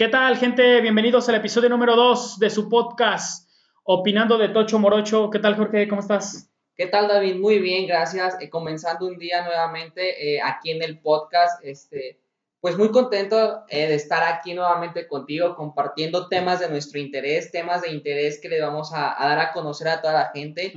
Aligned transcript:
¿Qué 0.00 0.08
tal, 0.08 0.38
gente? 0.38 0.80
Bienvenidos 0.80 1.28
al 1.28 1.34
episodio 1.34 1.68
número 1.68 1.94
2 1.94 2.38
de 2.38 2.48
su 2.48 2.70
podcast, 2.70 3.50
Opinando 3.84 4.38
de 4.38 4.48
Tocho 4.48 4.78
Morocho. 4.78 5.28
¿Qué 5.28 5.40
tal, 5.40 5.56
Jorge? 5.56 5.86
¿Cómo 5.88 6.00
estás? 6.00 6.50
¿Qué 6.74 6.86
tal, 6.86 7.06
David? 7.06 7.36
Muy 7.36 7.58
bien, 7.58 7.86
gracias. 7.86 8.34
Eh, 8.40 8.48
comenzando 8.48 9.06
un 9.06 9.18
día 9.18 9.44
nuevamente 9.44 10.36
eh, 10.36 10.40
aquí 10.40 10.70
en 10.70 10.82
el 10.82 11.00
podcast. 11.00 11.62
Este, 11.62 12.18
pues 12.60 12.76
muy 12.76 12.90
contento 12.90 13.64
eh, 13.68 13.88
de 13.88 13.94
estar 13.94 14.22
aquí 14.22 14.52
nuevamente 14.52 15.08
contigo, 15.08 15.56
compartiendo 15.56 16.28
temas 16.28 16.60
de 16.60 16.68
nuestro 16.68 17.00
interés, 17.00 17.50
temas 17.50 17.82
de 17.82 17.90
interés 17.90 18.38
que 18.40 18.50
le 18.50 18.60
vamos 18.60 18.92
a, 18.94 19.16
dar 19.18 19.38
a 19.38 19.52
conocer 19.52 19.88
a 19.88 20.02
toda 20.02 20.12
la 20.12 20.30
gente 20.34 20.74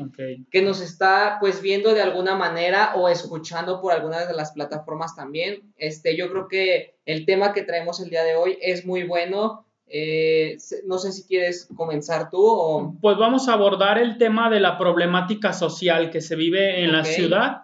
que 0.50 0.62
nos 0.62 0.80
está 0.80 1.38
pues 1.42 1.62
viendo 1.62 1.94
de 1.94 2.02
alguna 2.02 2.36
manera 2.36 2.94
o 2.96 3.10
escuchando 3.10 3.82
por 3.82 3.92
algunas 3.92 4.28
de 4.28 4.34
las 4.34 4.54
plataformas 4.54 5.16
también. 5.16 5.74
Este, 5.78 6.16
yo 6.16 6.30
creo 6.30 6.48
que 6.48 6.96
el 7.06 7.26
tema 7.26 7.52
que 7.52 7.64
traemos 7.64 8.00
el 8.00 8.10
día 8.10 8.24
de 8.24 8.36
hoy 8.36 8.58
es 8.62 8.86
muy 8.86 9.04
bueno. 9.04 9.66
Eh, 9.88 10.58
no 10.86 10.98
sé 10.98 11.12
si 11.12 11.28
quieres 11.28 11.68
comenzar 11.76 12.30
tú 12.30 12.40
o... 12.42 12.96
Pues 13.02 13.18
vamos 13.18 13.50
a 13.50 13.54
abordar 13.54 13.98
el 13.98 14.18
tema 14.18 14.50
de 14.50 14.62
la 14.62 14.78
problemática 14.78 15.52
social 15.52 16.10
que 16.10 16.22
se 16.22 16.38
vive 16.38 16.84
en 16.84 16.94
la 16.94 17.04
ciudad 17.04 17.63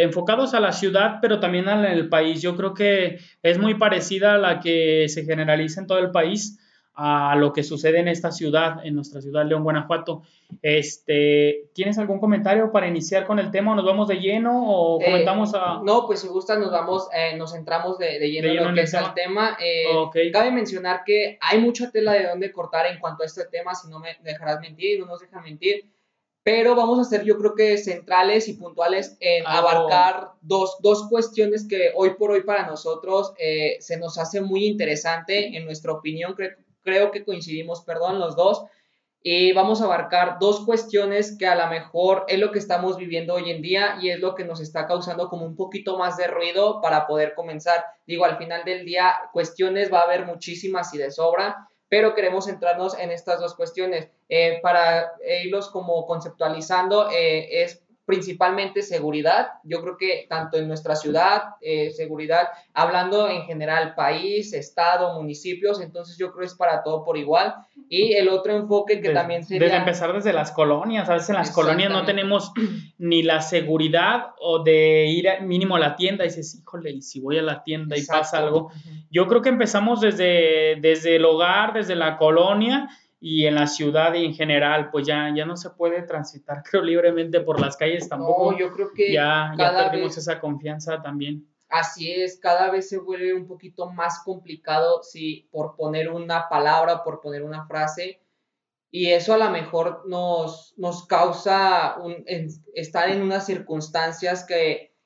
enfocados 0.00 0.54
a 0.54 0.60
la 0.60 0.72
ciudad, 0.72 1.18
pero 1.20 1.38
también 1.38 1.68
el 1.68 2.08
país. 2.08 2.40
Yo 2.40 2.56
creo 2.56 2.72
que 2.72 3.18
es 3.42 3.58
muy 3.58 3.74
parecida 3.74 4.34
a 4.34 4.38
la 4.38 4.58
que 4.58 5.06
se 5.08 5.24
generaliza 5.24 5.80
en 5.80 5.86
todo 5.86 5.98
el 5.98 6.10
país 6.10 6.58
a 6.94 7.34
lo 7.36 7.52
que 7.52 7.62
sucede 7.62 8.00
en 8.00 8.08
esta 8.08 8.30
ciudad, 8.30 8.84
en 8.84 8.94
nuestra 8.94 9.20
ciudad 9.22 9.46
León, 9.46 9.62
Guanajuato. 9.64 10.22
Este, 10.60 11.70
¿Tienes 11.72 11.98
algún 11.98 12.20
comentario 12.20 12.70
para 12.70 12.86
iniciar 12.86 13.26
con 13.26 13.38
el 13.38 13.50
tema? 13.50 13.74
¿Nos 13.74 13.86
vamos 13.86 14.08
de 14.08 14.16
lleno 14.16 14.66
o 14.66 15.00
eh, 15.00 15.06
comentamos 15.06 15.54
a...? 15.54 15.80
No, 15.82 16.06
pues 16.06 16.20
si 16.20 16.28
gusta 16.28 16.58
nos 16.58 16.70
vamos, 16.70 17.08
eh, 17.14 17.36
nos 17.36 17.52
centramos 17.52 17.96
de, 17.98 18.18
lleno, 18.30 18.48
en 18.48 18.68
lo 18.68 18.74
que 18.74 18.82
es 18.82 18.94
el 18.94 19.14
tema. 19.14 19.56
Eh, 19.58 20.30
cabe 20.32 20.50
mencionar 20.50 21.02
que 21.04 21.38
hay 21.40 21.60
mucha 21.60 21.90
tela 21.90 22.12
de 22.12 22.26
dónde 22.26 22.52
cortar 22.52 22.86
en 22.86 22.98
cuanto 22.98 23.22
a 23.22 23.26
este 23.26 23.46
tema, 23.46 23.74
si 23.74 23.88
no 23.88 23.98
me 23.98 24.18
dejarás 24.22 24.60
mentir, 24.60 25.00
no 25.00 25.06
nos 25.06 25.20
dejan 25.20 25.42
mentir 25.42 25.86
pero 26.44 26.74
vamos 26.74 26.98
a 26.98 27.04
ser 27.04 27.24
yo 27.24 27.38
creo 27.38 27.54
que 27.54 27.78
centrales 27.78 28.48
y 28.48 28.54
puntuales 28.54 29.16
en 29.20 29.44
ah, 29.46 29.58
abarcar 29.58 30.30
dos, 30.40 30.76
dos, 30.80 31.08
cuestiones 31.08 31.66
que 31.68 31.92
hoy 31.94 32.14
por 32.14 32.32
hoy 32.32 32.42
para 32.42 32.66
nosotros 32.66 33.32
eh, 33.38 33.76
se 33.80 33.96
nos 33.96 34.18
hace 34.18 34.40
muy 34.40 34.66
interesante, 34.66 35.56
en 35.56 35.64
nuestra 35.64 35.92
opinión. 35.92 36.34
Creo 36.82 37.10
que 37.12 37.24
coincidimos, 37.24 37.82
perdón, 37.82 38.18
los 38.18 38.34
dos, 38.34 38.64
y 39.24 39.52
vamos 39.52 39.80
a 39.80 39.84
abarcar 39.84 40.38
dos 40.40 40.64
cuestiones 40.64 41.36
que 41.38 41.46
a 41.46 41.54
lo 41.54 41.68
mejor 41.68 42.24
es 42.26 42.40
lo 42.40 42.50
que 42.50 42.58
estamos 42.58 42.96
viviendo 42.96 43.34
hoy 43.34 43.50
en 43.52 43.62
día 43.62 43.98
y 44.00 44.10
es 44.10 44.18
lo 44.18 44.34
que 44.34 44.44
nos 44.44 44.60
está 44.60 44.88
causando 44.88 45.28
como 45.28 45.46
un 45.46 45.54
poquito 45.54 45.96
más 45.96 46.16
de 46.16 46.26
ruido 46.26 46.80
para 46.80 47.06
poder 47.06 47.34
comenzar. 47.34 47.84
Digo, 48.04 48.24
al 48.24 48.36
final 48.36 48.64
del 48.64 48.84
día, 48.84 49.14
cuestiones 49.32 49.92
va 49.92 50.00
a 50.00 50.04
haber 50.04 50.26
muchísimas 50.26 50.92
y 50.94 50.98
de 50.98 51.12
sobra, 51.12 51.68
pero 51.92 52.14
queremos 52.14 52.46
centrarnos 52.46 52.98
en 52.98 53.10
estas 53.10 53.38
dos 53.38 53.54
cuestiones. 53.54 54.08
Eh, 54.30 54.60
para 54.62 55.12
irlos 55.44 55.68
como 55.68 56.06
conceptualizando, 56.06 57.10
eh, 57.10 57.62
es 57.62 57.81
principalmente 58.04 58.82
seguridad. 58.82 59.48
Yo 59.62 59.80
creo 59.80 59.96
que 59.96 60.26
tanto 60.28 60.58
en 60.58 60.66
nuestra 60.66 60.96
ciudad, 60.96 61.42
eh, 61.60 61.90
seguridad, 61.90 62.48
hablando 62.74 63.28
en 63.28 63.42
general, 63.42 63.94
país, 63.94 64.52
estado, 64.52 65.14
municipios, 65.14 65.80
entonces 65.80 66.16
yo 66.18 66.32
creo 66.32 66.40
que 66.40 66.46
es 66.46 66.54
para 66.54 66.82
todo 66.82 67.04
por 67.04 67.16
igual. 67.16 67.54
Y 67.88 68.14
el 68.14 68.28
otro 68.28 68.56
enfoque 68.56 69.00
que 69.00 69.10
también 69.10 69.44
sería... 69.44 69.66
Desde 69.66 69.76
empezar 69.76 70.12
desde 70.12 70.32
las 70.32 70.50
colonias, 70.50 71.08
a 71.08 71.14
veces 71.14 71.30
en 71.30 71.36
las 71.36 71.50
colonias 71.50 71.90
no 71.90 72.04
tenemos 72.04 72.52
ni 72.98 73.22
la 73.22 73.40
seguridad 73.40 74.30
o 74.40 74.62
de 74.62 75.06
ir 75.06 75.28
mínimo 75.42 75.76
a 75.76 75.78
la 75.78 75.94
tienda 75.94 76.24
y 76.24 76.28
dices, 76.28 76.58
híjole, 76.60 76.90
y 76.90 77.02
si 77.02 77.20
voy 77.20 77.38
a 77.38 77.42
la 77.42 77.62
tienda 77.62 77.96
y 77.96 78.04
pasa 78.04 78.38
algo. 78.38 78.72
Yo 79.10 79.28
creo 79.28 79.42
que 79.42 79.50
empezamos 79.50 80.00
desde, 80.00 80.76
desde 80.80 81.16
el 81.16 81.24
hogar, 81.24 81.74
desde 81.74 81.94
la 81.94 82.16
colonia 82.16 82.88
y 83.24 83.46
en 83.46 83.54
la 83.54 83.68
ciudad 83.68 84.16
en 84.16 84.34
general, 84.34 84.90
pues 84.90 85.06
ya, 85.06 85.32
ya 85.32 85.46
no 85.46 85.56
se 85.56 85.70
puede 85.70 86.02
transitar, 86.02 86.64
creo, 86.68 86.82
libremente 86.82 87.40
por 87.40 87.60
las 87.60 87.76
calles 87.76 88.08
tampoco. 88.08 88.50
No, 88.50 88.58
yo 88.58 88.72
creo 88.72 88.92
que 88.92 89.12
ya, 89.12 89.54
ya 89.56 89.90
perdimos 89.90 90.18
esa 90.18 90.40
confianza 90.40 91.00
también. 91.00 91.48
Así 91.68 92.12
es, 92.12 92.38
cada 92.40 92.68
vez 92.70 92.88
se 92.88 92.98
vuelve 92.98 93.32
un 93.32 93.46
poquito 93.46 93.88
más 93.90 94.22
complicado, 94.24 95.04
si 95.04 95.48
por 95.52 95.76
poner 95.76 96.10
una 96.10 96.48
palabra, 96.48 97.04
por 97.04 97.20
poner 97.20 97.44
una 97.44 97.64
frase, 97.64 98.20
y 98.90 99.10
eso 99.10 99.34
a 99.34 99.38
lo 99.38 99.50
mejor 99.50 100.02
nos, 100.06 100.74
nos 100.76 101.06
causa 101.06 101.96
un, 101.98 102.24
estar 102.74 103.08
en 103.08 103.22
unas 103.22 103.46
circunstancias 103.46 104.44
que, 104.44 104.96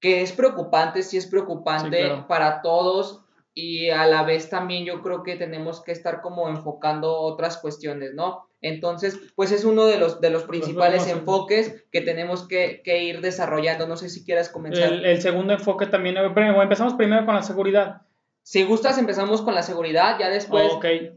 que 0.00 0.22
es 0.22 0.32
preocupante, 0.32 1.02
sí 1.02 1.18
es 1.18 1.26
preocupante 1.26 2.24
para 2.26 2.62
todos, 2.62 3.21
y 3.54 3.90
a 3.90 4.06
la 4.06 4.22
vez 4.22 4.48
también 4.48 4.84
yo 4.84 5.02
creo 5.02 5.22
que 5.22 5.36
tenemos 5.36 5.82
que 5.82 5.92
estar 5.92 6.20
como 6.22 6.48
enfocando 6.48 7.18
otras 7.18 7.58
cuestiones, 7.58 8.14
¿no? 8.14 8.48
Entonces, 8.62 9.18
pues 9.34 9.50
es 9.50 9.64
uno 9.64 9.86
de 9.86 9.98
los, 9.98 10.20
de 10.20 10.30
los 10.30 10.44
principales 10.44 11.08
enfoques 11.08 11.84
que 11.90 12.00
tenemos 12.00 12.46
que, 12.46 12.80
ir 12.84 13.20
desarrollando. 13.20 13.88
No 13.88 13.96
sé 13.96 14.08
si 14.08 14.24
quieras 14.24 14.48
comenzar. 14.48 14.92
El, 14.92 15.20
segundo 15.20 15.52
enfoque 15.52 15.86
también, 15.86 16.16
empezamos 16.16 16.94
primero 16.94 17.26
con 17.26 17.34
la 17.34 17.42
seguridad. 17.42 18.02
Si 18.44 18.64
gustas, 18.64 18.98
empezamos 18.98 19.42
con 19.42 19.54
la 19.54 19.62
seguridad, 19.62 20.16
ya 20.18 20.28
después, 20.28 20.72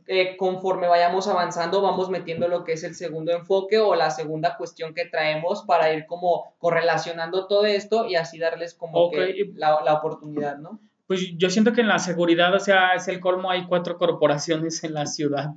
eh, 0.07 0.37
conforme 0.37 0.87
vayamos 0.87 1.27
avanzando, 1.27 1.81
vamos 1.81 2.09
metiendo 2.09 2.47
lo 2.47 2.63
que 2.63 2.73
es 2.73 2.83
el 2.83 2.93
segundo 2.93 3.31
enfoque 3.31 3.79
o 3.79 3.95
la 3.95 4.11
segunda 4.11 4.57
cuestión 4.57 4.93
que 4.93 5.05
traemos 5.05 5.63
para 5.65 5.91
ir 5.91 6.05
como 6.05 6.53
correlacionando 6.59 7.47
todo 7.47 7.65
esto 7.65 8.05
y 8.05 8.15
así 8.15 8.37
darles 8.37 8.75
como 8.75 9.09
que 9.09 9.51
la, 9.55 9.81
la 9.83 9.93
oportunidad, 9.95 10.57
¿no? 10.57 10.79
Pues 11.07 11.37
yo 11.37 11.49
siento 11.49 11.73
que 11.73 11.81
en 11.81 11.87
la 11.87 11.99
seguridad, 11.99 12.53
o 12.53 12.59
sea, 12.59 12.93
es 12.95 13.07
el 13.07 13.19
colmo, 13.19 13.51
hay 13.51 13.65
cuatro 13.65 13.97
corporaciones 13.97 14.83
en 14.83 14.93
la 14.93 15.05
ciudad 15.05 15.51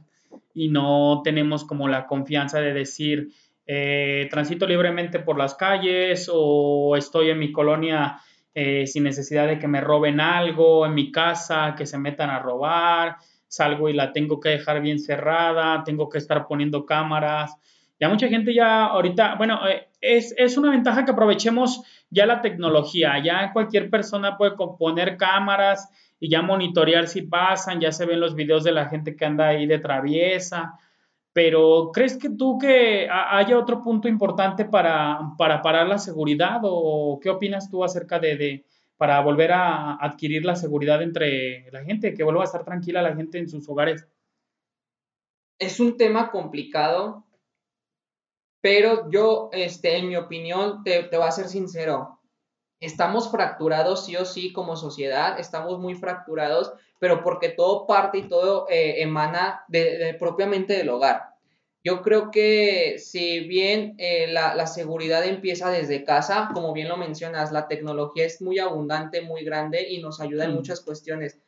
y 0.53 0.69
no 0.69 1.23
tenemos 1.25 1.65
como 1.65 1.89
la 1.89 2.07
confianza 2.07 2.61
de 2.61 2.75
decir, 2.75 3.29
eh, 3.67 4.29
transito 4.31 4.67
libremente 4.67 5.19
por 5.21 5.39
las 5.39 5.55
calles 5.55 6.31
o 6.33 6.97
estoy 6.97 7.31
en 7.31 7.39
mi 7.39 7.53
colonia 7.53 8.19
eh, 8.55 8.87
sin 8.87 9.05
necesidad 9.05 9.47
de 9.47 9.59
que 9.59 9.69
me 9.69 9.81
roben 9.81 10.21
algo, 10.21 10.85
en 10.85 10.95
mi 10.95 11.13
casa, 11.13 11.75
que 11.77 11.87
se 11.87 11.99
metan 11.99 12.29
a 12.29 12.41
robar, 12.41 13.17
salgo 13.47 13.89
y 13.89 13.93
la 13.93 14.13
tengo 14.13 14.41
que 14.41 14.49
dejar 14.51 14.83
bien 14.83 14.99
cerrada, 14.99 15.85
tengo 15.85 16.09
que 16.09 16.19
estar 16.19 16.47
poniendo 16.47 16.85
cámaras. 16.85 17.57
Ya 18.01 18.09
mucha 18.09 18.29
gente 18.29 18.55
ya 18.55 18.87
ahorita, 18.87 19.35
bueno, 19.35 19.67
eh, 19.69 19.89
es, 20.01 20.33
es, 20.37 20.57
una 20.57 20.71
ventaja 20.71 21.05
que 21.05 21.11
aprovechemos 21.11 21.83
ya 22.11 22.27
la 22.27 22.41
tecnología, 22.41 23.21
ya 23.23 23.53
cualquier 23.53 23.91
persona 23.91 24.37
puede 24.37 24.53
poner 24.79 25.17
cámaras 25.17 25.91
y 26.21 26.31
ya 26.31 26.43
monitorear 26.43 27.09
si 27.09 27.23
pasan, 27.23 27.81
ya 27.81 27.91
se 27.91 28.07
ven 28.07 28.21
los 28.21 28.35
videos 28.35 28.63
de 28.63 28.73
la 28.73 28.89
gente 28.89 29.17
que 29.17 29.25
anda 29.25 29.49
ahí 29.49 29.67
de 29.67 29.81
traviesa, 29.81 30.79
pero 31.33 31.91
¿crees 31.93 32.17
que 32.17 32.31
tú 32.31 32.59
que 32.59 33.09
haya 33.11 33.59
otro 33.59 33.83
punto 33.83 34.09
importante 34.09 34.65
para, 34.65 35.33
para 35.37 35.61
parar 35.61 35.89
la 35.89 35.99
seguridad 35.99 36.61
o 36.63 37.19
qué 37.21 37.31
opinas 37.31 37.69
tú 37.71 37.85
acerca 37.85 38.19
de, 38.19 38.37
de, 38.37 38.65
para 38.97 39.21
volver 39.21 39.53
a 39.53 39.97
adquirir 39.97 40.45
la 40.45 40.57
seguridad 40.57 41.03
entre 41.03 41.71
la 41.73 41.85
gente, 41.85 42.15
que 42.15 42.25
vuelva 42.25 42.43
a 42.43 42.45
estar 42.45 42.65
tranquila 42.65 43.03
la 43.03 43.15
gente 43.15 43.39
en 43.39 43.49
sus 43.49 43.69
hogares? 43.69 44.09
Es 45.59 45.81
un 45.81 45.97
tema 45.97 46.31
complicado 46.31 47.28
pero 48.61 49.11
yo, 49.11 49.51
este, 49.53 49.97
en 49.97 50.09
mi 50.09 50.17
opinión, 50.17 50.83
te, 50.83 51.05
te 51.05 51.17
voy 51.17 51.29
a 51.29 51.33
ser 51.33 51.49
sincero, 51.49 52.19
estamos 52.81 53.31
fracturados 53.31 54.07
sí 54.07 54.17
o 54.17 54.25
sí 54.25 54.53
como 54.53 54.77
sociedad, 54.77 55.39
estamos 55.39 55.79
muy 55.79 55.95
fracturados, 55.95 56.73
pero 56.99 57.23
porque 57.23 57.49
todo 57.51 57.87
parte 57.87 58.19
y 58.19 58.29
todo 58.29 58.67
eh, 58.69 59.03
emana 59.03 59.65
de, 59.69 60.17
propiamente 60.19 60.75
del 60.75 60.89
hogar. 60.89 61.23
Yo 61.85 62.03
creo 62.03 62.31
que 62.31 62.97
si 62.99 63.41
bien 63.41 63.95
eh, 63.99 64.27
la, 64.29 64.55
la, 64.55 64.67
seguridad 64.67 65.25
empieza 65.25 65.71
desde 65.71 66.05
casa, 66.05 66.51
como 66.53 66.73
bien 66.73 66.89
lo 66.89 66.97
mencionas, 66.97 67.53
la 67.53 67.69
tecnología 67.69 68.27
es 68.27 68.43
muy 68.43 68.59
abundante, 68.59 69.23
muy 69.23 69.45
grande 69.45 69.89
y 69.89 70.03
nos 70.03 70.21
ayuda 70.21 70.45
en 70.45 70.53
mm. 70.53 70.55
muchas 70.55 70.81
cuestiones. 70.81 71.39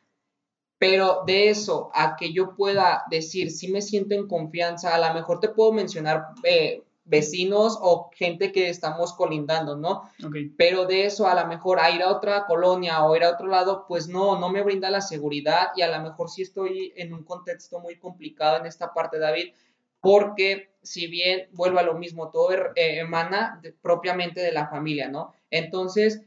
Pero 0.79 1.25
de 1.27 1.51
eso 1.51 1.91
a 1.93 2.17
que 2.17 2.33
yo 2.33 2.55
pueda 2.55 3.03
decir 3.11 3.51
si 3.51 3.71
me 3.71 3.83
siento 3.83 4.15
en 4.15 4.29
confianza, 4.29 4.95
a 4.95 5.09
lo 5.09 5.13
mejor 5.13 5.41
te 5.41 5.49
puedo 5.49 5.73
mencionar 5.73 6.29
eh, 6.45 6.85
vecinos 7.05 7.79
o 7.81 8.11
gente 8.15 8.53
que 8.53 8.69
estamos 8.69 9.13
colindando, 9.15 9.77
¿no? 9.77 10.11
Pero 10.57 10.87
de 10.87 11.07
eso 11.07 11.27
a 11.27 11.35
lo 11.35 11.47
mejor 11.49 11.81
a 11.81 11.91
ir 11.91 12.03
a 12.03 12.11
otra 12.11 12.47
colonia 12.47 13.05
o 13.05 13.17
ir 13.17 13.25
a 13.25 13.31
otro 13.31 13.47
lado, 13.49 13.85
pues 13.89 14.09
no, 14.09 14.39
no 14.39 14.49
me 14.49 14.63
brinda 14.63 14.91
la 14.91 15.01
seguridad 15.01 15.69
y 15.77 15.83
a 15.83 15.89
lo 15.89 16.03
mejor 16.03 16.31
sí 16.31 16.43
estoy 16.43 16.93
en 16.97 17.13
un 17.13 17.25
contexto 17.25 17.81
muy 17.81 17.99
complicado 17.99 18.59
en 18.59 18.67
esta 18.67 18.93
parte, 18.93 19.19
David, 19.19 19.53
porque 20.01 20.71
si 20.83 21.07
bien 21.09 21.49
vuelvo 21.53 21.79
a 21.79 21.83
lo 21.83 21.95
mismo, 21.95 22.31
todo 22.31 22.53
er, 22.53 22.73
eh, 22.77 23.01
emana 23.01 23.61
propiamente 23.83 24.41
de 24.41 24.53
la 24.53 24.69
familia, 24.69 25.09
¿no? 25.09 25.35
Entonces, 25.51 26.23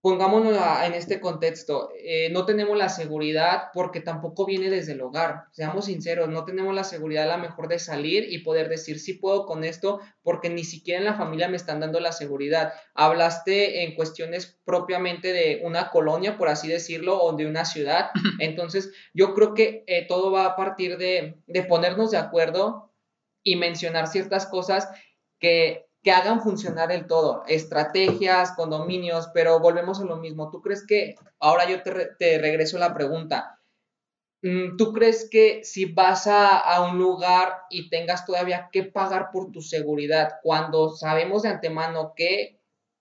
pongámonos 0.00 0.56
en 0.84 0.94
este 0.94 1.20
contexto, 1.20 1.90
eh, 1.98 2.30
no 2.30 2.44
tenemos 2.44 2.76
la 2.76 2.88
seguridad 2.88 3.64
porque 3.74 4.00
tampoco 4.00 4.46
viene 4.46 4.70
desde 4.70 4.92
el 4.92 5.00
hogar, 5.00 5.46
seamos 5.52 5.86
sinceros, 5.86 6.28
no 6.28 6.44
tenemos 6.44 6.74
la 6.74 6.84
seguridad 6.84 7.24
a 7.24 7.28
la 7.28 7.36
mejor 7.36 7.66
de 7.68 7.80
salir 7.80 8.32
y 8.32 8.38
poder 8.38 8.68
decir 8.68 9.00
sí 9.00 9.14
puedo 9.14 9.44
con 9.44 9.64
esto 9.64 10.00
porque 10.22 10.50
ni 10.50 10.62
siquiera 10.62 11.00
en 11.00 11.04
la 11.04 11.14
familia 11.14 11.48
me 11.48 11.56
están 11.56 11.80
dando 11.80 11.98
la 11.98 12.12
seguridad. 12.12 12.72
Hablaste 12.94 13.82
en 13.82 13.96
cuestiones 13.96 14.60
propiamente 14.64 15.32
de 15.32 15.62
una 15.64 15.90
colonia, 15.90 16.38
por 16.38 16.48
así 16.48 16.68
decirlo, 16.68 17.20
o 17.20 17.32
de 17.32 17.46
una 17.46 17.64
ciudad, 17.64 18.10
entonces 18.38 18.92
yo 19.14 19.34
creo 19.34 19.54
que 19.54 19.82
eh, 19.88 20.06
todo 20.06 20.30
va 20.30 20.44
a 20.44 20.56
partir 20.56 20.96
de, 20.96 21.42
de 21.46 21.62
ponernos 21.64 22.12
de 22.12 22.18
acuerdo 22.18 22.92
y 23.42 23.56
mencionar 23.56 24.06
ciertas 24.06 24.46
cosas 24.46 24.88
que 25.40 25.87
que 26.08 26.12
hagan 26.12 26.40
funcionar 26.40 26.90
el 26.90 27.06
todo, 27.06 27.42
estrategias, 27.46 28.52
condominios, 28.52 29.28
pero 29.34 29.60
volvemos 29.60 30.00
a 30.00 30.04
lo 30.04 30.16
mismo. 30.16 30.50
¿Tú 30.50 30.62
crees 30.62 30.86
que, 30.86 31.16
ahora 31.38 31.68
yo 31.68 31.82
te, 31.82 32.38
regreso 32.38 32.78
la 32.78 32.94
pregunta, 32.94 33.60
mm, 34.40 34.78
¿tú 34.78 34.94
crees 34.94 35.28
que 35.30 35.64
si 35.64 35.84
vas 35.84 36.26
a, 36.26 36.56
a, 36.56 36.90
un 36.90 36.96
lugar 36.96 37.58
y 37.68 37.90
tengas 37.90 38.24
todavía 38.24 38.70
que 38.72 38.84
pagar 38.84 39.28
por 39.30 39.52
tu 39.52 39.60
seguridad, 39.60 40.36
cuando 40.42 40.96
sabemos 40.96 41.42
de 41.42 41.50
antemano 41.50 42.14
que 42.16 42.58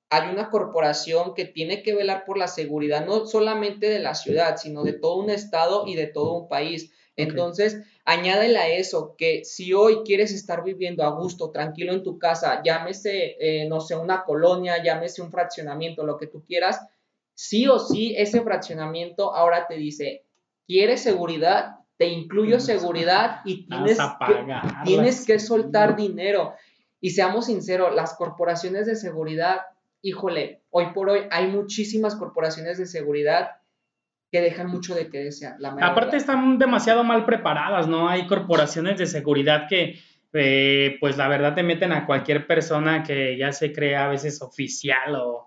hay 0.10 0.30
una 0.30 0.50
corporación 0.50 1.34
que 1.34 1.46
tiene 1.46 1.84
que 1.84 1.96
velar 1.96 2.26
por 2.26 2.38
la 2.38 2.50
seguridad, 2.50 3.06
no 3.06 3.26
solamente 3.26 3.88
de 3.88 4.00
la 4.00 4.16
ciudad, 4.16 4.58
sino 4.58 4.84
de 4.84 4.92
todo 4.92 5.16
un 5.16 5.30
estado 5.30 5.88
y 5.88 5.96
de 5.96 6.08
todo 6.08 6.34
un 6.34 6.50
país? 6.50 6.92
Entonces, 7.16 7.78
añádele 8.08 8.58
a 8.58 8.70
eso 8.70 9.16
que 9.18 9.44
si 9.44 9.74
hoy 9.74 9.98
quieres 10.06 10.32
estar 10.32 10.64
viviendo 10.64 11.04
a 11.04 11.10
gusto, 11.10 11.52
tranquilo 11.52 11.92
en 11.92 12.04
tu 12.04 12.18
casa, 12.18 12.62
llámese, 12.64 13.36
eh, 13.38 13.68
no 13.68 13.82
sé, 13.82 13.98
una 13.98 14.24
colonia, 14.24 14.82
llámese 14.82 15.22
un 15.22 15.30
fraccionamiento, 15.30 16.06
lo 16.06 16.18
que 16.18 16.28
tú 16.28 16.42
quieras, 16.46 16.80
sí 17.34 17.68
o 17.68 17.80
sí 17.80 18.16
ese 18.18 18.42
fraccionamiento 18.42 19.36
ahora 19.36 19.68
te 19.68 19.76
dice, 19.76 20.24
¿quieres 20.66 21.04
seguridad? 21.04 21.80
Te 21.98 22.08
incluyo 22.08 22.62
seguridad 22.62 23.42
y 23.44 23.68
tienes, 23.68 23.98
que, 23.98 24.46
tienes 24.86 25.26
que 25.26 25.38
soltar 25.38 25.98
dinero. 25.98 26.54
Y 27.02 27.10
seamos 27.10 27.48
sinceros, 27.48 27.94
las 27.94 28.14
corporaciones 28.14 28.86
de 28.86 28.96
seguridad, 28.96 29.64
híjole, 30.02 30.62
hoy 30.70 30.94
por 30.94 31.10
hoy 31.10 31.24
hay 31.30 31.48
muchísimas 31.48 32.16
corporaciones 32.16 32.78
de 32.78 32.86
seguridad 32.86 33.50
que 34.32 34.42
dejan 34.42 34.68
mucho 34.68 34.94
de 34.96 35.10
que 35.10 35.20
desear. 35.20 35.56
La 35.60 35.70
Aparte 35.82 36.18
están 36.18 36.58
demasiado 36.58 37.04
mal 37.04 37.26
preparadas, 37.26 37.88
¿no? 37.88 38.10
Hay 38.10 38.28
corporaciones 38.28 38.98
de 38.98 39.06
seguridad 39.06 39.68
que, 39.68 40.00
eh, 40.34 40.98
pues 41.00 41.18
la 41.18 41.28
verdad 41.28 41.56
te 41.56 41.64
meten 41.64 41.94
a 41.94 42.06
cualquier 42.06 42.46
persona 42.46 43.04
que 43.04 43.38
ya 43.38 43.52
se 43.52 43.72
crea 43.72 44.06
a 44.06 44.10
veces 44.10 44.42
oficial 44.42 45.16
o... 45.16 45.44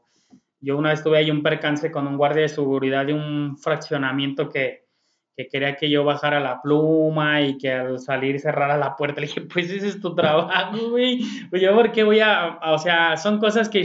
Yo 0.62 0.76
una 0.76 0.90
vez 0.90 1.02
tuve 1.02 1.16
ahí 1.16 1.30
un 1.30 1.42
percance 1.42 1.90
con 1.90 2.06
un 2.06 2.18
guardia 2.18 2.42
de 2.42 2.48
seguridad 2.50 3.06
de 3.06 3.14
un 3.14 3.56
fraccionamiento 3.56 4.50
que, 4.50 4.79
que 5.44 5.48
quería 5.48 5.76
que 5.76 5.90
yo 5.90 6.04
bajara 6.04 6.40
la 6.40 6.60
pluma 6.62 7.40
y 7.42 7.58
que 7.58 7.72
al 7.72 7.98
salir 7.98 8.40
cerrara 8.40 8.76
la 8.76 8.96
puerta. 8.96 9.20
Le 9.20 9.26
dije, 9.26 9.42
pues 9.42 9.70
ese 9.70 9.88
es 9.88 10.00
tu 10.00 10.14
trabajo, 10.14 10.76
güey. 10.90 11.20
Pues 11.50 11.62
yo, 11.62 11.74
¿por 11.74 11.92
qué 11.92 12.02
voy 12.02 12.20
a...? 12.20 12.58
O 12.72 12.78
sea, 12.78 13.16
son 13.16 13.38
cosas 13.38 13.68
que... 13.68 13.84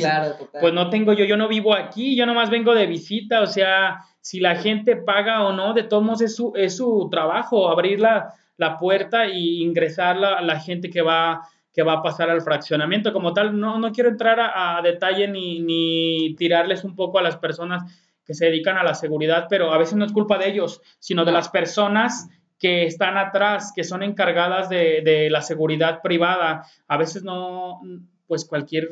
pues 0.60 0.74
no 0.74 0.90
tengo 0.90 1.14
yo, 1.14 1.26
yo 1.26 1.38
no 1.38 1.48
vivo 1.48 1.74
aquí, 1.74 2.16
yo 2.16 2.26
nomás 2.26 2.50
vengo 2.50 2.74
de 2.74 2.88
visita, 2.88 3.42
o 3.42 3.48
sea 3.48 4.00
si 4.26 4.40
la 4.40 4.56
gente 4.56 4.96
paga 4.96 5.44
o 5.44 5.54
no, 5.54 5.76
de 5.76 5.84
todos 5.84 6.04
modos 6.04 6.22
es 6.22 6.36
su, 6.36 6.52
es 6.56 6.78
su 6.78 7.10
trabajo, 7.12 7.70
abrir 7.70 8.00
la, 8.00 8.34
puerta 8.80 9.26
e 9.26 9.38
ingresar 9.38 10.18
la, 10.18 10.42
la 10.42 10.60
gente 10.60 10.90
que 10.90 11.04
va, 11.04 11.48
que 11.72 11.84
va 11.84 11.94
a 11.94 12.02
pasar 12.02 12.32
al 12.32 12.42
fraccionamiento. 12.42 13.14
Como 13.14 13.34
tal, 13.34 13.60
no, 13.60 13.78
no 13.78 13.92
quiero 13.92 14.10
entrar 14.10 14.40
a, 14.40 14.82
detalle 14.82 15.28
ni, 15.28 15.60
ni, 15.60 16.34
tirarles 16.40 16.84
un 16.84 16.96
poco 16.96 17.20
a 17.20 17.22
las 17.22 17.38
personas 17.38 17.84
que 18.26 18.34
se 18.34 18.46
dedican 18.46 18.78
a 18.78 18.84
la 18.84 18.96
seguridad, 18.96 19.48
pero 19.50 19.72
a 19.72 19.78
veces 19.78 19.96
no 19.96 20.06
es 20.06 20.12
culpa 20.12 20.38
de 20.38 20.50
ellos, 20.50 20.82
sino 21.00 21.26
de 21.26 21.32
las 21.32 21.50
personas 21.50 22.28
que 22.60 22.86
están 22.86 23.18
atrás, 23.18 23.72
que 23.76 23.84
son 23.84 24.02
encargadas 24.02 24.70
de, 24.70 25.02
de 25.04 25.30
la 25.30 25.42
seguridad 25.42 26.02
privada. 26.02 26.64
A 26.88 26.98
veces 26.98 27.24
no, 27.24 27.82
pues 28.28 28.46
cualquier 28.46 28.90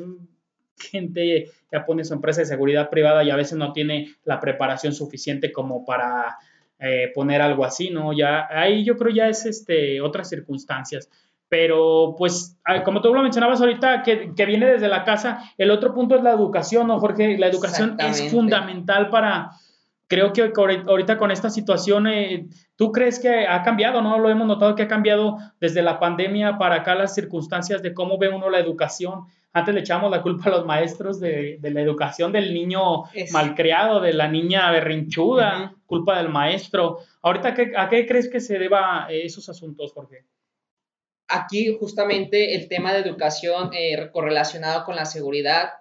gente 0.78 1.46
ya 1.72 1.86
pone 1.86 2.04
su 2.04 2.14
empresa 2.14 2.42
de 2.42 2.48
seguridad 2.48 2.90
privada 2.90 3.24
y 3.24 3.30
a 3.30 3.36
veces 3.36 3.58
no 3.58 3.74
tiene 3.74 4.16
la 4.24 4.40
preparación 4.40 4.94
suficiente 4.94 5.52
como 5.52 5.86
para 5.86 6.38
eh, 6.80 7.12
poner 7.14 7.42
algo 7.42 7.66
así, 7.66 7.90
¿no? 7.90 8.14
Ya 8.14 8.48
ahí 8.50 8.84
yo 8.84 8.98
creo 8.98 9.14
ya 9.14 9.30
es 9.30 9.46
este, 9.46 10.02
otras 10.02 10.30
circunstancias. 10.30 11.10
Pero 11.54 12.16
pues, 12.18 12.58
ah, 12.66 12.82
como 12.82 13.00
tú 13.00 13.14
lo 13.14 13.22
mencionabas 13.22 13.62
ahorita, 13.62 14.02
que, 14.02 14.34
viene 14.44 14.66
desde 14.66 14.88
la 14.88 15.04
casa, 15.04 15.54
el 15.60 15.70
otro 15.70 15.94
punto 15.94 16.16
es 16.16 16.24
la 16.24 16.32
educación, 16.32 16.88
¿no, 16.88 17.00
Jorge? 17.00 17.38
La 17.38 17.46
educación 17.46 17.96
es 18.00 18.32
fundamental 18.32 19.12
para, 19.12 19.52
creo 20.08 20.34
que 20.34 20.52
ahorita 20.52 21.20
con 21.20 21.30
esta 21.30 21.52
situación, 21.52 22.08
eh, 22.08 22.48
¿tú 22.76 22.92
crees 22.92 23.20
que 23.20 23.46
ha 23.46 23.62
cambiado, 23.62 24.02
no? 24.02 24.18
Lo 24.18 24.32
hemos 24.32 24.48
notado 24.48 24.74
que 24.74 24.82
ha 24.82 24.88
cambiado 24.88 25.38
desde 25.62 25.84
la 25.84 26.00
pandemia 26.00 26.58
para 26.58 26.78
acá 26.78 26.96
las 26.96 27.14
circunstancias 27.14 27.84
de 27.84 27.94
cómo 27.94 28.18
ve 28.18 28.30
uno 28.30 28.50
la 28.50 28.58
educación 28.58 29.26
antes 29.56 29.76
le 29.76 29.82
echamos 29.82 30.10
la 30.10 30.24
culpa 30.24 30.50
a 30.50 30.54
los 30.54 30.66
maestros 30.66 31.20
de, 31.20 31.60
la 31.62 31.82
educación 31.82 32.32
del 32.32 32.52
niño 32.52 33.04
malcriado, 33.32 34.02
de 34.02 34.14
la 34.14 34.28
niña 34.28 34.72
berrinchuda, 34.72 35.76
culpa 35.86 36.18
del 36.18 36.30
maestro. 36.30 36.98
Ahorita, 37.22 37.54
¿a 37.78 37.90
qué 37.90 38.08
crees 38.08 38.28
que 38.28 38.40
se 38.40 38.58
deba 38.58 39.06
eh, 39.12 39.22
esos 39.26 39.48
asuntos, 39.50 39.94
Jorge? 39.94 40.26
Aquí 41.36 41.76
justamente 41.80 42.54
el 42.54 42.68
tema 42.68 42.94
de 42.94 43.00
educación 43.00 43.72
eh, 43.74 44.12
correlacionado 44.12 44.84
con 44.86 44.96
la 44.96 45.06
seguridad. 45.06 45.72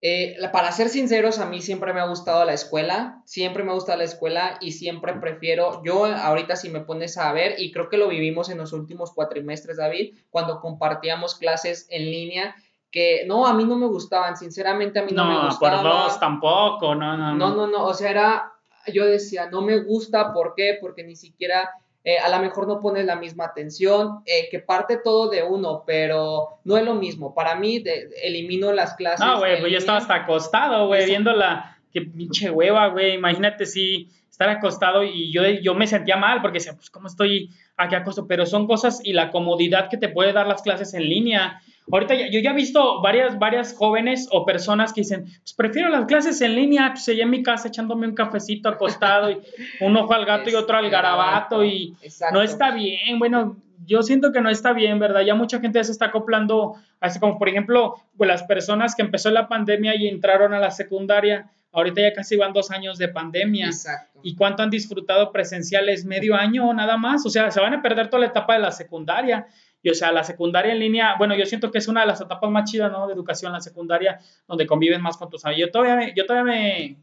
Eh, 0.00 0.36
para 0.52 0.72
ser 0.72 0.88
sinceros, 0.88 1.38
a 1.38 1.46
mí 1.46 1.60
siempre 1.60 1.92
me 1.92 2.00
ha 2.00 2.08
gustado 2.08 2.44
la 2.44 2.52
escuela, 2.52 3.22
siempre 3.24 3.62
me 3.62 3.70
ha 3.70 3.74
gustado 3.74 3.98
la 3.98 4.04
escuela 4.04 4.58
y 4.60 4.72
siempre 4.72 5.12
prefiero, 5.14 5.80
yo 5.84 6.06
ahorita 6.06 6.56
si 6.56 6.70
me 6.70 6.80
pones 6.80 7.18
a 7.18 7.32
ver, 7.32 7.54
y 7.58 7.70
creo 7.70 7.88
que 7.88 7.98
lo 7.98 8.08
vivimos 8.08 8.50
en 8.50 8.58
los 8.58 8.72
últimos 8.72 9.12
cuatrimestres, 9.12 9.76
David, 9.76 10.16
cuando 10.28 10.60
compartíamos 10.60 11.36
clases 11.36 11.86
en 11.88 12.02
línea, 12.06 12.56
que 12.90 13.24
no, 13.28 13.46
a 13.46 13.54
mí 13.54 13.64
no 13.64 13.76
me 13.76 13.86
gustaban, 13.86 14.36
sinceramente 14.36 14.98
a 14.98 15.04
mí 15.04 15.12
no, 15.12 15.24
me 15.24 15.46
gustaban. 15.46 15.84
No, 15.84 15.90
por 15.90 16.02
dos 16.02 16.18
tampoco, 16.18 16.96
no, 16.96 17.16
no, 17.16 17.32
no. 17.32 17.36
No, 17.36 17.54
no, 17.54 17.66
no, 17.68 17.84
o 17.84 17.94
sea, 17.94 18.10
era, 18.10 18.52
yo 18.92 19.06
decía, 19.06 19.48
no 19.50 19.62
me 19.62 19.84
gusta, 19.84 20.32
¿por 20.32 20.54
qué? 20.56 20.78
Porque 20.80 21.04
ni 21.04 21.14
siquiera 21.14 21.70
eh, 22.04 22.18
a 22.18 22.28
lo 22.28 22.40
mejor 22.40 22.66
no 22.66 22.80
pones 22.80 23.06
la 23.06 23.16
misma 23.16 23.44
atención, 23.44 24.22
eh, 24.26 24.48
que 24.50 24.58
parte 24.58 24.98
todo 25.02 25.30
de 25.30 25.42
uno, 25.42 25.84
pero 25.86 26.58
no 26.64 26.76
es 26.76 26.84
lo 26.84 26.94
mismo. 26.94 27.34
Para 27.34 27.54
mí, 27.54 27.82
elimino 28.22 28.72
las 28.72 28.94
clases. 28.94 29.24
No, 29.24 29.38
güey, 29.38 29.60
pues 29.60 29.70
yo 29.70 29.78
estaba 29.78 29.98
hasta 29.98 30.14
acostado, 30.16 30.88
güey, 30.88 31.06
viendo 31.06 31.32
la, 31.32 31.78
qué 31.92 32.02
pinche 32.02 32.50
hueva, 32.50 32.88
güey, 32.88 33.14
imagínate 33.14 33.66
si 33.66 34.08
estar 34.28 34.48
acostado 34.48 35.04
y 35.04 35.30
yo, 35.30 35.46
yo 35.46 35.74
me 35.74 35.86
sentía 35.86 36.16
mal 36.16 36.40
porque 36.40 36.58
decía, 36.58 36.74
pues, 36.74 36.90
¿cómo 36.90 37.06
estoy 37.06 37.50
aquí 37.76 37.94
acostado? 37.94 38.26
Pero 38.26 38.46
son 38.46 38.66
cosas 38.66 39.00
y 39.04 39.12
la 39.12 39.30
comodidad 39.30 39.88
que 39.88 39.98
te 39.98 40.08
puede 40.08 40.32
dar 40.32 40.46
las 40.46 40.62
clases 40.62 40.94
en 40.94 41.08
línea 41.08 41.60
Ahorita 41.90 42.14
yo 42.14 42.40
ya 42.40 42.50
he 42.50 42.54
visto 42.54 43.00
varias, 43.02 43.38
varias 43.38 43.74
jóvenes 43.74 44.28
o 44.30 44.46
personas 44.46 44.92
que 44.92 45.00
dicen, 45.00 45.24
pues 45.24 45.52
prefiero 45.54 45.88
las 45.88 46.06
clases 46.06 46.40
en 46.40 46.54
línea, 46.54 46.90
pues 46.92 47.08
allá 47.08 47.24
en 47.24 47.30
mi 47.30 47.42
casa 47.42 47.68
echándome 47.68 48.06
un 48.06 48.14
cafecito 48.14 48.68
acostado 48.68 49.30
y 49.30 49.38
un 49.80 49.96
ojo 49.96 50.14
al 50.14 50.24
gato 50.24 50.48
y 50.48 50.54
otro 50.54 50.76
al 50.76 50.88
garabato 50.90 51.64
y 51.64 51.96
no 52.32 52.40
está 52.40 52.70
bien, 52.70 53.18
bueno, 53.18 53.56
yo 53.84 54.02
siento 54.02 54.32
que 54.32 54.40
no 54.40 54.48
está 54.48 54.72
bien, 54.72 54.98
¿verdad? 54.98 55.22
Ya 55.22 55.34
mucha 55.34 55.60
gente 55.60 55.82
se 55.82 55.92
está 55.92 56.06
acoplando, 56.06 56.74
así 57.00 57.18
como 57.18 57.38
por 57.38 57.48
ejemplo, 57.48 57.96
pues 58.16 58.28
las 58.28 58.44
personas 58.44 58.94
que 58.94 59.02
empezó 59.02 59.30
la 59.30 59.48
pandemia 59.48 59.96
y 59.96 60.06
entraron 60.06 60.54
a 60.54 60.60
la 60.60 60.70
secundaria, 60.70 61.50
ahorita 61.72 62.00
ya 62.00 62.12
casi 62.12 62.36
van 62.36 62.52
dos 62.52 62.70
años 62.70 62.98
de 62.98 63.08
pandemia. 63.08 63.66
Exacto. 63.66 64.20
¿Y 64.22 64.36
cuánto 64.36 64.62
han 64.62 64.70
disfrutado 64.70 65.32
presenciales? 65.32 66.04
Medio 66.04 66.36
año 66.36 66.72
nada 66.72 66.96
más. 66.96 67.26
O 67.26 67.30
sea, 67.30 67.50
se 67.50 67.60
van 67.60 67.74
a 67.74 67.82
perder 67.82 68.08
toda 68.08 68.20
la 68.20 68.26
etapa 68.26 68.54
de 68.54 68.60
la 68.60 68.70
secundaria. 68.70 69.46
Y 69.82 69.90
o 69.90 69.94
sea, 69.94 70.12
la 70.12 70.24
secundaria 70.24 70.72
en 70.72 70.78
línea, 70.78 71.16
bueno, 71.18 71.34
yo 71.34 71.44
siento 71.44 71.70
que 71.70 71.78
es 71.78 71.88
una 71.88 72.02
de 72.02 72.06
las 72.06 72.20
etapas 72.20 72.50
más 72.50 72.70
chidas, 72.70 72.90
¿no? 72.92 73.06
De 73.06 73.14
educación, 73.14 73.52
la 73.52 73.60
secundaria, 73.60 74.20
donde 74.46 74.66
conviven 74.66 75.02
más 75.02 75.16
con 75.16 75.28
tus 75.28 75.44
amigos. 75.44 75.66
Yo 75.66 75.70
todavía 75.72 75.96
me, 75.96 76.14
yo 76.14 76.24
todavía 76.24 76.52
me 76.52 76.96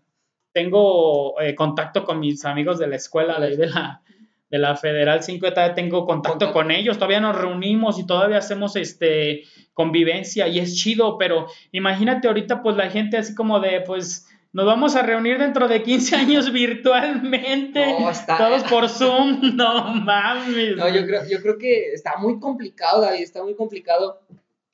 tengo 0.52 1.40
eh, 1.42 1.56
contacto 1.56 2.04
con 2.04 2.20
mis 2.20 2.44
amigos 2.46 2.80
de 2.80 2.88
la 2.88 2.96
escuela, 2.96 3.40
de, 3.40 3.58
de 3.58 3.68
la, 3.68 4.02
de 4.50 4.58
la 4.58 4.76
Federal 4.76 5.22
5, 5.22 5.52
todavía 5.52 5.76
tengo 5.76 6.06
contacto 6.06 6.52
con 6.52 6.72
ellos, 6.72 6.98
todavía 6.98 7.20
nos 7.20 7.36
reunimos 7.36 8.00
y 8.00 8.06
todavía 8.06 8.38
hacemos 8.38 8.76
este 8.76 9.44
convivencia 9.74 10.48
y 10.48 10.60
es 10.60 10.76
chido, 10.76 11.18
pero 11.18 11.48
imagínate 11.72 12.28
ahorita 12.28 12.62
pues 12.62 12.76
la 12.76 12.90
gente 12.90 13.18
así 13.18 13.36
como 13.36 13.60
de 13.60 13.82
pues 13.82 14.28
nos 14.52 14.66
vamos 14.66 14.96
a 14.96 15.04
reunir 15.04 15.38
dentro 15.38 15.68
de 15.68 15.84
15 15.84 16.16
años 16.16 16.52
virtualmente. 16.54 17.98
Todos 18.38 18.64
por 18.64 18.90
Zoom. 18.90 19.40
No 19.56 19.94
mames. 19.94 20.76
No, 20.76 20.90
yo 20.90 21.06
creo, 21.06 21.26
yo 21.28 21.42
creo 21.42 21.58
que 21.58 21.94
está 21.94 22.18
muy 22.18 22.40
complicado, 22.40 23.02
David, 23.02 23.22
está 23.22 23.44
muy 23.44 23.56
complicado. 23.56 24.22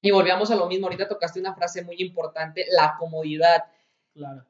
Y 0.02 0.12
volvíamos 0.12 0.52
a 0.52 0.56
lo 0.56 0.68
mismo. 0.68 0.86
Ahorita 0.86 1.08
tocaste 1.08 1.40
una 1.40 1.56
frase 1.56 1.84
muy 1.84 1.96
importante, 2.00 2.66
la 2.70 2.96
comodidad. 2.98 3.64
Claro. 4.14 4.46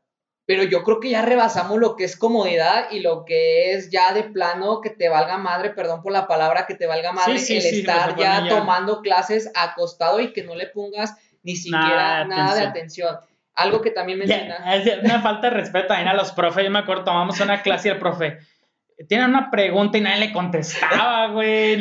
Pero 0.46 0.64
yo 0.64 0.84
creo 0.84 1.00
que 1.00 1.10
ya 1.10 1.24
rebasamos 1.24 1.80
lo 1.80 1.96
que 1.96 2.04
es 2.04 2.16
comodidad 2.16 2.92
y 2.92 3.00
lo 3.00 3.26
que 3.26 3.74
es 3.74 3.90
ya 3.90 4.14
de 4.14 4.24
plano 4.24 4.80
que 4.80 4.92
te 4.92 5.10
valga 5.10 5.38
madre, 5.38 5.72
perdón 5.72 6.04
por 6.04 6.12
la 6.12 6.28
palabra, 6.28 6.68
que 6.68 6.76
te 6.76 6.86
valga 6.86 7.14
madre 7.14 7.34
el 7.34 7.66
estar 7.66 8.16
ya, 8.16 8.48
tomando 8.48 9.02
clases 9.02 9.50
acostado 9.56 10.20
y 10.20 10.34
que 10.34 10.44
no 10.44 10.54
le 10.54 10.68
pongas 10.68 11.16
ni 11.42 11.56
siquiera 11.56 12.26
nada, 12.26 12.56
de 12.56 12.62
atención 12.62 13.18
algo 13.56 13.82
que 13.82 13.92
también 13.92 14.20
menciona. 14.20 14.76
Es 14.76 15.04
una 15.04 15.22
falta 15.22 15.50
de 15.50 15.56
respeto 15.56 15.88
también 15.88 16.10
a 16.10 16.14
los 16.14 16.32
profes. 16.32 16.64
Yo 16.64 16.72
me 16.72 16.80
acuerdo, 16.80 17.06
tomamos 17.06 17.40
una 17.40 17.62
clase 17.62 17.88
y 17.88 17.92
el 17.92 17.98
profe 17.98 18.40
tiene 19.10 19.26
una 19.26 19.52
pregunta 19.52 19.98
y 19.98 20.02
nadie 20.02 20.28
le 20.28 20.34
contestaba, 20.34 21.28
güey. 21.34 21.78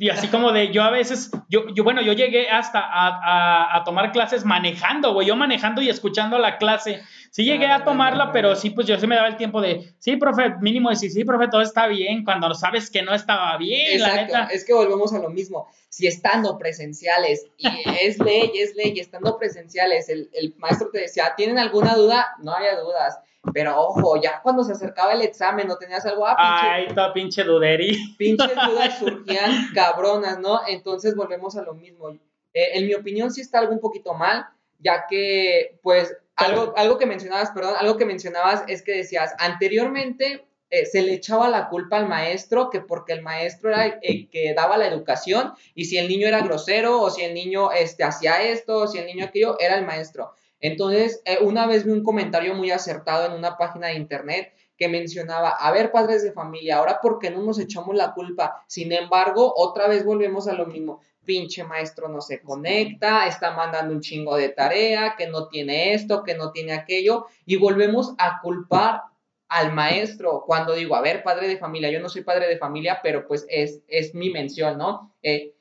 y 0.00 0.08
así 0.08 0.28
como 0.28 0.50
de, 0.50 0.72
yo 0.72 0.82
a 0.82 0.90
veces, 0.90 1.30
yo, 1.48 1.68
yo 1.74 1.84
bueno, 1.84 2.00
yo 2.00 2.14
llegué 2.14 2.48
hasta 2.48 2.80
a, 2.80 3.76
a, 3.76 3.84
tomar 3.84 4.12
clases 4.12 4.46
manejando, 4.46 5.12
güey. 5.12 5.26
Yo 5.26 5.36
manejando 5.36 5.82
y 5.82 5.90
escuchando 5.90 6.38
la 6.38 6.56
clase. 6.56 7.02
Sí 7.30 7.44
llegué 7.44 7.66
a 7.66 7.84
tomarla, 7.84 8.32
pero 8.32 8.56
sí, 8.56 8.70
pues 8.70 8.86
yo 8.86 8.98
sí 8.98 9.06
me 9.06 9.14
daba 9.14 9.28
el 9.28 9.36
tiempo 9.36 9.60
de, 9.60 9.94
sí, 9.98 10.16
profe, 10.16 10.54
mínimo 10.60 10.88
decir, 10.88 11.10
sí, 11.10 11.24
profe, 11.24 11.48
todo 11.48 11.60
está 11.60 11.86
bien, 11.86 12.24
cuando 12.24 12.54
sabes 12.54 12.90
que 12.90 13.02
no 13.02 13.14
estaba 13.14 13.56
bien, 13.58 14.00
la 14.00 14.14
neta. 14.14 14.48
Es 14.50 14.64
que 14.64 14.72
volvemos 14.72 15.12
a 15.12 15.18
lo 15.18 15.28
mismo. 15.28 15.68
Si 15.90 16.06
estando 16.06 16.56
presenciales, 16.56 17.46
y 17.58 17.68
es 18.02 18.18
ley, 18.18 18.50
es 18.54 18.74
ley, 18.74 18.98
estando 18.98 19.36
presenciales, 19.38 20.08
el, 20.08 20.30
el 20.32 20.54
maestro 20.56 20.88
te 20.90 21.00
decía, 21.00 21.34
¿tienen 21.36 21.58
alguna 21.58 21.94
duda? 21.94 22.26
No 22.42 22.54
había 22.54 22.80
dudas 22.80 23.18
pero 23.52 23.80
ojo, 23.80 24.20
ya 24.20 24.40
cuando 24.42 24.64
se 24.64 24.72
acercaba 24.72 25.12
el 25.12 25.22
examen 25.22 25.68
no 25.68 25.76
tenías 25.76 26.04
algo, 26.06 26.26
ah, 26.26 26.36
pinche, 26.38 26.68
Ay, 26.68 26.88
toda 26.88 27.12
pinche 27.12 27.44
duderi. 27.44 28.14
Pinches 28.18 28.54
dudas 28.54 28.98
surgían 28.98 29.68
cabronas, 29.74 30.38
¿no? 30.38 30.60
Entonces 30.66 31.14
volvemos 31.14 31.56
a 31.56 31.62
lo 31.62 31.74
mismo. 31.74 32.10
Eh, 32.54 32.70
en 32.74 32.86
mi 32.86 32.94
opinión 32.94 33.30
sí 33.30 33.40
está 33.40 33.58
algo 33.58 33.72
un 33.72 33.80
poquito 33.80 34.14
mal, 34.14 34.46
ya 34.78 35.06
que, 35.08 35.78
pues, 35.82 36.16
algo, 36.36 36.72
algo 36.76 36.98
que 36.98 37.06
mencionabas, 37.06 37.50
perdón, 37.50 37.74
algo 37.78 37.96
que 37.96 38.06
mencionabas 38.06 38.64
es 38.68 38.82
que 38.82 38.92
decías, 38.92 39.34
anteriormente 39.38 40.46
eh, 40.70 40.84
se 40.84 41.02
le 41.02 41.14
echaba 41.14 41.48
la 41.48 41.68
culpa 41.68 41.96
al 41.96 42.08
maestro, 42.08 42.70
que 42.70 42.80
porque 42.80 43.12
el 43.12 43.22
maestro 43.22 43.70
era 43.70 43.98
el 44.02 44.28
que 44.28 44.54
daba 44.54 44.76
la 44.76 44.86
educación, 44.86 45.54
y 45.74 45.86
si 45.86 45.98
el 45.98 46.08
niño 46.08 46.28
era 46.28 46.42
grosero, 46.42 47.00
o 47.00 47.10
si 47.10 47.22
el 47.22 47.34
niño 47.34 47.72
este, 47.72 48.04
hacía 48.04 48.42
esto, 48.42 48.78
o 48.78 48.86
si 48.86 48.98
el 48.98 49.06
niño 49.06 49.24
aquello, 49.24 49.58
era 49.58 49.76
el 49.76 49.86
maestro. 49.86 50.32
Entonces, 50.60 51.22
eh, 51.24 51.38
una 51.40 51.66
vez 51.66 51.84
vi 51.84 51.92
un 51.92 52.02
comentario 52.02 52.54
muy 52.54 52.70
acertado 52.70 53.26
en 53.26 53.32
una 53.32 53.56
página 53.56 53.88
de 53.88 53.94
internet 53.94 54.52
que 54.78 54.88
mencionaba, 54.88 55.50
a 55.50 55.72
ver, 55.72 55.90
padres 55.90 56.22
de 56.22 56.32
familia, 56.32 56.78
ahora 56.78 57.00
por 57.02 57.18
qué 57.18 57.30
no 57.30 57.42
nos 57.42 57.58
echamos 57.58 57.96
la 57.96 58.14
culpa. 58.14 58.64
Sin 58.68 58.92
embargo, 58.92 59.52
otra 59.56 59.88
vez 59.88 60.04
volvemos 60.04 60.46
a 60.46 60.54
lo 60.54 60.66
mismo. 60.66 61.00
Pinche 61.24 61.64
maestro 61.64 62.08
no 62.08 62.20
se 62.20 62.40
conecta, 62.40 63.26
está 63.26 63.50
mandando 63.50 63.92
un 63.92 64.00
chingo 64.00 64.36
de 64.36 64.50
tarea, 64.50 65.16
que 65.18 65.26
no 65.26 65.48
tiene 65.48 65.94
esto, 65.94 66.22
que 66.22 66.36
no 66.36 66.52
tiene 66.52 66.72
aquello, 66.72 67.26
y 67.44 67.56
volvemos 67.56 68.14
a 68.18 68.40
culpar 68.40 69.02
al 69.48 69.72
maestro 69.72 70.44
cuando 70.46 70.74
digo, 70.74 70.94
a 70.94 71.00
ver, 71.00 71.22
padre 71.24 71.48
de 71.48 71.58
familia, 71.58 71.90
yo 71.90 72.00
no 72.00 72.08
soy 72.08 72.22
padre 72.22 72.46
de 72.46 72.58
familia, 72.58 73.00
pero 73.02 73.26
pues 73.26 73.46
es, 73.48 73.80
es 73.88 74.14
mi 74.14 74.30
mención, 74.30 74.78
¿no? 74.78 75.12
Eh, 75.22 75.54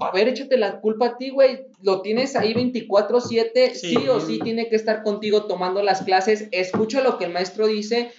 a 0.00 0.12
ver, 0.12 0.28
échate 0.28 0.56
la 0.56 0.80
culpa 0.80 1.06
a 1.06 1.16
ti, 1.16 1.30
güey. 1.30 1.66
Lo 1.82 2.02
tienes 2.02 2.36
ahí 2.36 2.54
24/7, 2.54 3.74
sí. 3.74 3.96
o 4.08 4.20
sí 4.20 4.38
tiene 4.38 4.68
que 4.68 4.76
estar 4.76 5.02
contigo 5.02 5.46
tomando 5.46 5.82
las 5.82 6.02
clases. 6.02 6.48
Escucha 6.52 7.02
lo 7.02 7.18
que 7.18 7.24
el 7.24 7.32
maestro 7.32 7.66
dice. 7.66 8.12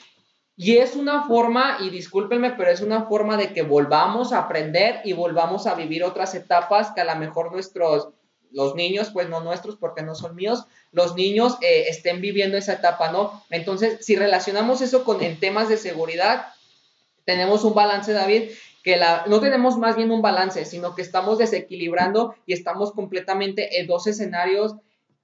Y 0.62 0.76
es 0.76 0.98
una 0.98 1.24
forma, 1.24 1.78
y 1.80 1.90
discúlpenme, 1.90 2.52
pero 2.52 2.70
es 2.70 2.82
una 2.82 3.06
forma 3.06 3.38
de 3.38 3.54
que 3.54 3.62
volvamos 3.62 4.34
a 4.34 4.40
aprender 4.40 5.00
y 5.06 5.14
volvamos 5.14 5.66
a 5.68 5.74
vivir 5.74 6.04
otras 6.04 6.36
etapas 6.36 6.92
que 6.92 7.00
a 7.00 7.06
lo 7.06 7.16
mejor 7.16 7.54
nuestros, 7.54 8.10
los 8.52 8.76
niños, 8.76 9.10
pues 9.14 9.30
no 9.30 9.40
nuestros 9.40 9.78
porque 9.78 10.02
no 10.02 10.16
son 10.16 10.36
míos, 10.36 10.66
los 10.92 11.16
niños 11.16 11.58
eh, 11.62 11.86
estén 11.88 12.20
viviendo 12.20 12.58
esa 12.58 12.74
etapa, 12.74 13.10
¿no? 13.10 13.42
Entonces, 13.50 14.06
si 14.06 14.18
relacionamos 14.18 14.82
eso 14.82 15.06
con 15.06 15.24
en 15.24 15.40
temas 15.40 15.70
de 15.70 15.78
seguridad, 15.78 16.48
tenemos 17.24 17.64
un 17.64 17.74
balance, 17.74 18.12
David, 18.12 18.50
que 18.84 19.00
no 19.28 19.40
tenemos 19.40 19.78
más 19.78 19.96
bien 19.96 20.12
un 20.12 20.22
balance, 20.22 20.66
sino 20.66 20.94
que 20.94 21.04
estamos 21.04 21.38
desequilibrando 21.38 22.36
y 22.46 22.52
estamos 22.52 22.92
completamente 22.92 23.80
en 23.80 23.88
dos 23.88 24.08
escenarios 24.08 24.76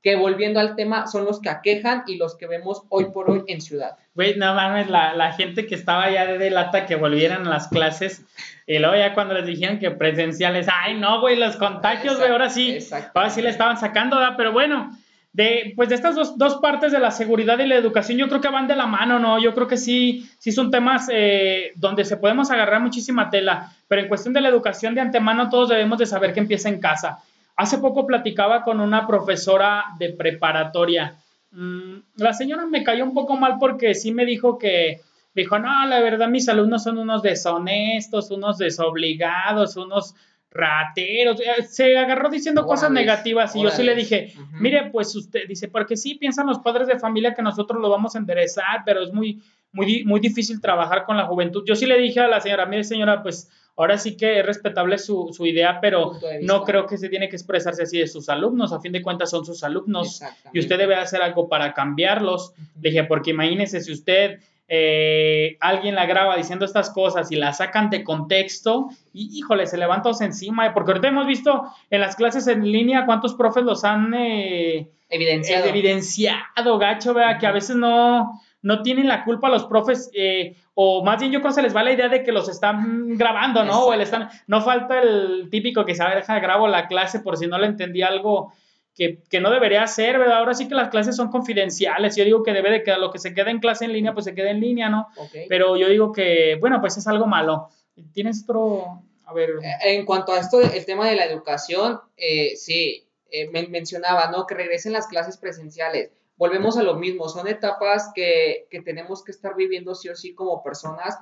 que 0.06 0.16
volviendo 0.16 0.60
al 0.60 0.76
tema 0.76 1.08
son 1.08 1.26
los 1.26 1.42
que 1.42 1.50
aquejan 1.50 2.04
y 2.06 2.18
los 2.18 2.36
que 2.36 2.46
vemos 2.46 2.84
hoy 2.90 3.06
por 3.06 3.28
hoy 3.28 3.44
en 3.48 3.60
ciudad. 3.60 3.98
Güey, 4.14 4.38
no 4.38 4.54
mames, 4.54 4.88
la, 4.88 5.16
la, 5.16 5.32
gente 5.32 5.66
que 5.66 5.74
estaba 5.74 6.12
ya 6.12 6.28
de 6.28 6.52
lata 6.52 6.86
que 6.86 6.96
volvieran 6.96 7.48
a 7.48 7.50
las 7.50 7.70
clases 7.70 8.24
y 8.68 8.78
luego 8.78 8.96
ya 8.96 9.16
cuando 9.16 9.34
les 9.34 9.48
dijeron 9.48 9.80
que 9.80 9.90
presenciales, 9.90 10.68
ay 10.72 10.94
no, 10.94 11.22
güey, 11.22 11.38
los 11.38 11.56
contagios, 11.56 12.20
güey, 12.20 12.30
ahora 12.30 12.52
sí, 12.52 12.78
ahora 13.16 13.32
sí 13.32 13.42
le 13.42 13.50
estaban 13.50 13.80
sacando, 13.80 14.18
¿verdad? 14.18 14.36
Pero 14.38 14.52
bueno, 14.52 14.92
de, 15.34 15.74
pues 15.76 15.90
de 15.90 15.96
estas 15.96 16.14
dos, 16.14 16.38
dos, 16.38 16.58
partes 16.58 16.92
de 16.92 17.00
la 17.00 17.10
seguridad 17.10 17.58
y 17.58 17.66
la 17.66 17.74
educación, 17.74 18.20
yo 18.20 18.28
creo 18.28 18.42
que 18.42 18.50
van 18.50 18.68
de 18.68 18.76
la 18.76 18.86
mano, 18.86 19.18
¿no? 19.18 19.40
Yo 19.40 19.56
creo 19.56 19.68
que 19.68 19.78
sí, 19.78 20.30
sí 20.38 20.52
son 20.52 20.70
temas 20.70 21.10
eh, 21.12 21.72
donde 21.78 22.06
se 22.06 22.18
podemos 22.18 22.52
agarrar 22.52 22.80
muchísima 22.80 23.32
tela, 23.32 23.72
pero 23.88 24.04
en 24.04 24.08
cuestión 24.08 24.36
de 24.36 24.42
la 24.42 24.50
educación 24.50 24.94
de 24.94 25.02
antemano 25.02 25.50
todos 25.50 25.70
debemos 25.70 25.98
de 25.98 26.06
saber 26.06 26.32
que 26.32 26.42
empieza 26.42 26.70
en 26.70 26.80
casa. 26.80 27.24
Hace 27.56 27.78
poco 27.78 28.06
platicaba 28.06 28.64
con 28.64 28.80
una 28.80 29.08
profesora 29.08 29.86
de 29.98 30.14
preparatoria. 30.14 31.18
Mm, 31.52 31.98
la 32.18 32.34
señora 32.34 32.66
me 32.66 32.84
cayó 32.84 33.06
un 33.06 33.14
poco 33.14 33.38
mal 33.38 33.58
porque 33.60 33.96
sí 33.96 34.12
me 34.12 34.26
dijo 34.26 34.58
que, 34.58 35.00
dijo, 35.34 35.58
no, 35.60 35.86
la 35.86 36.02
verdad 36.02 36.28
mis 36.28 36.50
alumnos 36.50 36.84
son 36.84 36.98
unos 36.98 37.22
deshonestos, 37.22 38.32
unos 38.32 38.58
desobligados, 38.58 39.78
unos 39.78 40.16
rateros, 40.56 41.40
eh, 41.42 41.64
se 41.64 41.98
agarró 41.98 42.30
diciendo 42.30 42.66
cosas 42.66 42.90
negativas 42.90 43.56
y 43.58 43.62
yo 43.62 43.70
sí 43.72 43.84
le 43.84 43.94
dije, 43.94 44.34
mire, 44.54 44.90
pues 44.90 45.14
usted 45.14 45.42
dice, 45.50 45.68
porque 45.68 45.98
sí 45.98 46.16
piensan 46.16 46.48
los 46.48 46.60
padres 46.60 46.88
de 46.88 46.98
familia 46.98 47.34
que 47.34 47.42
nosotros 47.42 47.82
lo 47.82 47.90
vamos 47.90 48.16
a 48.16 48.20
enderezar, 48.20 48.84
pero 48.86 49.04
es 49.04 49.12
muy, 49.12 49.44
muy, 49.76 50.04
muy 50.06 50.20
difícil 50.20 50.62
trabajar 50.62 51.06
con 51.06 51.18
la 51.18 51.26
juventud. 51.26 51.64
Yo 51.68 51.76
sí 51.76 51.86
le 51.86 52.00
dije 52.00 52.22
a 52.22 52.28
la 52.28 52.42
señora, 52.42 52.66
mire 52.66 52.84
señora, 52.84 53.22
pues 53.22 53.50
ahora 53.76 53.98
sí 53.98 54.16
que 54.16 54.40
es 54.40 54.46
respetable 54.46 54.98
su, 54.98 55.32
su 55.34 55.46
idea, 55.46 55.80
pero 55.82 56.14
no 56.42 56.64
creo 56.64 56.86
que 56.88 56.98
se 56.98 57.10
tiene 57.10 57.30
que 57.30 57.36
expresarse 57.36 57.84
así 57.84 58.00
de 58.00 58.08
sus 58.08 58.30
alumnos, 58.30 58.72
a 58.72 58.80
fin 58.80 58.94
de 58.94 59.02
cuentas 59.02 59.30
son 59.30 59.46
sus 59.46 59.64
alumnos 59.64 60.22
y 60.54 60.60
usted 60.60 60.78
debe 60.78 60.96
hacer 60.96 61.22
algo 61.22 61.50
para 61.50 61.74
cambiarlos. 61.74 62.54
Le 62.82 62.90
dije, 62.90 63.04
porque 63.04 63.32
imagínese 63.32 63.82
si 63.82 63.92
usted 63.92 64.40
eh, 64.68 65.58
alguien 65.60 65.94
la 65.94 66.08
graba 66.08 66.36
diciendo 66.38 66.66
estas 66.66 66.90
cosas 66.90 67.32
y 67.32 67.36
la 67.36 67.54
sacan 67.54 67.90
de 67.90 68.04
contexto, 68.04 68.90
y 69.14 69.38
híjole, 69.38 69.68
se 69.68 69.78
levantan 69.78 70.14
encima, 70.22 70.74
porque 70.74 70.92
ahorita 70.92 71.10
hemos 71.10 71.28
visto 71.28 71.66
en 71.90 72.02
las 72.02 72.16
clases 72.16 72.48
en 72.48 72.72
línea 72.72 73.06
cuántos 73.06 73.36
profes 73.36 73.64
los 73.64 73.84
han 73.84 74.14
eh, 74.14 74.90
evidenciado. 75.10 75.66
evidenciado, 75.66 76.78
gacho, 76.80 77.14
vea, 77.14 77.38
que 77.38 77.46
a 77.46 77.52
veces 77.52 77.76
no, 77.76 78.42
no 78.66 78.82
tienen 78.82 79.08
la 79.08 79.24
culpa 79.24 79.48
los 79.48 79.66
profes, 79.66 80.10
eh, 80.16 80.56
o 80.74 81.04
más 81.06 81.20
bien 81.20 81.32
yo 81.32 81.40
creo 81.40 81.52
que 81.52 81.56
se 81.56 81.62
les 81.62 81.76
va 81.76 81.84
la 81.84 81.92
idea 81.92 82.10
de 82.10 82.24
que 82.24 82.32
los 82.32 82.50
están 82.50 83.16
grabando, 83.16 83.64
¿no? 83.64 83.86
O 83.86 83.94
están, 83.94 84.28
no 84.48 84.60
falta 84.60 85.00
el 85.00 85.50
típico 85.52 85.86
que 85.86 85.94
se 85.94 86.04
deja 86.04 86.40
grabo 86.40 86.68
la 86.68 86.88
clase 86.88 87.20
por 87.20 87.38
si 87.38 87.46
no 87.46 87.60
le 87.60 87.68
entendí 87.68 88.02
algo 88.02 88.54
que, 88.96 89.40
no 89.40 89.52
debería 89.52 89.86
ser, 89.86 90.18
¿verdad? 90.18 90.40
Ahora 90.40 90.56
sí 90.56 90.68
que 90.68 90.74
las 90.74 90.90
clases 90.90 91.16
son 91.16 91.30
confidenciales. 91.30 92.16
Yo 92.16 92.26
digo 92.26 92.42
que 92.42 92.54
debe 92.54 92.72
de 92.72 92.82
que 92.82 92.96
lo 92.98 93.12
que 93.12 93.20
se 93.20 93.36
quede 93.36 93.52
en 93.52 93.60
clase 93.60 93.86
en 93.86 93.94
línea, 93.94 94.14
pues 94.14 94.26
se 94.26 94.34
quede 94.34 94.50
en 94.50 94.62
línea, 94.62 94.90
¿no? 94.90 95.10
Pero 95.48 95.78
yo 95.78 95.88
digo 95.88 96.12
que, 96.12 96.58
bueno, 96.60 96.82
pues 96.82 96.98
es 96.98 97.06
algo 97.06 97.28
malo. 97.28 97.70
¿Tienes 98.14 98.42
otro, 98.46 99.04
a 99.26 99.34
ver? 99.34 99.52
Eh, 99.62 99.96
en 99.96 100.06
cuanto 100.06 100.32
a 100.32 100.40
esto, 100.40 100.60
el 100.60 100.86
tema 100.88 101.08
de 101.08 101.18
la 101.18 101.26
educación, 101.26 102.00
eh, 102.18 102.56
sí, 102.56 103.06
eh, 103.30 103.48
mencionaba, 103.70 104.32
¿no? 104.32 104.48
Que 104.48 104.56
regresen 104.56 104.94
las 104.94 105.06
clases 105.06 105.38
presenciales. 105.38 106.10
Volvemos 106.38 106.78
a 106.78 106.84
lo 106.84 106.96
mismo, 106.96 107.30
son 107.30 107.48
etapas 107.48 108.12
que, 108.14 108.68
que 108.70 108.82
tenemos 108.82 109.24
que 109.24 109.32
estar 109.32 109.56
viviendo 109.56 109.96
sí 109.96 110.10
o 110.10 110.16
sí 110.16 110.34
como 110.34 110.64
personas 110.64 111.18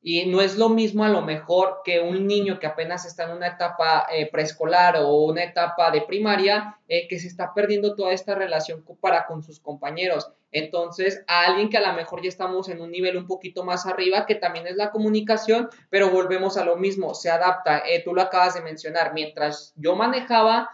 y 0.00 0.26
no 0.26 0.40
es 0.40 0.56
lo 0.56 0.68
mismo 0.68 1.04
a 1.04 1.08
lo 1.08 1.22
mejor 1.22 1.80
que 1.84 2.00
un 2.00 2.26
niño 2.26 2.60
que 2.60 2.68
apenas 2.68 3.04
está 3.04 3.24
en 3.24 3.36
una 3.36 3.48
etapa 3.48 4.06
eh, 4.12 4.30
preescolar 4.30 4.96
o 4.98 5.24
una 5.24 5.42
etapa 5.42 5.90
de 5.90 6.02
primaria, 6.02 6.78
eh, 6.86 7.08
que 7.08 7.18
se 7.18 7.26
está 7.26 7.52
perdiendo 7.52 7.96
toda 7.96 8.12
esta 8.12 8.34
relación 8.34 8.84
para 9.00 9.26
con 9.26 9.42
sus 9.42 9.58
compañeros. 9.58 10.30
Entonces, 10.52 11.24
a 11.26 11.46
alguien 11.46 11.68
que 11.68 11.78
a 11.78 11.86
lo 11.86 11.92
mejor 11.94 12.22
ya 12.22 12.28
estamos 12.28 12.68
en 12.68 12.80
un 12.80 12.92
nivel 12.92 13.16
un 13.16 13.26
poquito 13.26 13.64
más 13.64 13.86
arriba, 13.86 14.24
que 14.24 14.36
también 14.36 14.66
es 14.68 14.76
la 14.76 14.92
comunicación, 14.92 15.68
pero 15.90 16.10
volvemos 16.10 16.56
a 16.56 16.64
lo 16.64 16.76
mismo, 16.76 17.14
se 17.14 17.30
adapta. 17.30 17.80
Eh, 17.80 18.02
tú 18.04 18.14
lo 18.14 18.22
acabas 18.22 18.54
de 18.54 18.62
mencionar, 18.62 19.12
mientras 19.14 19.74
yo 19.76 19.96
manejaba, 19.96 20.70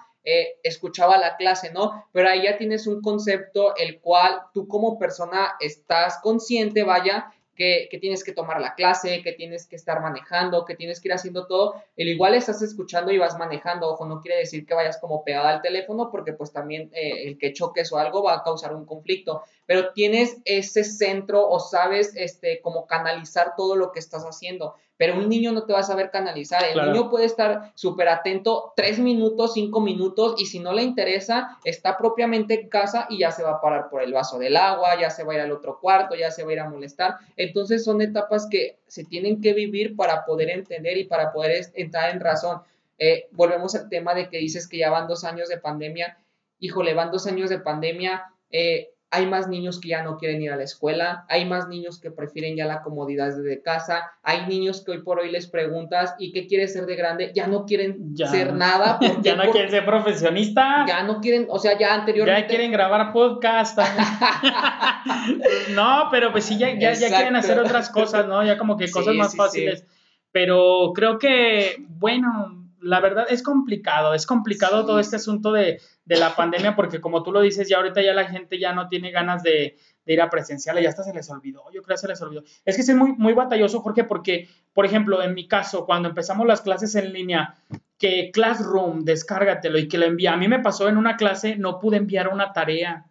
escuchaba 0.62 1.18
la 1.18 1.36
clase, 1.36 1.72
¿no? 1.72 2.06
Pero 2.12 2.28
ahí 2.28 2.42
ya 2.44 2.56
tienes 2.56 2.86
un 2.86 3.02
concepto 3.02 3.76
el 3.76 4.00
cual 4.00 4.40
tú 4.52 4.66
como 4.66 4.98
persona 4.98 5.54
estás 5.60 6.18
consciente, 6.22 6.82
vaya, 6.82 7.32
que, 7.54 7.98
tienes 8.00 8.24
que 8.24 8.32
tomar 8.32 8.60
la 8.60 8.74
clase, 8.74 9.22
que 9.22 9.32
tienes 9.32 9.66
que 9.66 9.76
estar 9.76 10.00
manejando, 10.00 10.64
que 10.64 10.74
tienes 10.74 11.00
que 11.00 11.08
ir 11.08 11.14
haciendo 11.14 11.46
todo. 11.46 11.74
El 11.96 12.08
igual 12.08 12.34
estás 12.34 12.62
escuchando 12.62 13.12
y 13.12 13.18
vas 13.18 13.38
manejando, 13.38 13.88
ojo, 13.88 14.06
no 14.06 14.20
quiere 14.20 14.38
decir 14.38 14.66
que 14.66 14.74
vayas 14.74 14.98
como 14.98 15.24
pegada 15.24 15.50
al 15.50 15.62
teléfono, 15.62 16.10
porque 16.10 16.32
pues 16.32 16.52
también 16.52 16.90
eh, 16.94 17.26
el 17.26 17.38
que 17.38 17.52
choques 17.52 17.92
o 17.92 17.98
algo 17.98 18.22
va 18.22 18.34
a 18.34 18.42
causar 18.42 18.74
un 18.74 18.84
conflicto, 18.84 19.42
pero 19.66 19.92
tienes 19.92 20.38
ese 20.44 20.84
centro 20.84 21.48
o 21.48 21.60
sabes 21.60 22.14
este, 22.16 22.60
cómo 22.60 22.86
canalizar 22.86 23.54
todo 23.56 23.76
lo 23.76 23.92
que 23.92 24.00
estás 24.00 24.24
haciendo 24.24 24.74
pero 24.96 25.16
un 25.16 25.28
niño 25.28 25.52
no 25.52 25.64
te 25.64 25.72
va 25.72 25.80
a 25.80 25.84
saber 25.84 26.10
canalizar. 26.10 26.62
El 26.64 26.92
niño 26.92 27.10
puede 27.10 27.24
estar 27.24 27.72
súper 27.74 28.08
atento 28.08 28.72
tres 28.76 28.98
minutos, 28.98 29.54
cinco 29.54 29.80
minutos, 29.80 30.34
y 30.38 30.46
si 30.46 30.60
no 30.60 30.72
le 30.72 30.82
interesa, 30.82 31.58
está 31.64 31.96
propiamente 31.96 32.60
en 32.60 32.68
casa 32.68 33.06
y 33.10 33.18
ya 33.18 33.32
se 33.32 33.42
va 33.42 33.52
a 33.52 33.60
parar 33.60 33.88
por 33.90 34.02
el 34.02 34.12
vaso 34.12 34.38
del 34.38 34.56
agua, 34.56 34.98
ya 35.00 35.10
se 35.10 35.24
va 35.24 35.32
a 35.32 35.36
ir 35.36 35.40
al 35.42 35.52
otro 35.52 35.80
cuarto, 35.80 36.14
ya 36.14 36.30
se 36.30 36.44
va 36.44 36.50
a 36.50 36.52
ir 36.52 36.60
a 36.60 36.68
molestar. 36.68 37.16
Entonces 37.36 37.84
son 37.84 38.00
etapas 38.02 38.46
que 38.48 38.78
se 38.86 39.04
tienen 39.04 39.40
que 39.40 39.52
vivir 39.52 39.96
para 39.96 40.24
poder 40.24 40.50
entender 40.50 40.96
y 40.96 41.04
para 41.04 41.32
poder 41.32 41.66
entrar 41.74 42.10
en 42.10 42.20
razón. 42.20 42.62
Eh, 42.98 43.28
volvemos 43.32 43.74
al 43.74 43.88
tema 43.88 44.14
de 44.14 44.28
que 44.28 44.38
dices 44.38 44.68
que 44.68 44.78
ya 44.78 44.90
van 44.90 45.08
dos 45.08 45.24
años 45.24 45.48
de 45.48 45.58
pandemia. 45.58 46.18
Híjole, 46.60 46.94
van 46.94 47.10
dos 47.10 47.26
años 47.26 47.50
de 47.50 47.58
pandemia. 47.58 48.24
Eh, 48.50 48.93
hay 49.14 49.26
más 49.26 49.46
niños 49.48 49.80
que 49.80 49.90
ya 49.90 50.02
no 50.02 50.18
quieren 50.18 50.42
ir 50.42 50.50
a 50.50 50.56
la 50.56 50.64
escuela, 50.64 51.24
hay 51.28 51.44
más 51.44 51.68
niños 51.68 52.00
que 52.00 52.10
prefieren 52.10 52.56
ya 52.56 52.66
la 52.66 52.82
comodidad 52.82 53.32
de 53.36 53.62
casa, 53.62 54.10
hay 54.22 54.46
niños 54.46 54.82
que 54.84 54.90
hoy 54.90 55.02
por 55.02 55.20
hoy 55.20 55.30
les 55.30 55.46
preguntas, 55.46 56.16
¿y 56.18 56.32
qué 56.32 56.48
quieres 56.48 56.72
ser 56.72 56.86
de 56.86 56.96
grande? 56.96 57.30
Ya 57.32 57.46
no 57.46 57.64
quieren 57.64 58.16
ser 58.16 58.52
nada. 58.54 58.98
ya 59.22 59.36
no 59.36 59.50
quieren 59.52 59.70
ser 59.70 59.84
profesionista. 59.84 60.84
Ya 60.88 61.04
no 61.04 61.20
quieren, 61.20 61.46
o 61.48 61.60
sea, 61.60 61.78
ya 61.78 61.94
anteriormente. 61.94 62.42
Ya 62.42 62.48
quieren 62.48 62.72
grabar 62.72 63.12
podcast. 63.12 63.78
no, 65.70 66.08
pero 66.10 66.32
pues 66.32 66.44
sí, 66.44 66.58
ya, 66.58 66.74
ya, 66.74 66.94
quieren 66.94 67.36
hacer 67.36 67.58
otras 67.60 67.90
cosas, 67.90 68.26
¿no? 68.26 68.44
Ya 68.44 68.58
como 68.58 68.76
que 68.76 68.90
cosas 68.90 69.14
más 69.14 69.36
fáciles. 69.36 69.86
Pero 70.32 70.92
creo 70.92 71.20
que, 71.20 71.76
bueno, 71.88 72.63
la 72.84 73.00
verdad 73.00 73.26
es 73.28 73.42
complicado, 73.42 74.14
es 74.14 74.26
complicado 74.26 74.84
todo 74.84 74.98
este 74.98 75.16
asunto 75.16 75.52
de, 75.52 75.80
la 76.06 76.36
pandemia 76.36 76.76
porque 76.76 77.00
como 77.00 77.22
tú 77.22 77.32
lo 77.32 77.40
dices, 77.40 77.68
ya 77.68 77.78
ahorita 77.78 78.02
ya 78.02 78.12
la 78.12 78.26
gente 78.26 78.58
ya 78.58 78.74
no 78.74 78.88
tiene 78.88 79.10
ganas 79.10 79.42
de, 79.42 79.76
ir 80.06 80.20
a 80.20 80.28
presencial, 80.28 80.80
ya 80.80 80.90
hasta 80.90 81.02
se 81.02 81.14
les 81.14 81.30
olvidó, 81.30 81.64
yo 81.72 81.82
creo 81.82 81.96
que 81.96 82.00
se 82.00 82.08
les 82.08 82.20
olvidó. 82.20 82.44
Es 82.64 82.76
que 82.76 82.82
es 82.82 82.94
muy, 82.94 83.12
muy 83.12 83.32
batalloso, 83.32 83.80
Jorge, 83.80 84.04
porque, 84.04 84.48
por 84.74 84.84
ejemplo, 84.84 85.22
en 85.22 85.34
mi 85.34 85.48
caso, 85.48 85.86
cuando 85.86 86.10
empezamos 86.10 86.46
las 86.46 86.60
clases 86.60 86.94
en 86.94 87.12
línea, 87.12 87.54
que 87.98 88.30
Classroom, 88.32 89.04
descárgatelo 89.04 89.78
y 89.78 89.88
que 89.88 89.96
lo 89.96 90.04
envía. 90.04 90.34
A 90.34 90.36
mí 90.36 90.46
me 90.46 90.58
pasó 90.58 90.88
en 90.88 90.98
una 90.98 91.16
clase, 91.16 91.56
no 91.56 91.78
pude 91.78 91.96
enviar 91.96 92.28
una 92.28 92.52
tarea. 92.52 93.06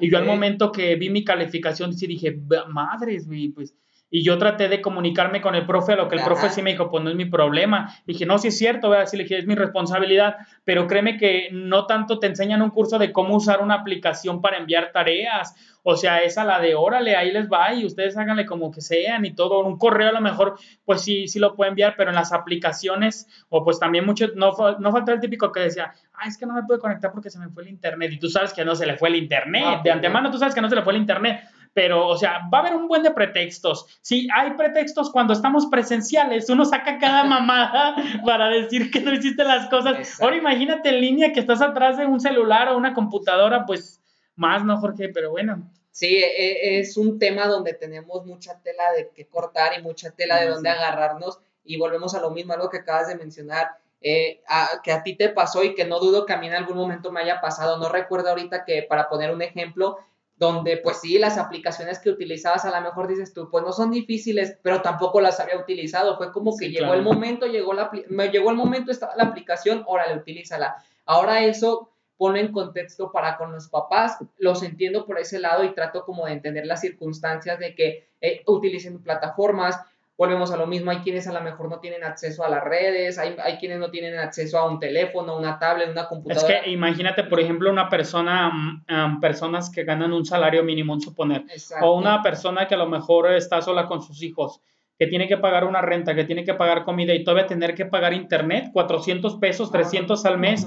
Y 0.00 0.10
yo 0.10 0.18
al 0.18 0.24
momento 0.24 0.72
que 0.72 0.96
vi 0.96 1.10
mi 1.10 1.24
calificación, 1.24 1.92
sí 1.96 2.08
dije, 2.08 2.36
madres, 2.68 3.28
pues 3.54 3.74
y 4.14 4.22
yo 4.22 4.38
traté 4.38 4.68
de 4.68 4.80
comunicarme 4.80 5.40
con 5.40 5.56
el 5.56 5.66
profe, 5.66 5.94
a 5.94 5.96
lo 5.96 6.08
que 6.08 6.14
el 6.14 6.22
profe 6.22 6.48
sí 6.48 6.62
me 6.62 6.70
dijo, 6.70 6.88
pues 6.88 7.02
no 7.02 7.10
es 7.10 7.16
mi 7.16 7.24
problema. 7.24 7.92
dije, 8.06 8.24
no, 8.24 8.38
sí 8.38 8.46
es 8.46 8.56
cierto, 8.56 8.88
¿verdad? 8.88 9.06
sí 9.06 9.16
le 9.16 9.24
dije, 9.24 9.38
es 9.38 9.46
mi 9.48 9.56
responsabilidad, 9.56 10.36
pero 10.62 10.86
créeme 10.86 11.16
que 11.16 11.48
no 11.50 11.86
tanto 11.86 12.20
te 12.20 12.28
enseñan 12.28 12.62
un 12.62 12.70
curso 12.70 13.00
de 13.00 13.10
cómo 13.10 13.34
usar 13.34 13.60
una 13.60 13.74
aplicación 13.74 14.40
para 14.40 14.58
enviar 14.58 14.92
tareas. 14.92 15.56
O 15.82 15.96
sea, 15.96 16.22
es 16.22 16.38
a 16.38 16.44
la 16.44 16.60
de 16.60 16.76
órale, 16.76 17.16
ahí 17.16 17.32
les 17.32 17.48
va 17.48 17.74
y 17.74 17.84
ustedes 17.84 18.16
háganle 18.16 18.46
como 18.46 18.70
que 18.70 18.82
sean 18.82 19.24
y 19.24 19.34
todo. 19.34 19.64
Un 19.64 19.78
correo 19.78 20.10
a 20.10 20.12
lo 20.12 20.20
mejor, 20.20 20.60
pues 20.84 21.02
sí, 21.02 21.26
sí 21.26 21.40
lo 21.40 21.56
puede 21.56 21.70
enviar, 21.70 21.94
pero 21.96 22.10
en 22.10 22.14
las 22.14 22.32
aplicaciones, 22.32 23.26
o 23.48 23.64
pues 23.64 23.80
también 23.80 24.06
mucho, 24.06 24.28
no, 24.36 24.52
no 24.78 24.92
falta 24.92 25.12
el 25.12 25.18
típico 25.18 25.50
que 25.50 25.58
decía, 25.58 25.92
ah, 26.14 26.28
es 26.28 26.38
que 26.38 26.46
no 26.46 26.54
me 26.54 26.62
pude 26.62 26.78
conectar 26.78 27.10
porque 27.10 27.30
se 27.30 27.40
me 27.40 27.48
fue 27.48 27.64
el 27.64 27.70
internet. 27.70 28.12
Y 28.12 28.20
tú 28.20 28.28
sabes 28.28 28.52
que 28.52 28.64
no 28.64 28.76
se 28.76 28.86
le 28.86 28.96
fue 28.96 29.08
el 29.08 29.16
internet. 29.16 29.64
de 29.64 29.78
pues 29.82 29.94
antemano 29.96 30.30
tú 30.30 30.38
sabes 30.38 30.54
que 30.54 30.60
no 30.60 30.68
se 30.68 30.76
le 30.76 30.82
fue 30.82 30.92
el 30.92 31.00
internet 31.00 31.40
pero, 31.74 32.06
o 32.06 32.16
sea, 32.16 32.48
va 32.52 32.58
a 32.58 32.60
haber 32.62 32.76
un 32.76 32.86
buen 32.86 33.02
de 33.02 33.10
pretextos. 33.10 33.98
Si 34.00 34.28
hay 34.32 34.52
pretextos 34.52 35.10
cuando 35.10 35.32
estamos 35.32 35.66
presenciales, 35.66 36.48
uno 36.48 36.64
saca 36.64 36.98
cada 36.98 37.24
mamada 37.24 37.96
para 38.24 38.48
decir 38.48 38.90
que 38.92 39.00
no 39.00 39.12
hiciste 39.12 39.42
las 39.44 39.68
cosas. 39.68 40.20
Ahora 40.22 40.36
imagínate 40.36 40.88
en 40.90 41.00
línea 41.00 41.32
que 41.32 41.40
estás 41.40 41.60
atrás 41.60 41.98
de 41.98 42.06
un 42.06 42.20
celular 42.20 42.68
o 42.68 42.76
una 42.76 42.94
computadora, 42.94 43.66
pues 43.66 44.00
más, 44.36 44.64
¿no, 44.64 44.78
Jorge? 44.78 45.08
Pero 45.08 45.32
bueno. 45.32 45.68
Sí, 45.90 46.16
e, 46.16 46.76
e, 46.76 46.78
es 46.78 46.96
un 46.96 47.18
tema 47.18 47.46
donde 47.46 47.74
tenemos 47.74 48.24
mucha 48.24 48.58
tela 48.60 48.92
de 48.96 49.10
que 49.10 49.26
cortar 49.26 49.78
y 49.78 49.82
mucha 49.82 50.12
tela 50.12 50.40
de 50.40 50.48
donde 50.48 50.70
agarrarnos 50.70 51.40
y 51.64 51.76
volvemos 51.76 52.14
a 52.14 52.20
lo 52.20 52.30
mismo, 52.30 52.52
algo 52.52 52.70
que 52.70 52.78
acabas 52.78 53.08
de 53.08 53.16
mencionar. 53.16 53.68
Eh, 54.06 54.42
que 54.82 54.92
a 54.92 55.02
ti 55.02 55.16
te 55.16 55.30
pasó 55.30 55.64
y 55.64 55.74
que 55.74 55.86
no 55.86 55.98
dudo 55.98 56.26
que 56.26 56.34
a 56.34 56.36
mí 56.36 56.46
en 56.46 56.52
algún 56.52 56.76
momento 56.76 57.10
me 57.10 57.22
haya 57.22 57.40
pasado. 57.40 57.78
No 57.78 57.88
recuerdo 57.88 58.28
ahorita 58.28 58.66
que, 58.66 58.82
para 58.82 59.08
poner 59.08 59.30
un 59.30 59.40
ejemplo, 59.40 59.96
donde 60.36 60.78
pues 60.78 61.00
sí, 61.00 61.18
las 61.18 61.38
aplicaciones 61.38 62.00
que 62.00 62.10
utilizabas 62.10 62.64
a 62.64 62.70
lo 62.70 62.84
mejor 62.84 63.06
dices 63.06 63.32
tú, 63.32 63.48
pues 63.50 63.64
no 63.64 63.72
son 63.72 63.90
difíciles, 63.90 64.58
pero 64.62 64.82
tampoco 64.82 65.20
las 65.20 65.38
había 65.38 65.58
utilizado. 65.58 66.16
Fue 66.16 66.32
como 66.32 66.56
que 66.56 66.70
llegó 66.70 66.94
el 66.94 67.02
momento, 67.02 67.46
llegó 67.46 67.72
la, 67.72 67.90
me 68.08 68.28
llegó 68.28 68.50
el 68.50 68.56
momento, 68.56 68.90
estaba 68.90 69.14
la 69.16 69.24
aplicación, 69.24 69.84
órale, 69.86 70.16
utilízala. 70.16 70.76
Ahora 71.06 71.44
eso 71.44 71.90
pone 72.16 72.40
en 72.40 72.52
contexto 72.52 73.12
para 73.12 73.36
con 73.36 73.52
los 73.52 73.68
papás, 73.68 74.18
los 74.38 74.62
entiendo 74.62 75.04
por 75.06 75.18
ese 75.18 75.38
lado 75.38 75.64
y 75.64 75.74
trato 75.74 76.04
como 76.04 76.26
de 76.26 76.32
entender 76.32 76.66
las 76.66 76.80
circunstancias 76.80 77.58
de 77.58 77.74
que 77.74 78.08
eh, 78.20 78.42
utilicen 78.46 79.02
plataformas, 79.02 79.78
volvemos 80.16 80.52
a 80.52 80.56
lo 80.56 80.66
mismo, 80.66 80.90
hay 80.90 80.98
quienes 80.98 81.26
a 81.26 81.32
lo 81.32 81.40
mejor 81.40 81.68
no 81.68 81.80
tienen 81.80 82.04
acceso 82.04 82.44
a 82.44 82.48
las 82.48 82.62
redes, 82.62 83.18
hay, 83.18 83.34
hay 83.42 83.58
quienes 83.58 83.78
no 83.78 83.90
tienen 83.90 84.16
acceso 84.16 84.58
a 84.58 84.68
un 84.68 84.78
teléfono, 84.78 85.36
una 85.36 85.58
tablet, 85.58 85.90
una 85.90 86.06
computadora. 86.06 86.54
Es 86.54 86.62
que 86.62 86.70
imagínate, 86.70 87.24
por 87.24 87.40
ejemplo, 87.40 87.70
una 87.70 87.88
persona, 87.88 88.50
um, 88.88 89.20
personas 89.20 89.70
que 89.70 89.84
ganan 89.84 90.12
un 90.12 90.24
salario 90.24 90.62
mínimo, 90.62 90.98
suponer, 91.00 91.44
o 91.82 91.94
una 91.94 92.22
persona 92.22 92.68
que 92.68 92.74
a 92.74 92.78
lo 92.78 92.86
mejor 92.86 93.32
está 93.32 93.60
sola 93.60 93.86
con 93.86 94.02
sus 94.02 94.22
hijos, 94.22 94.60
que 94.96 95.08
tiene 95.08 95.26
que 95.26 95.38
pagar 95.38 95.64
una 95.64 95.82
renta, 95.82 96.14
que 96.14 96.24
tiene 96.24 96.44
que 96.44 96.54
pagar 96.54 96.84
comida 96.84 97.12
y 97.14 97.24
todavía 97.24 97.46
tener 97.46 97.74
que 97.74 97.86
pagar 97.86 98.12
internet, 98.12 98.70
400 98.72 99.36
pesos, 99.36 99.72
300 99.72 100.24
al 100.24 100.38
mes. 100.38 100.66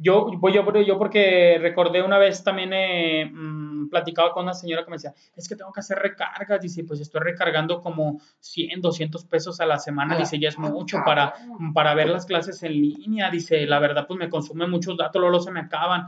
Yo, 0.00 0.30
yo, 0.52 0.80
yo 0.80 0.98
porque 0.98 1.58
recordé 1.60 2.02
una 2.02 2.18
vez 2.18 2.42
también 2.42 2.72
eh, 2.72 3.30
mm, 3.32 3.67
platicaba 3.88 4.32
con 4.32 4.44
una 4.44 4.54
señora 4.54 4.84
que 4.84 4.90
me 4.90 4.96
decía, 4.96 5.14
es 5.36 5.48
que 5.48 5.56
tengo 5.56 5.72
que 5.72 5.80
hacer 5.80 5.98
recargas, 5.98 6.60
dice, 6.60 6.84
pues 6.84 7.00
estoy 7.00 7.20
recargando 7.20 7.80
como 7.80 8.20
100, 8.40 8.80
200 8.80 9.24
pesos 9.24 9.60
a 9.60 9.66
la 9.66 9.78
semana, 9.78 10.16
dice, 10.16 10.38
ya 10.38 10.48
es 10.48 10.58
mucho 10.58 10.98
para, 11.04 11.34
para 11.74 11.94
ver 11.94 12.08
las 12.08 12.26
clases 12.26 12.62
en 12.62 12.72
línea, 12.72 13.30
dice, 13.30 13.66
la 13.66 13.78
verdad 13.78 14.06
pues 14.06 14.18
me 14.18 14.28
consume 14.28 14.66
muchos 14.66 14.96
datos, 14.96 15.20
luego 15.20 15.40
se 15.40 15.50
me 15.50 15.60
acaban. 15.60 16.06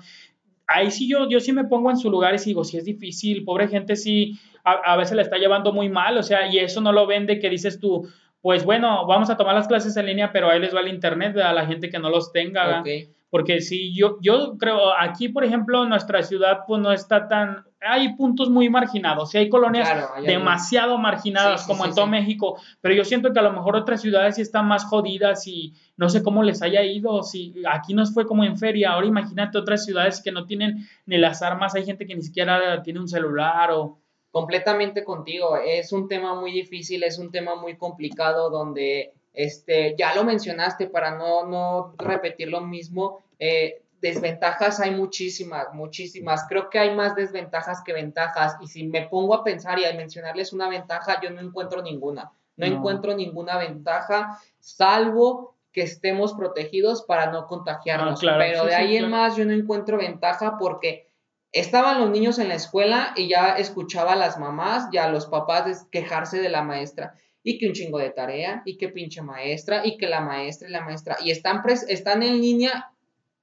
Ahí 0.66 0.90
sí 0.90 1.08
yo, 1.08 1.28
yo 1.28 1.40
sí 1.40 1.52
me 1.52 1.64
pongo 1.64 1.90
en 1.90 1.96
su 1.96 2.10
lugar 2.10 2.34
y 2.34 2.38
digo, 2.38 2.62
si 2.62 2.76
es 2.76 2.84
difícil, 2.84 3.44
pobre 3.44 3.66
gente 3.66 3.96
sí, 3.96 4.38
a, 4.64 4.96
veces 4.96 5.16
le 5.16 5.22
está 5.22 5.36
llevando 5.36 5.72
muy 5.72 5.88
mal, 5.88 6.16
o 6.18 6.22
sea, 6.22 6.46
y 6.46 6.58
eso 6.58 6.80
no 6.80 6.92
lo 6.92 7.06
vende 7.06 7.40
que 7.40 7.50
dices 7.50 7.80
tú, 7.80 8.08
pues 8.40 8.64
bueno, 8.64 9.06
vamos 9.06 9.30
a 9.30 9.36
tomar 9.36 9.54
las 9.54 9.68
clases 9.68 9.96
en 9.96 10.06
línea, 10.06 10.32
pero 10.32 10.48
ahí 10.48 10.60
les 10.60 10.74
va 10.74 10.80
el 10.80 10.88
internet 10.88 11.36
a 11.38 11.52
la 11.52 11.66
gente 11.66 11.90
que 11.90 11.98
no 11.98 12.08
los 12.08 12.32
tenga. 12.32 12.82
Porque 13.30 13.60
si 13.60 13.94
yo, 13.94 14.18
yo 14.20 14.56
creo, 14.58 14.98
aquí, 14.98 15.28
por 15.28 15.44
ejemplo, 15.44 15.84
nuestra 15.86 16.22
ciudad, 16.22 16.60
pues 16.66 16.80
no 16.80 16.92
está 16.92 17.28
tan, 17.28 17.64
hay 17.80 18.14
puntos 18.14 18.50
muy 18.50 18.68
marginados, 18.68 19.30
sí 19.30 19.38
hay 19.38 19.48
colonias 19.48 19.88
demasiado 20.24 20.98
marginadas, 20.98 21.66
como 21.66 21.84
en 21.84 21.94
todo 21.94 22.06
México, 22.06 22.60
pero 22.80 22.94
yo 22.94 23.04
siento 23.04 23.32
que 23.32 23.38
a 23.38 23.42
lo 23.42 23.52
mejor 23.52 23.76
otras 23.76 24.02
ciudades 24.02 24.36
sí 24.36 24.42
están 24.42 24.66
más 24.66 24.84
jodidas 24.84 25.46
y 25.46 25.74
no 25.96 26.08
sé 26.08 26.22
cómo 26.22 26.42
les 26.42 26.62
haya 26.62 26.82
ido, 26.82 27.22
si 27.22 27.54
aquí 27.70 27.94
nos 27.94 28.12
fue 28.12 28.26
como 28.26 28.44
en 28.44 28.58
feria, 28.58 28.92
ahora 28.92 29.06
imagínate 29.06 29.58
otras 29.58 29.84
ciudades 29.84 30.22
que 30.22 30.32
no 30.32 30.46
tienen 30.46 30.86
ni 31.06 31.16
las 31.16 31.42
armas, 31.42 31.74
hay 31.74 31.84
gente 31.84 32.06
que 32.06 32.14
ni 32.14 32.22
siquiera 32.22 32.82
tiene 32.82 33.00
un 33.00 33.08
celular 33.08 33.70
o 33.72 34.00
completamente 34.30 35.04
contigo. 35.04 35.56
Es 35.56 35.92
un 35.92 36.08
tema 36.08 36.38
muy 36.38 36.52
difícil, 36.52 37.02
es 37.02 37.18
un 37.18 37.30
tema 37.30 37.56
muy 37.56 37.76
complicado 37.76 38.50
donde, 38.50 39.12
este, 39.32 39.94
ya 39.98 40.14
lo 40.14 40.24
mencionaste 40.24 40.86
para 40.86 41.16
no, 41.16 41.46
no 41.46 41.94
repetir 41.98 42.48
lo 42.48 42.60
mismo. 42.60 43.22
Eh, 43.38 43.82
desventajas 44.00 44.80
hay 44.80 44.92
muchísimas, 44.92 45.72
muchísimas. 45.72 46.46
Creo 46.48 46.70
que 46.70 46.78
hay 46.78 46.94
más 46.94 47.14
desventajas 47.14 47.82
que 47.84 47.92
ventajas. 47.92 48.56
Y 48.60 48.66
si 48.66 48.84
me 48.86 49.08
pongo 49.08 49.34
a 49.34 49.44
pensar 49.44 49.78
y 49.78 49.84
a 49.84 49.94
mencionarles 49.94 50.52
una 50.52 50.68
ventaja, 50.68 51.20
yo 51.22 51.30
no 51.30 51.40
encuentro 51.40 51.82
ninguna. 51.82 52.32
No, 52.56 52.66
encuentro 52.66 53.14
ninguna 53.14 53.56
ventaja, 53.56 54.38
salvo 54.58 55.56
que 55.72 55.80
estemos 55.82 56.34
protegidos 56.34 57.02
para 57.02 57.30
no 57.30 57.46
contagiarnos. 57.46 58.22
Ah, 58.22 58.36
Pero 58.38 58.66
de 58.66 58.74
ahí 58.74 58.96
en 58.96 59.08
más 59.08 59.36
yo 59.36 59.46
no 59.46 59.52
encuentro 59.52 59.96
ventaja 59.96 60.58
porque 60.58 61.10
Estaban 61.52 62.00
los 62.00 62.10
niños 62.10 62.38
en 62.38 62.48
la 62.48 62.54
escuela 62.54 63.12
y 63.16 63.28
ya 63.28 63.56
escuchaba 63.56 64.12
a 64.12 64.16
las 64.16 64.38
mamás 64.38 64.88
y 64.92 64.98
a 64.98 65.08
los 65.08 65.26
papás 65.26 65.86
quejarse 65.90 66.40
de 66.40 66.48
la 66.48 66.62
maestra. 66.62 67.14
Y 67.42 67.58
que 67.58 67.66
un 67.66 67.72
chingo 67.72 67.98
de 67.98 68.10
tarea, 68.10 68.62
y 68.66 68.76
que 68.76 68.90
pinche 68.90 69.22
maestra, 69.22 69.84
y 69.84 69.96
que 69.96 70.06
la 70.06 70.20
maestra 70.20 70.68
y 70.68 70.72
la 70.72 70.82
maestra. 70.82 71.16
Y 71.24 71.30
están, 71.30 71.62
están 71.88 72.22
en 72.22 72.40
línea 72.40 72.92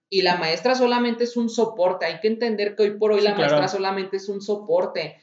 y 0.10 0.22
la 0.22 0.38
maestra 0.38 0.76
solamente 0.76 1.26
es 1.26 1.38
un 1.38 1.50
soporte. 1.50 2.06
Hay 2.06 2.20
que 2.20 2.28
entender 2.28 2.76
que 2.76 2.84
hoy 2.84 2.91
por 2.91 3.12
hoy 3.12 3.22
la 3.22 3.36
maestra 3.36 3.67
solamente 3.67 4.17
es 4.17 4.30
un 4.30 4.41
soporte 4.41 5.17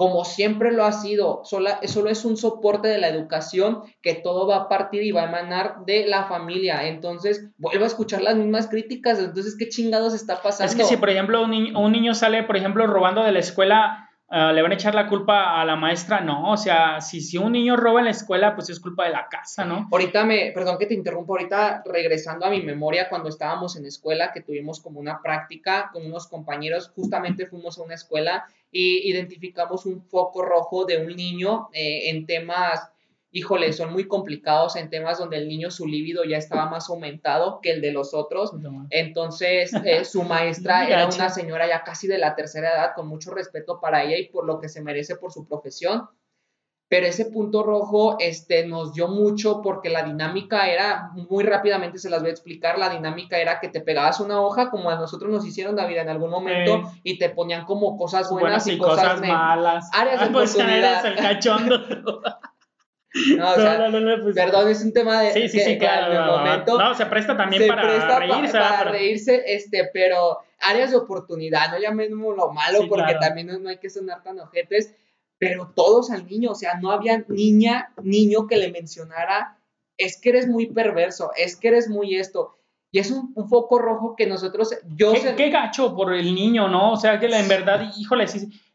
como 0.00 0.24
siempre 0.24 0.72
lo 0.72 0.86
ha 0.86 0.92
sido, 0.92 1.42
solo, 1.44 1.68
solo 1.84 2.08
es 2.08 2.24
un 2.24 2.38
soporte 2.38 2.88
de 2.88 2.96
la 2.96 3.08
educación 3.08 3.82
que 4.00 4.14
todo 4.14 4.46
va 4.46 4.56
a 4.56 4.68
partir 4.70 5.02
y 5.02 5.12
va 5.12 5.24
a 5.24 5.28
emanar 5.28 5.84
de 5.84 6.06
la 6.06 6.24
familia. 6.24 6.88
Entonces, 6.88 7.50
vuelvo 7.58 7.84
a 7.84 7.86
escuchar 7.86 8.22
las 8.22 8.34
mismas 8.34 8.68
críticas. 8.68 9.18
Entonces, 9.18 9.58
¿qué 9.58 9.68
chingados 9.68 10.14
está 10.14 10.40
pasando? 10.40 10.72
Es 10.72 10.74
que 10.74 10.84
si, 10.84 10.96
por 10.96 11.10
ejemplo, 11.10 11.42
un 11.42 11.76
un 11.76 11.92
niño 11.92 12.14
sale, 12.14 12.44
por 12.44 12.56
ejemplo, 12.56 12.86
robando 12.86 13.22
de 13.22 13.32
la 13.32 13.40
escuela, 13.40 14.09
Ah, 14.32 14.52
le 14.52 14.62
van 14.62 14.70
a 14.70 14.76
echar 14.76 14.94
la 14.94 15.08
culpa 15.08 15.60
a 15.60 15.64
la 15.64 15.74
maestra, 15.74 16.20
no, 16.20 16.52
o 16.52 16.56
sea, 16.56 17.00
si, 17.00 17.20
si 17.20 17.36
un 17.36 17.50
niño 17.50 17.76
roba 17.76 17.98
en 17.98 18.04
la 18.04 18.12
escuela, 18.12 18.54
pues 18.54 18.70
es 18.70 18.78
culpa 18.78 19.04
de 19.04 19.10
la 19.10 19.28
casa, 19.28 19.64
¿no? 19.64 19.88
Ahorita 19.90 20.24
me, 20.24 20.52
perdón 20.52 20.78
que 20.78 20.86
te 20.86 20.94
interrumpo, 20.94 21.32
ahorita 21.32 21.82
regresando 21.84 22.46
a 22.46 22.50
mi 22.50 22.62
memoria, 22.62 23.08
cuando 23.08 23.28
estábamos 23.28 23.74
en 23.74 23.86
escuela, 23.86 24.30
que 24.32 24.40
tuvimos 24.40 24.78
como 24.78 25.00
una 25.00 25.20
práctica 25.20 25.90
con 25.92 26.06
unos 26.06 26.28
compañeros, 26.28 26.92
justamente 26.94 27.46
fuimos 27.46 27.76
a 27.78 27.82
una 27.82 27.96
escuela 27.96 28.44
y 28.70 29.10
identificamos 29.10 29.84
un 29.84 30.00
foco 30.00 30.42
rojo 30.42 30.84
de 30.84 30.98
un 30.98 31.16
niño 31.16 31.68
eh, 31.72 32.10
en 32.10 32.24
temas 32.24 32.88
híjole, 33.32 33.72
son 33.72 33.92
muy 33.92 34.08
complicados 34.08 34.76
en 34.76 34.90
temas 34.90 35.18
donde 35.18 35.36
el 35.36 35.48
niño 35.48 35.70
su 35.70 35.86
líbido 35.86 36.24
ya 36.24 36.36
estaba 36.36 36.68
más 36.68 36.90
aumentado 36.90 37.60
que 37.62 37.70
el 37.70 37.80
de 37.80 37.92
los 37.92 38.12
otros. 38.12 38.52
Entonces, 38.90 39.72
eh, 39.84 40.04
su 40.04 40.22
maestra 40.22 40.86
era 40.86 41.06
una 41.06 41.28
señora 41.28 41.68
ya 41.68 41.84
casi 41.84 42.08
de 42.08 42.18
la 42.18 42.34
tercera 42.34 42.72
edad, 42.72 42.90
con 42.94 43.06
mucho 43.06 43.32
respeto 43.32 43.80
para 43.80 44.02
ella 44.02 44.18
y 44.18 44.28
por 44.28 44.46
lo 44.46 44.60
que 44.60 44.68
se 44.68 44.82
merece 44.82 45.16
por 45.16 45.32
su 45.32 45.46
profesión. 45.46 46.08
pero 46.88 47.06
ese 47.06 47.26
punto 47.26 47.62
rojo 47.62 48.16
este, 48.18 48.66
nos 48.66 48.94
dio 48.94 49.06
mucho 49.06 49.60
porque 49.62 49.90
la 49.90 50.02
dinámica 50.02 50.68
era, 50.68 51.12
muy 51.14 51.44
rápidamente 51.44 51.98
se 51.98 52.10
las 52.10 52.20
voy 52.20 52.30
a 52.30 52.32
explicar, 52.32 52.80
la 52.80 52.88
dinámica 52.88 53.38
era 53.38 53.60
que 53.60 53.68
te 53.68 53.80
pegabas 53.80 54.18
una 54.18 54.40
hoja 54.40 54.70
como 54.70 54.90
a 54.90 54.96
nosotros 54.96 55.30
nos 55.30 55.46
hicieron 55.46 55.76
David 55.76 55.98
en 55.98 56.08
algún 56.08 56.30
momento 56.30 56.90
y 57.04 57.16
te 57.16 57.30
ponían 57.30 57.64
como 57.64 57.96
cosas 57.96 58.28
buenas, 58.28 58.66
y, 58.66 58.76
cosas, 58.76 59.20
malas. 59.20 59.88
Áreas 59.92 60.20
de 60.20 60.26
pues 60.32 60.52
oportunidad. 60.52 61.06
el 61.06 61.14
cachondo. 61.16 62.22
No, 63.36 63.50
o 63.50 63.54
sea, 63.56 63.88
no, 63.88 64.00
no, 64.00 64.22
pues, 64.22 64.34
perdón, 64.34 64.68
es 64.68 64.84
un 64.84 64.92
tema 64.92 65.20
de. 65.20 65.32
Sí, 65.32 65.48
sí, 65.48 65.60
sí, 65.60 65.78
claro. 65.78 66.12
En 66.12 66.26
momento, 66.26 66.78
no, 66.78 66.94
se 66.94 67.06
presta 67.06 67.36
también 67.36 67.66
para 67.66 67.82
reírse. 68.20 68.52
para 68.52 68.84
reírse, 68.84 69.42
este, 69.46 69.90
pero 69.92 70.38
áreas 70.60 70.90
de 70.90 70.96
oportunidad, 70.96 71.72
no 71.72 71.78
llamémoslo 71.78 72.52
malo, 72.52 72.86
porque 72.88 73.16
también 73.20 73.48
no, 73.62 73.68
hay 73.68 73.78
que 73.78 73.90
sonar 73.90 74.22
tan 74.22 74.38
ojetes, 74.38 74.94
pero 75.38 75.72
todos 75.74 76.10
al 76.10 76.26
niño, 76.26 76.52
o 76.52 76.54
sea, 76.54 76.74
no 76.80 76.92
había 76.92 77.24
niña, 77.28 77.92
niño 78.02 78.46
que 78.46 78.58
le 78.58 78.70
mencionara, 78.70 79.58
es 79.96 80.20
que 80.20 80.28
eres 80.28 80.46
muy 80.46 80.66
perverso, 80.66 81.30
es 81.36 81.56
que 81.56 81.68
eres 81.68 81.88
muy 81.88 82.16
esto. 82.16 82.56
Y 82.92 82.98
es 82.98 83.10
un, 83.10 83.32
foco 83.48 83.78
rojo 83.78 84.16
que 84.16 84.26
nosotros, 84.26 84.76
yo... 84.96 85.12
¿Qué, 85.12 85.34
qué, 85.36 85.50
gacho 85.50 85.94
por 85.94 86.12
el 86.12 86.34
niño, 86.34 86.68
¿no? 86.68 86.92
O 86.92 86.96
sea, 86.96 87.20
que 87.20 87.26
en 87.26 87.48
verdad, 87.48 87.92
híjole, 87.96 88.26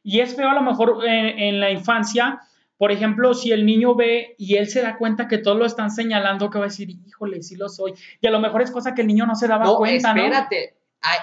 y 0.03 0.19
es 0.19 0.35
feo 0.35 0.49
a 0.49 0.53
lo 0.53 0.61
mejor 0.61 1.05
en, 1.05 1.59
la 1.59 1.71
infancia, 1.71 2.41
por 2.77 2.91
ejemplo, 2.91 3.33
si 3.33 3.51
el 3.51 3.65
niño 3.65 3.95
ve 3.95 4.35
y 4.37 4.55
él 4.55 4.67
se 4.67 4.81
da 4.81 4.97
cuenta 4.97 5.27
que 5.27 5.37
todos 5.37 5.57
lo 5.57 5.65
están 5.65 5.91
señalando, 5.91 6.49
que 6.49 6.59
va 6.59 6.65
a 6.65 6.67
decir, 6.67 6.89
híjole, 6.89 7.41
sí 7.41 7.55
lo 7.55 7.69
soy. 7.69 7.93
Y 8.21 8.27
a 8.27 8.31
lo 8.31 8.39
mejor 8.39 8.61
es 8.61 8.71
cosa 8.71 8.93
que 8.93 9.01
el 9.01 9.07
niño 9.07 9.25
no 9.25 9.35
se 9.35 9.47
daba 9.47 9.75
cuenta, 9.77 10.13
¿no? 10.13 10.23
Espérate, 10.23 10.75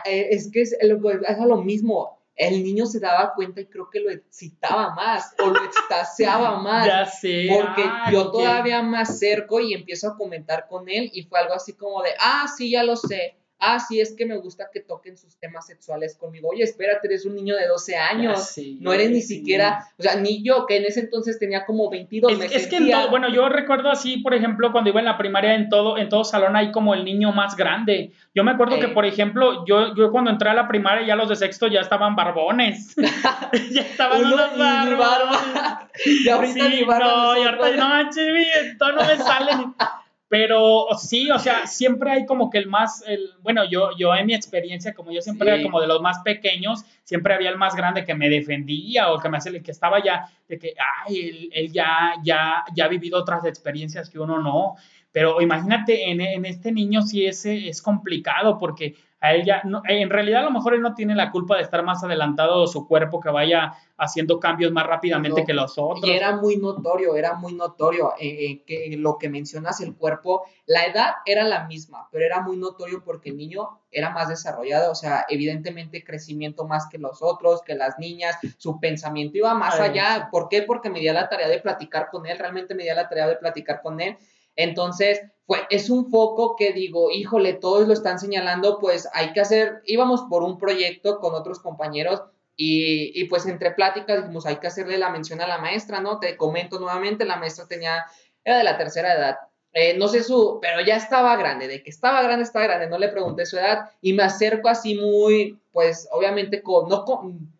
es 0.06 0.50
que 0.50 0.62
es, 0.62 0.76
es 0.80 1.38
lo 1.46 1.56
mismo 1.58 2.22
el 2.34 2.62
niño 2.62 2.86
se 2.86 2.98
daba 2.98 3.34
cuenta 3.34 3.60
y 3.60 3.66
creo 3.66 3.90
que 3.90 4.00
lo 4.00 4.10
excitaba 4.10 4.94
más 4.94 5.34
o 5.38 5.50
lo 5.50 5.62
extasiaba 5.64 6.56
más. 6.62 6.86
Ya 6.86 7.04
sé. 7.04 7.48
Porque 7.54 7.84
yo 8.10 8.30
todavía 8.30 8.82
me 8.82 8.98
acerco 8.98 9.60
y 9.60 9.74
empiezo 9.74 10.08
a 10.08 10.16
comentar 10.16 10.66
con 10.66 10.88
él 10.88 11.10
y 11.12 11.22
fue 11.24 11.38
algo 11.38 11.54
así 11.54 11.74
como 11.74 12.02
de, 12.02 12.10
ah, 12.18 12.46
sí, 12.56 12.70
ya 12.70 12.82
lo 12.84 12.96
sé 12.96 13.36
ah, 13.62 13.79
sí, 13.79 14.01
es 14.01 14.14
que 14.16 14.27
me 14.27 14.37
gusta 14.37 14.68
que 14.72 14.81
toquen 14.81 15.16
sus 15.16 15.37
temas 15.37 15.66
sexuales 15.66 16.16
conmigo. 16.16 16.48
Oye, 16.51 16.64
espérate, 16.64 17.07
eres 17.07 17.25
un 17.25 17.37
niño 17.37 17.57
de 17.57 17.68
12 17.68 17.96
años, 17.96 18.55
no 18.81 18.92
eres 18.92 19.11
ni 19.11 19.22
siquiera, 19.22 19.87
o 19.96 20.03
sea, 20.03 20.16
ni 20.16 20.42
yo, 20.42 20.66
que 20.66 20.77
en 20.77 20.85
ese 20.85 21.01
entonces 21.01 21.38
tenía 21.38 21.64
como 21.64 21.88
22. 21.88 22.40
Es, 22.40 22.53
es 22.53 22.66
que, 22.66 22.79
bueno, 23.09 23.29
yo 23.29 23.48
recuerdo 23.48 23.90
así, 23.90 24.18
por 24.18 24.35
ejemplo, 24.35 24.72
cuando 24.72 24.90
iba 24.90 24.98
en 24.98 25.07
la 25.07 25.16
primaria, 25.16 25.55
en 25.55 25.68
todo, 25.68 25.96
en 25.96 26.09
todo 26.09 26.25
salón 26.25 26.57
hay 26.57 26.72
como 26.72 26.94
el 26.94 27.05
niño 27.05 27.33
más 27.33 27.57
grande. 27.57 28.12
Yo 28.35 28.42
me 28.42 28.51
acuerdo 28.51 28.81
que, 28.81 28.88
por 28.88 29.07
ejemplo, 29.07 29.64
yo, 29.64 29.94
yo 29.94 30.11
cuando 30.11 30.31
entré 30.31 30.51
a 30.51 30.55
la 30.55 30.66
primaria, 30.66 31.07
ya 31.07 31.14
los 31.14 31.29
de 31.29 31.37
sexto 31.37 31.68
ya 31.68 31.81
estaban 31.81 32.16
barbones. 32.16 32.94
ya 33.70 33.83
estaban 33.83 34.25
unos 34.25 34.59
barbones. 34.59 35.38
y 36.25 36.29
ahorita 36.29 36.70
sí, 36.70 36.85
barba 36.85 37.07
no, 37.07 37.38
y 37.38 37.42
ahorita 37.42 37.70
no 37.77 37.88
manches, 37.88 38.77
no 38.81 39.07
me 39.07 39.16
salen. 39.16 39.75
Pero 40.33 40.87
sí, 40.97 41.31
o 41.31 41.38
sea, 41.38 41.66
siempre 41.66 42.11
hay 42.11 42.25
como 42.25 42.49
que 42.49 42.57
el 42.57 42.66
más, 42.66 43.05
el, 43.07 43.33
bueno, 43.42 43.68
yo, 43.68 43.90
yo 43.99 44.14
en 44.14 44.25
mi 44.25 44.35
experiencia, 44.35 44.95
como 44.95 45.12
yo 45.12 45.21
siempre 45.21 45.51
era 45.53 45.62
como 45.62 45.79
de 45.79 45.87
los 45.87 46.01
más 46.01 46.21
pequeños, 46.21 46.87
siempre 47.05 47.35
había 47.35 47.51
el 47.51 47.59
más 47.59 47.77
grande 47.77 48.07
que 48.07 48.14
me 48.14 48.31
defendía 48.31 49.12
o 49.12 49.21
que 49.21 49.29
me 49.29 49.37
hacía, 49.37 49.53
el 49.53 49.62
que 49.62 49.73
estaba 49.73 50.03
ya, 50.03 50.25
de 50.49 50.59
que, 50.59 50.73
ay, 51.07 51.21
él, 51.21 51.51
él 51.53 51.71
ya, 51.71 52.14
ya, 52.25 52.64
ya 52.75 52.87
ha 52.87 52.88
vivido 52.88 53.21
otras 53.21 53.45
experiencias 53.45 54.09
que 54.09 54.18
uno 54.18 54.40
no. 54.40 54.77
Pero 55.12 55.38
imagínate, 55.42 56.11
en, 56.11 56.23
en 56.23 56.47
este 56.47 56.73
niño 56.73 57.03
sí 57.03 57.27
ese 57.27 57.68
es 57.68 57.83
complicado 57.83 58.59
porque 58.59 58.95
a 59.22 59.35
ella, 59.35 59.62
no, 59.62 59.82
en 59.87 60.11
realidad 60.11 60.40
a 60.40 60.44
lo 60.46 60.50
mejor 60.50 60.74
él 60.74 60.82
no 60.82 60.96
tiene 60.96 61.14
la 61.14 61.30
culpa 61.30 61.56
de 61.56 61.62
estar 61.62 61.85
más 61.85 62.02
adelantado 62.02 62.66
su 62.66 62.88
cuerpo 62.88 63.20
que 63.20 63.30
vaya 63.30 63.72
haciendo 63.96 64.40
cambios 64.40 64.72
más 64.72 64.85
rápidamente 64.85 65.44
que 65.44 65.52
los 65.52 65.78
otros. 65.78 66.04
Y 66.04 66.11
era 66.11 66.35
muy 66.35 66.56
notorio, 66.56 67.14
era 67.14 67.35
muy 67.35 67.52
notorio 67.52 68.14
eh, 68.18 68.46
eh, 68.46 68.62
que 68.66 68.96
lo 68.96 69.18
que 69.18 69.28
mencionas 69.28 69.80
el 69.80 69.94
cuerpo, 69.94 70.42
la 70.66 70.87
edad 70.87 71.14
era 71.24 71.44
la 71.44 71.68
misma, 71.68 72.08
pero 72.11 72.24
era 72.24 72.40
muy 72.40 72.56
notorio 72.56 73.04
porque 73.04 73.30
el 73.30 73.37
niño 73.37 73.78
era 73.92 74.11
más 74.11 74.28
desarrollado, 74.28 74.90
o 74.90 74.96
sea, 74.96 75.24
evidentemente 75.28 76.02
crecimiento 76.02 76.66
más 76.66 76.88
que 76.88 76.98
los 76.98 77.22
otros, 77.22 77.62
que 77.62 77.76
las 77.76 78.00
niñas, 78.00 78.37
su 78.56 78.80
pensamiento 78.80 79.38
iba 79.38 79.54
más 79.54 79.78
allá. 79.78 80.30
¿Por 80.32 80.48
qué? 80.48 80.62
Porque 80.62 80.90
me 80.90 80.98
dio 80.98 81.12
la 81.12 81.28
tarea 81.28 81.46
de 81.46 81.61
platicar 81.61 82.08
con 82.11 82.26
él, 82.26 82.40
realmente 82.40 82.74
me 82.74 82.82
dio 82.82 82.94
la 82.96 83.08
tarea 83.08 83.28
de 83.28 83.37
platicar 83.37 83.82
con 83.82 84.00
él. 84.00 84.16
Entonces, 84.56 85.22
fue, 85.46 85.60
es 85.70 85.90
un 85.90 86.10
foco 86.10 86.56
que 86.56 86.72
digo, 86.72 87.10
híjole, 87.10 87.54
todos 87.54 87.86
lo 87.86 87.92
están 87.92 88.18
señalando, 88.18 88.78
pues 88.78 89.08
hay 89.12 89.32
que 89.32 89.40
hacer, 89.40 89.82
íbamos 89.86 90.22
por 90.28 90.42
un 90.42 90.58
proyecto 90.58 91.18
con 91.18 91.34
otros 91.34 91.58
compañeros 91.60 92.22
y, 92.56 93.12
y, 93.20 93.24
pues 93.24 93.46
entre 93.46 93.72
pláticas 93.72 94.22
dijimos, 94.22 94.46
hay 94.46 94.56
que 94.56 94.66
hacerle 94.66 94.98
la 94.98 95.10
mención 95.10 95.40
a 95.40 95.46
la 95.46 95.58
maestra, 95.58 96.00
¿no? 96.00 96.18
Te 96.20 96.36
comento 96.36 96.78
nuevamente, 96.78 97.24
la 97.24 97.36
maestra 97.36 97.66
tenía, 97.66 98.04
era 98.44 98.58
de 98.58 98.64
la 98.64 98.76
tercera 98.76 99.14
edad, 99.14 99.36
eh, 99.74 99.96
no 99.96 100.06
sé 100.08 100.22
su, 100.22 100.58
pero 100.60 100.82
ya 100.82 100.96
estaba 100.96 101.34
grande, 101.36 101.66
de 101.66 101.82
que 101.82 101.88
estaba 101.88 102.22
grande, 102.22 102.44
estaba 102.44 102.66
grande, 102.66 102.88
no 102.88 102.98
le 102.98 103.08
pregunté 103.08 103.46
su 103.46 103.56
edad 103.56 103.90
y 104.02 104.12
me 104.12 104.22
acerco 104.22 104.68
así 104.68 104.94
muy, 104.96 105.58
pues 105.72 106.08
obviamente 106.12 106.62
con, 106.62 106.90
no 106.90 107.04
con, 107.06 107.50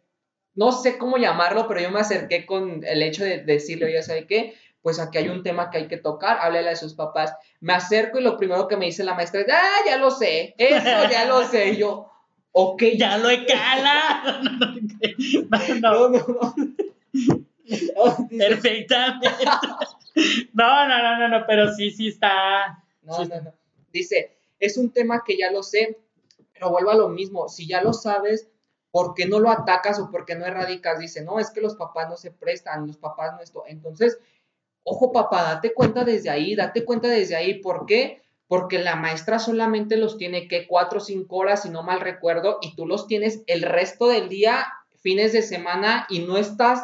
no 0.55 0.73
sé 0.73 0.99
cómo 0.99 1.17
llamarlo, 1.17 1.67
pero 1.67 1.81
yo 1.81 1.91
me 1.91 2.01
acerqué 2.01 2.45
con 2.45 2.85
el 2.85 3.03
hecho 3.03 3.25
de 3.25 3.39
decirle, 3.39 3.87
oye, 3.87 4.03
¿sabe 4.03 4.27
qué? 4.27 4.55
Pues 4.83 4.99
aquí 4.99 5.19
hay 5.19 5.29
un 5.29 5.43
tema 5.43 5.71
que 5.71 5.79
hay 5.79 5.89
que 5.89 5.97
tocar, 5.97 6.39
háblele 6.41 6.71
a 6.71 6.77
sus 6.77 6.95
papás. 6.95 7.33
Me 7.61 7.73
acerco 7.73 8.19
y 8.19 8.23
lo 8.23 8.37
primero 8.37 8.67
que 8.67 8.77
me 8.77 8.87
dice 8.87 9.05
la 9.05 9.15
maestra 9.15 9.41
es, 9.41 9.47
ah, 9.53 9.81
ya 9.87 9.97
lo 9.97 10.11
sé, 10.11 10.55
eso 10.59 11.09
ya 11.11 11.25
lo 11.25 11.45
sé. 11.47 11.71
Y 11.71 11.77
yo, 11.79 12.11
ok. 12.51 12.83
Ya 12.99 13.17
lo 13.19 13.31
he 13.31 13.47
calado. 13.47 14.41
No, 15.81 16.09
no, 16.09 16.19
no. 16.19 16.55
Perfectamente. 18.39 19.29
No, 20.53 20.89
no, 20.89 21.03
no, 21.03 21.19
no, 21.19 21.29
no, 21.29 21.45
pero 21.47 21.73
sí, 21.73 21.91
sí 21.91 22.09
está. 22.09 22.83
No, 23.03 23.25
no, 23.25 23.41
no. 23.41 23.55
Dice, 23.93 24.37
es 24.59 24.77
un 24.77 24.91
tema 24.91 25.23
que 25.25 25.37
ya 25.37 25.51
lo 25.51 25.63
sé, 25.63 25.99
pero 26.53 26.71
vuelvo 26.71 26.91
a 26.91 26.97
lo 26.97 27.09
mismo. 27.09 27.49
Si 27.49 27.67
ya 27.67 27.83
lo 27.83 27.93
sabes, 27.93 28.49
¿por 28.91 29.15
qué 29.15 29.27
no 29.27 29.39
lo 29.39 29.51
atacas 29.51 29.99
o 29.99 30.11
por 30.11 30.25
qué 30.25 30.35
no 30.35 30.47
erradicas? 30.47 30.99
Dice, 30.99 31.23
no, 31.23 31.41
es 31.41 31.51
que 31.51 31.61
los 31.61 31.77
papás 31.77 32.09
no 32.09 32.17
se 32.17 32.31
prestan, 32.31 32.87
los 32.87 32.97
papás 32.97 33.33
no 33.33 33.41
esto. 33.41 33.65
Entonces, 33.67 34.19
Ojo 34.85 35.13
papá, 35.13 35.43
date 35.43 35.75
cuenta 35.75 36.05
desde 36.05 36.31
ahí, 36.31 36.55
date 36.55 36.85
cuenta 36.85 37.09
desde 37.09 37.37
ahí. 37.37 37.61
¿Por 37.61 37.87
qué? 37.87 38.23
Porque 38.49 38.79
la 38.79 38.97
maestra 38.97 39.39
solamente 39.39 39.97
los 39.97 40.19
tiene 40.19 40.49
que 40.49 40.67
cuatro 40.67 40.99
o 40.99 41.03
cinco 41.03 41.37
horas, 41.37 41.63
si 41.63 41.71
no 41.71 41.83
mal 41.83 42.01
recuerdo, 42.01 42.59
y 42.61 42.75
tú 42.75 42.87
los 42.87 43.07
tienes 43.07 43.43
el 43.47 43.63
resto 43.63 44.09
del 44.09 44.29
día, 44.29 44.67
fines 45.01 45.33
de 45.33 45.43
semana, 45.43 46.07
y 46.11 46.21
no 46.21 46.37
estás 46.37 46.83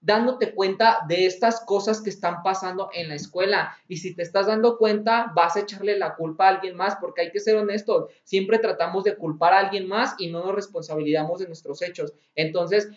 dándote 0.00 0.54
cuenta 0.54 0.98
de 1.08 1.26
estas 1.26 1.60
cosas 1.60 2.00
que 2.00 2.10
están 2.10 2.42
pasando 2.42 2.88
en 2.94 3.08
la 3.08 3.14
escuela. 3.14 3.76
Y 3.88 3.96
si 3.96 4.14
te 4.14 4.22
estás 4.22 4.46
dando 4.46 4.78
cuenta, 4.78 5.32
vas 5.34 5.56
a 5.56 5.60
echarle 5.60 5.98
la 5.98 6.14
culpa 6.14 6.46
a 6.46 6.50
alguien 6.50 6.76
más, 6.76 6.96
porque 7.00 7.22
hay 7.22 7.30
que 7.32 7.40
ser 7.40 7.56
honestos, 7.56 8.10
siempre 8.22 8.58
tratamos 8.58 9.04
de 9.04 9.16
culpar 9.16 9.52
a 9.52 9.58
alguien 9.58 9.88
más 9.88 10.14
y 10.18 10.30
no 10.30 10.44
nos 10.44 10.54
responsabilizamos 10.54 11.40
de 11.40 11.46
nuestros 11.46 11.82
hechos. 11.82 12.12
Entonces, 12.34 12.88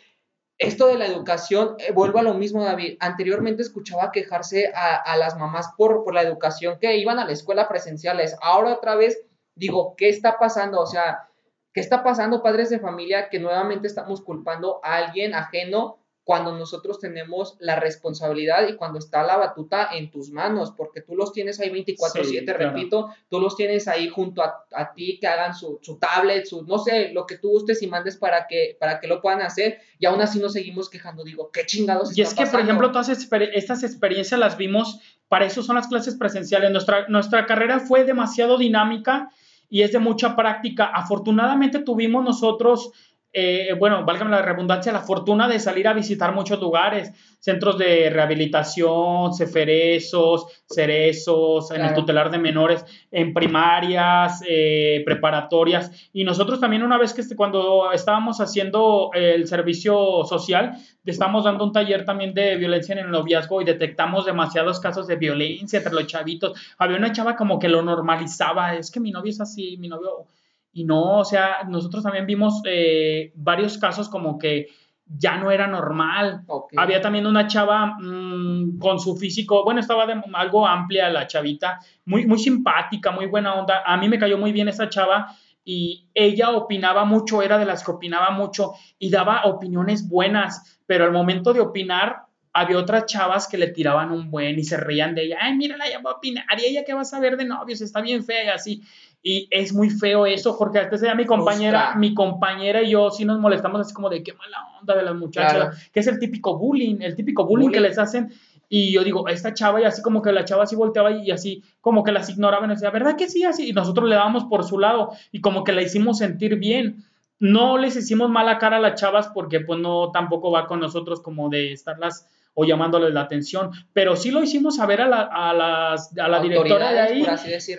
esto 0.62 0.88
de 0.88 0.97
la 0.97 1.08
educación, 1.08 1.76
eh, 1.80 1.91
vuelvo 1.91 2.19
a 2.19 2.24
lo 2.24 2.36
mismo, 2.36 2.63
David. 2.63 2.97
Anteriormente 3.00 3.63
escuchaba 3.63 4.12
quejarse 4.12 4.71
a, 4.76 5.17
las 5.17 5.36
mamás 5.36 5.69
por, 5.76 6.04
por 6.04 6.13
la 6.13 6.21
educación 6.21 6.78
que 6.80 6.97
iban 6.97 7.17
a 7.17 7.26
la 7.26 7.32
escuela 7.32 7.67
presenciales. 7.67 8.36
Ahora 8.41 8.74
otra 8.74 8.95
vez 8.95 9.24
digo, 9.56 9.95
¿qué 9.97 10.10
está 10.10 10.38
pasando? 10.38 10.80
O 10.80 10.86
sea, 10.86 11.30
¿qué 11.74 11.82
está 11.82 12.04
pasando, 12.04 12.43
padres 12.43 12.69
de 12.69 12.80
familia, 12.80 13.30
que 13.30 13.39
nuevamente 13.39 13.88
estamos 13.88 14.21
culpando 14.21 14.80
a 14.84 14.97
alguien 14.97 15.34
ajeno 15.34 15.97
cuando 16.23 16.55
nosotros 16.55 16.99
tenemos 16.99 17.57
la 17.60 17.77
responsabilidad 17.77 18.67
y 18.67 18.75
cuando 18.75 18.99
está 18.99 19.23
la 19.23 19.38
batuta 19.38 19.89
en 19.91 20.12
tus 20.12 20.29
manos, 20.29 20.71
porque 20.71 21.01
tú 21.01 21.15
los 21.15 21.34
tienes 21.34 21.60
ahí 21.60 21.69
24/7, 21.71 22.53
repito, 22.53 23.10
tú 23.27 23.39
los 23.39 23.55
tienes 23.55 23.88
ahí 23.88 24.07
junto 24.07 24.43
a, 24.43 24.93
ti, 24.93 25.17
que 25.19 25.27
hagan 25.27 25.55
su, 25.55 25.79
su, 25.81 25.97
tablet, 25.97 26.45
su, 26.45 26.63
no 26.63 26.77
sé, 26.77 27.10
lo 27.12 27.25
que 27.25 27.38
tú 27.38 27.49
gustes 27.49 27.81
y 27.81 27.88
mandes 27.88 28.17
para 28.17 28.45
que, 28.47 28.77
para 28.79 28.99
que 28.99 29.07
lo 29.07 29.19
puedan 29.19 29.41
hacer, 29.41 29.79
y 29.97 30.05
aún 30.05 30.21
así 30.21 30.39
nos 30.39 30.53
seguimos 30.53 30.89
quejando, 30.89 31.23
digo, 31.23 31.49
qué 31.51 31.65
chingados. 31.65 32.15
Y 32.15 32.21
es 32.21 32.34
que, 32.36 32.45
por 32.45 32.60
ejemplo, 32.60 32.91
todas 32.91 33.10
estas 33.10 33.84
experiencias 33.84 34.39
las 34.39 34.57
vimos, 34.57 34.99
para 35.27 35.45
eso 35.45 35.63
son 35.63 35.75
las 35.75 35.88
clases 35.88 36.15
presenciales, 36.15 36.71
nuestra, 36.71 37.07
nuestra 37.07 37.47
carrera 37.47 37.79
fue 37.79 38.03
demasiado 38.03 38.57
dinámica 38.57 39.31
y 39.69 39.81
es 39.81 39.93
de 39.93 39.99
mucha 39.99 40.36
práctica. 40.36 40.86
Afortunadamente 40.86 41.79
tuvimos 41.79 42.23
nosotros 42.23 42.91
eh, 43.34 43.74
bueno, 43.80 44.04
válgame 44.04 44.32
la 44.32 44.41
redundancia, 44.41 44.91
la 44.91 45.02
fortuna 45.02 45.48
de 45.48 45.60
salir 45.60 45.88
a 45.88 45.94
visitar 45.94 46.34
muchos 46.34 46.60
lugares, 46.60 47.13
centros 47.39 47.78
de 47.78 48.10
rehabilitación, 48.10 49.34
ceferesos, 49.34 50.46
cerezos, 50.70 51.72
en 51.72 51.82
el 51.82 51.94
tutelar 51.94 52.30
de 52.30 52.38
menores, 52.38 52.86
en 53.10 53.34
primarias, 53.34 54.44
eh, 54.48 55.02
preparatorias. 55.06 56.10
Y 56.12 56.26
nosotros 56.26 56.60
también 56.60 56.84
una 56.84 56.98
vez 56.98 57.13
que 57.13 57.22
este, 57.22 57.38
cuando 57.38 57.91
estábamos 57.94 58.41
haciendo 58.41 59.12
el 59.13 59.48
servicio 59.48 60.26
social, 60.26 60.78
estamos 61.06 61.46
dando 61.46 61.63
un 61.63 61.72
taller 61.72 62.04
también 62.04 62.34
de 62.34 62.58
violencia 62.58 62.94
en 62.94 63.00
el 63.00 63.12
noviazgo 63.12 63.62
y 63.62 63.65
detectamos 63.65 64.26
demasiados 64.26 64.80
casos 64.82 65.08
de 65.08 65.15
violencia 65.15 65.78
entre 65.78 65.94
los 65.94 66.06
chavitos. 66.06 66.60
Había 66.78 66.98
una 66.98 67.13
chava 67.13 67.38
como 67.38 67.60
que 67.60 67.70
lo 67.70 67.82
normalizaba, 67.82 68.76
es 68.76 68.91
que 68.91 69.00
mi 69.00 69.12
novio 69.12 69.32
es 69.32 69.39
así, 69.39 69.78
mi 69.78 69.88
novio 69.88 70.28
y 70.73 70.86
no, 70.86 71.19
o 71.19 71.25
sea, 71.25 71.63
nosotros 71.67 72.03
también 72.03 72.25
vimos 72.25 72.62
eh, 72.65 73.31
varios 73.36 73.77
casos 73.77 74.10
como 74.10 74.38
que 74.38 74.67
ya 75.05 75.38
no 75.38 75.51
era 75.51 75.67
normal. 75.67 76.45
Había 76.77 77.01
también 77.01 77.25
una 77.25 77.47
chava 77.47 77.97
mm, 77.99 78.79
con 78.79 78.99
su 78.99 79.15
físico, 79.17 79.63
bueno, 79.63 79.79
estaba 79.79 80.05
de, 80.05 80.21
algo 80.34 80.65
amplia 80.65 81.10
la 81.10 81.27
chavita, 81.27 81.79
muy, 82.05 82.25
muy 82.25 82.39
simpática, 82.39 83.12
muy 83.12 83.25
buena 83.25 83.55
onda. 83.55 83.84
A 83.86 83.97
mí 83.97 84.07
me 84.07 84.19
cayó 84.19 84.38
muy 84.38 84.51
bien 84.51 84.69
esa 84.69 84.89
chava 84.89 85.36
y 85.63 86.07
ella 86.13 86.51
opinaba 86.51 87.05
mucho, 87.05 87.41
era 87.41 87.57
de 87.57 87.65
las 87.65 87.84
que 87.84 87.91
opinaba 87.91 88.31
mucho 88.31 88.73
y 88.97 89.10
daba 89.10 89.43
opiniones 89.45 90.07
buenas, 90.07 90.79
pero 90.86 91.05
al 91.05 91.12
momento 91.12 91.53
de 91.53 91.60
opinar 91.60 92.23
había 92.53 92.77
otras 92.77 93.05
chavas 93.05 93.47
que 93.47 93.57
le 93.57 93.67
tiraban 93.67 94.11
un 94.11 94.29
buen 94.29 94.59
y 94.59 94.63
se 94.63 94.77
reían 94.77 95.15
de 95.15 95.23
ella, 95.23 95.37
ay, 95.41 95.55
mírala, 95.55 95.89
ya 95.89 96.01
va 96.01 96.11
a 96.11 96.15
opinar, 96.15 96.45
y 96.59 96.65
ella 96.65 96.83
qué 96.85 96.93
va 96.93 97.01
a 97.01 97.05
saber 97.05 97.37
de 97.37 97.45
novios, 97.45 97.81
está 97.81 98.01
bien 98.01 98.23
fea 98.23 98.45
y 98.45 98.49
así. 98.49 98.81
Y 99.23 99.47
es 99.51 99.71
muy 99.71 99.91
feo 99.91 100.25
eso, 100.25 100.57
porque 100.57 100.79
antes 100.79 100.99
sea 100.99 101.13
mi 101.13 101.25
compañera, 101.25 101.93
mi 101.95 102.15
compañera 102.15 102.81
y 102.81 102.89
yo 102.91 103.11
sí 103.11 103.23
nos 103.23 103.39
molestamos 103.39 103.79
así 103.81 103.93
como 103.93 104.09
de 104.09 104.23
qué 104.23 104.33
mala 104.33 104.57
onda 104.79 104.95
de 104.95 105.03
las 105.03 105.15
muchachas, 105.15 105.89
que 105.93 105.99
es 105.99 106.07
el 106.07 106.17
típico 106.17 106.57
bullying, 106.57 106.97
el 107.01 107.15
típico 107.15 107.45
bullying, 107.45 107.69
que 107.69 107.79
les 107.79 107.99
hacen. 107.99 108.31
Y 108.67 108.91
yo 108.93 109.03
digo, 109.03 109.27
esta 109.27 109.53
chava, 109.53 109.81
y 109.81 109.83
así 109.83 110.01
como 110.01 110.21
que 110.21 110.31
la 110.31 110.45
chava 110.45 110.63
así 110.63 110.75
volteaba 110.75 111.11
y 111.11 111.29
así 111.29 111.61
como 111.81 112.03
que 112.03 112.11
las 112.11 112.29
ignoraban 112.29 112.71
y 112.71 112.73
decía, 112.73 112.89
¿verdad 112.89 113.15
que 113.15 113.27
sí? 113.29 113.43
Así, 113.43 113.69
y 113.69 113.73
nosotros 113.73 114.09
le 114.09 114.15
dábamos 114.15 114.45
por 114.45 114.63
su 114.63 114.79
lado 114.79 115.11
y 115.31 115.41
como 115.41 115.63
que 115.63 115.73
la 115.73 115.83
hicimos 115.83 116.17
sentir 116.17 116.55
bien. 116.55 117.03
No 117.37 117.77
les 117.77 117.95
hicimos 117.95 118.29
mala 118.29 118.59
cara 118.59 118.77
a 118.77 118.79
las 118.79 118.99
chavas 118.99 119.27
porque 119.27 119.59
pues 119.59 119.79
no 119.79 120.11
tampoco 120.11 120.51
va 120.51 120.67
con 120.67 120.79
nosotros 120.79 121.21
como 121.21 121.49
de 121.49 121.73
estarlas 121.73 122.27
o 122.53 122.65
llamándoles 122.65 123.13
la 123.13 123.21
atención, 123.21 123.71
pero 123.93 124.15
sí 124.15 124.31
lo 124.31 124.43
hicimos 124.43 124.75
saber 124.75 125.01
a 125.01 125.07
la, 125.07 125.21
a 125.21 125.53
las, 125.53 126.17
a 126.17 126.27
la 126.27 126.41
directora 126.41 126.91
de 126.91 126.99
ahí. 126.99 127.25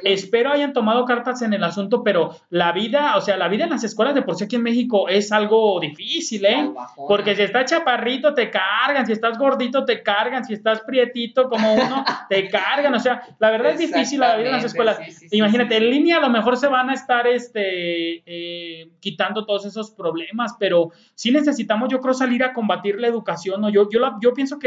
Espero 0.04 0.50
hayan 0.50 0.72
tomado 0.72 1.04
cartas 1.04 1.42
en 1.42 1.52
el 1.52 1.62
asunto, 1.62 2.02
pero 2.02 2.36
la 2.48 2.72
vida, 2.72 3.16
o 3.16 3.20
sea, 3.20 3.36
la 3.36 3.48
vida 3.48 3.64
en 3.64 3.70
las 3.70 3.84
escuelas 3.84 4.14
de 4.14 4.22
por 4.22 4.36
sí 4.36 4.44
aquí 4.44 4.56
en 4.56 4.62
México 4.62 5.08
es 5.08 5.30
algo 5.30 5.78
difícil, 5.80 6.44
¿eh? 6.46 6.70
Porque 6.96 7.36
si 7.36 7.42
estás 7.42 7.70
chaparrito 7.70 8.34
te 8.34 8.50
cargan, 8.50 9.06
si 9.06 9.12
estás 9.12 9.38
gordito 9.38 9.84
te 9.84 10.02
cargan, 10.02 10.44
si 10.44 10.54
estás 10.54 10.80
prietito 10.80 11.48
como 11.48 11.74
uno 11.74 12.04
te 12.28 12.48
cargan, 12.48 12.94
o 12.94 13.00
sea, 13.00 13.22
la 13.38 13.50
verdad 13.50 13.72
es 13.72 13.78
difícil 13.78 14.20
la 14.20 14.36
vida 14.36 14.48
en 14.48 14.52
las 14.52 14.64
escuelas. 14.64 14.98
Imagínate, 15.30 15.76
en 15.76 15.90
línea 15.90 16.16
a 16.16 16.20
lo 16.20 16.30
mejor 16.30 16.56
se 16.56 16.68
van 16.68 16.90
a 16.90 16.94
estar 16.94 17.26
este, 17.26 18.22
eh, 18.26 18.90
quitando 19.00 19.44
todos 19.44 19.66
esos 19.66 19.90
problemas, 19.90 20.54
pero 20.58 20.90
sí 21.14 21.30
necesitamos, 21.30 21.88
yo 21.90 22.00
creo, 22.00 22.14
salir 22.14 22.42
a 22.42 22.52
combatir 22.52 22.98
la 22.98 23.08
educación, 23.08 23.60
¿no? 23.60 23.68
Yo, 23.68 23.88
yo, 23.90 24.00
yo 24.20 24.32
pienso 24.32 24.58
que, 24.58 24.61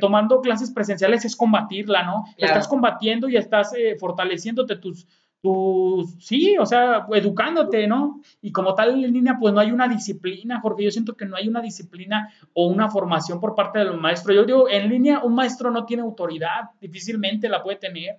tomando 0.00 0.40
clases 0.40 0.70
presenciales 0.70 1.24
es 1.24 1.36
combatirla, 1.36 2.04
¿no? 2.04 2.24
Estás 2.36 2.68
combatiendo 2.68 3.28
y 3.28 3.36
estás 3.36 3.72
eh, 3.74 3.96
fortaleciéndote 3.98 4.76
tus, 4.76 5.06
tus, 5.40 6.16
sí, 6.18 6.56
o 6.58 6.66
sea, 6.66 7.06
educándote, 7.12 7.86
¿no? 7.86 8.20
Y 8.42 8.52
como 8.52 8.74
tal 8.74 9.04
en 9.04 9.12
línea, 9.12 9.38
pues 9.40 9.54
no 9.54 9.60
hay 9.60 9.70
una 9.70 9.88
disciplina, 9.88 10.60
Jorge, 10.60 10.84
yo 10.84 10.90
siento 10.90 11.16
que 11.16 11.24
no 11.24 11.36
hay 11.36 11.48
una 11.48 11.62
disciplina 11.62 12.32
o 12.52 12.66
una 12.66 12.90
formación 12.90 13.40
por 13.40 13.54
parte 13.54 13.78
de 13.78 13.86
los 13.86 13.98
maestros. 13.98 14.36
Yo 14.36 14.44
digo, 14.44 14.68
en 14.68 14.88
línea 14.88 15.20
un 15.20 15.34
maestro 15.34 15.70
no 15.70 15.86
tiene 15.86 16.02
autoridad, 16.02 16.70
difícilmente 16.80 17.48
la 17.48 17.62
puede 17.62 17.78
tener. 17.78 18.18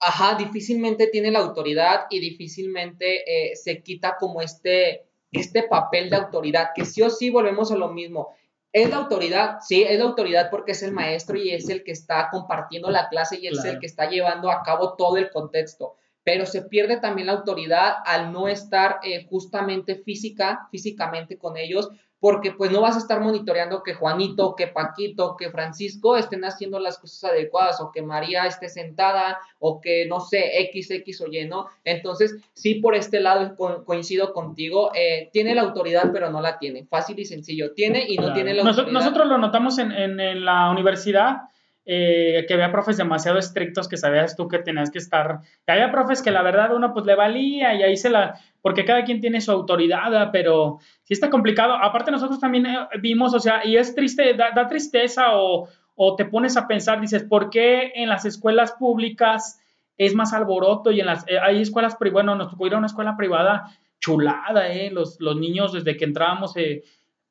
Ajá, 0.00 0.36
difícilmente 0.36 1.06
tiene 1.06 1.30
la 1.30 1.38
autoridad 1.38 2.06
y 2.10 2.18
difícilmente 2.18 3.52
eh, 3.52 3.56
se 3.56 3.82
quita 3.82 4.16
como 4.18 4.42
este, 4.42 5.06
este 5.30 5.62
papel 5.62 6.10
de 6.10 6.16
autoridad, 6.16 6.70
que 6.74 6.84
sí 6.84 7.00
o 7.00 7.10
sí 7.10 7.30
volvemos 7.30 7.70
a 7.70 7.76
lo 7.76 7.88
mismo 7.92 8.34
es 8.74 8.90
la 8.90 8.96
autoridad, 8.96 9.58
sí, 9.60 9.84
es 9.84 10.00
la 10.00 10.04
autoridad 10.04 10.50
porque 10.50 10.72
es 10.72 10.82
el 10.82 10.90
maestro 10.90 11.38
y 11.38 11.50
es 11.50 11.68
el 11.68 11.84
que 11.84 11.92
está 11.92 12.28
compartiendo 12.28 12.90
la 12.90 13.08
clase 13.08 13.38
y 13.40 13.46
es 13.46 13.64
el 13.64 13.78
que 13.78 13.86
está 13.86 14.10
llevando 14.10 14.50
a 14.50 14.64
cabo 14.64 14.94
todo 14.94 15.16
el 15.16 15.30
contexto. 15.30 15.94
Pero 16.24 16.44
se 16.44 16.62
pierde 16.62 16.98
también 16.98 17.28
la 17.28 17.34
autoridad 17.34 17.94
al 18.04 18.32
no 18.32 18.48
estar 18.48 18.98
eh, 19.04 19.26
justamente 19.30 19.94
física, 19.94 20.66
físicamente 20.72 21.38
con 21.38 21.56
ellos, 21.56 21.88
porque 22.24 22.52
pues 22.52 22.70
no 22.70 22.80
vas 22.80 22.96
a 22.96 23.00
estar 23.00 23.20
monitoreando 23.20 23.82
que 23.82 23.92
Juanito, 23.92 24.54
que 24.56 24.68
Paquito, 24.68 25.36
que 25.36 25.50
Francisco 25.50 26.16
estén 26.16 26.42
haciendo 26.46 26.78
las 26.78 26.96
cosas 26.96 27.32
adecuadas 27.32 27.82
o 27.82 27.92
que 27.92 28.00
María 28.00 28.46
esté 28.46 28.70
sentada 28.70 29.36
o 29.58 29.78
que 29.78 30.06
no 30.06 30.20
sé, 30.20 30.62
X, 30.62 30.90
X 30.90 31.20
o 31.20 31.26
Y, 31.30 31.46
¿no? 31.46 31.66
Entonces, 31.84 32.34
sí, 32.54 32.76
por 32.76 32.94
este 32.94 33.20
lado 33.20 33.54
coincido 33.84 34.32
contigo, 34.32 34.90
eh, 34.94 35.28
tiene 35.34 35.54
la 35.54 35.60
autoridad 35.60 36.12
pero 36.14 36.30
no 36.30 36.40
la 36.40 36.58
tiene, 36.58 36.86
fácil 36.86 37.18
y 37.18 37.26
sencillo, 37.26 37.74
tiene 37.74 38.06
y 38.08 38.16
no 38.16 38.32
tiene 38.32 38.54
la 38.54 38.62
autoridad. 38.62 38.90
Nosotros 38.90 39.26
lo 39.26 39.36
notamos 39.36 39.76
en, 39.76 39.92
en 39.92 40.46
la 40.46 40.70
universidad 40.70 41.42
eh, 41.86 42.44
que 42.48 42.54
había 42.54 42.72
profes 42.72 42.96
demasiado 42.96 43.38
estrictos 43.38 43.88
que 43.88 43.98
sabías 43.98 44.36
tú 44.36 44.48
que 44.48 44.58
tenías 44.58 44.90
que 44.90 44.98
estar, 44.98 45.40
que 45.66 45.72
había 45.72 45.90
profes 45.92 46.22
que 46.22 46.30
la 46.30 46.42
verdad 46.42 46.74
uno 46.74 46.94
pues 46.94 47.04
le 47.04 47.14
valía 47.14 47.74
y 47.74 47.82
ahí 47.82 47.96
se 47.96 48.08
la, 48.08 48.40
porque 48.62 48.86
cada 48.86 49.04
quien 49.04 49.20
tiene 49.20 49.42
su 49.42 49.52
autoridad, 49.52 50.30
pero 50.32 50.78
sí 51.02 51.12
está 51.12 51.28
complicado. 51.28 51.74
Aparte 51.74 52.10
nosotros 52.10 52.40
también 52.40 52.66
eh, 52.66 52.78
vimos, 53.00 53.34
o 53.34 53.40
sea, 53.40 53.66
y 53.66 53.76
es 53.76 53.94
triste, 53.94 54.34
da, 54.34 54.66
tristeza 54.66 55.36
o, 55.36 55.68
o, 55.94 56.16
te 56.16 56.24
pones 56.24 56.56
a 56.56 56.66
pensar, 56.66 57.00
dices, 57.00 57.22
¿por 57.22 57.50
qué 57.50 57.92
en 57.94 58.08
las 58.08 58.24
escuelas 58.24 58.72
públicas 58.72 59.60
es 59.98 60.14
más 60.14 60.32
alboroto 60.32 60.90
y 60.90 61.00
en 61.00 61.06
las, 61.06 61.28
eh, 61.28 61.38
hay 61.38 61.60
escuelas, 61.60 61.96
bueno, 62.12 62.34
nos 62.34 62.50
tocó 62.50 62.66
ir 62.66 62.74
a 62.74 62.78
una 62.78 62.86
escuela 62.86 63.16
privada 63.16 63.70
chulada, 64.00 64.72
¿eh? 64.72 64.90
Los, 64.90 65.20
los 65.20 65.36
niños 65.36 65.72
desde 65.72 65.96
que 65.96 66.04
entrábamos... 66.04 66.56
Eh, 66.56 66.82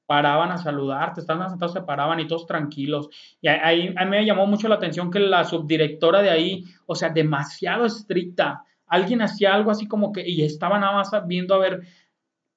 paraban 0.06 0.52
a 0.52 0.58
saludarte, 0.58 1.22
estaban 1.22 1.50
sentados, 1.50 1.74
se 1.74 1.82
paraban 1.82 2.20
y 2.20 2.28
todos 2.28 2.46
tranquilos. 2.46 3.10
Y 3.42 3.48
ahí, 3.48 3.94
a 3.98 4.06
me 4.06 4.26
llamó 4.26 4.48
mucho 4.48 4.68
la 4.68 4.76
atención 4.76 5.10
que 5.10 5.20
la 5.20 5.44
subdirectora 5.44 6.22
de 6.22 6.30
ahí, 6.30 6.66
o 6.86 6.96
sea, 6.96 7.10
demasiado 7.10 7.86
estricta. 7.86 8.64
Alguien 8.88 9.22
hacía 9.22 9.54
algo 9.54 9.72
así 9.72 9.88
como 9.88 10.12
que, 10.12 10.28
y 10.28 10.44
estaba 10.44 10.78
nada 10.78 10.94
más 10.94 11.12
viendo 11.28 11.56
a 11.56 11.60
ver 11.60 11.82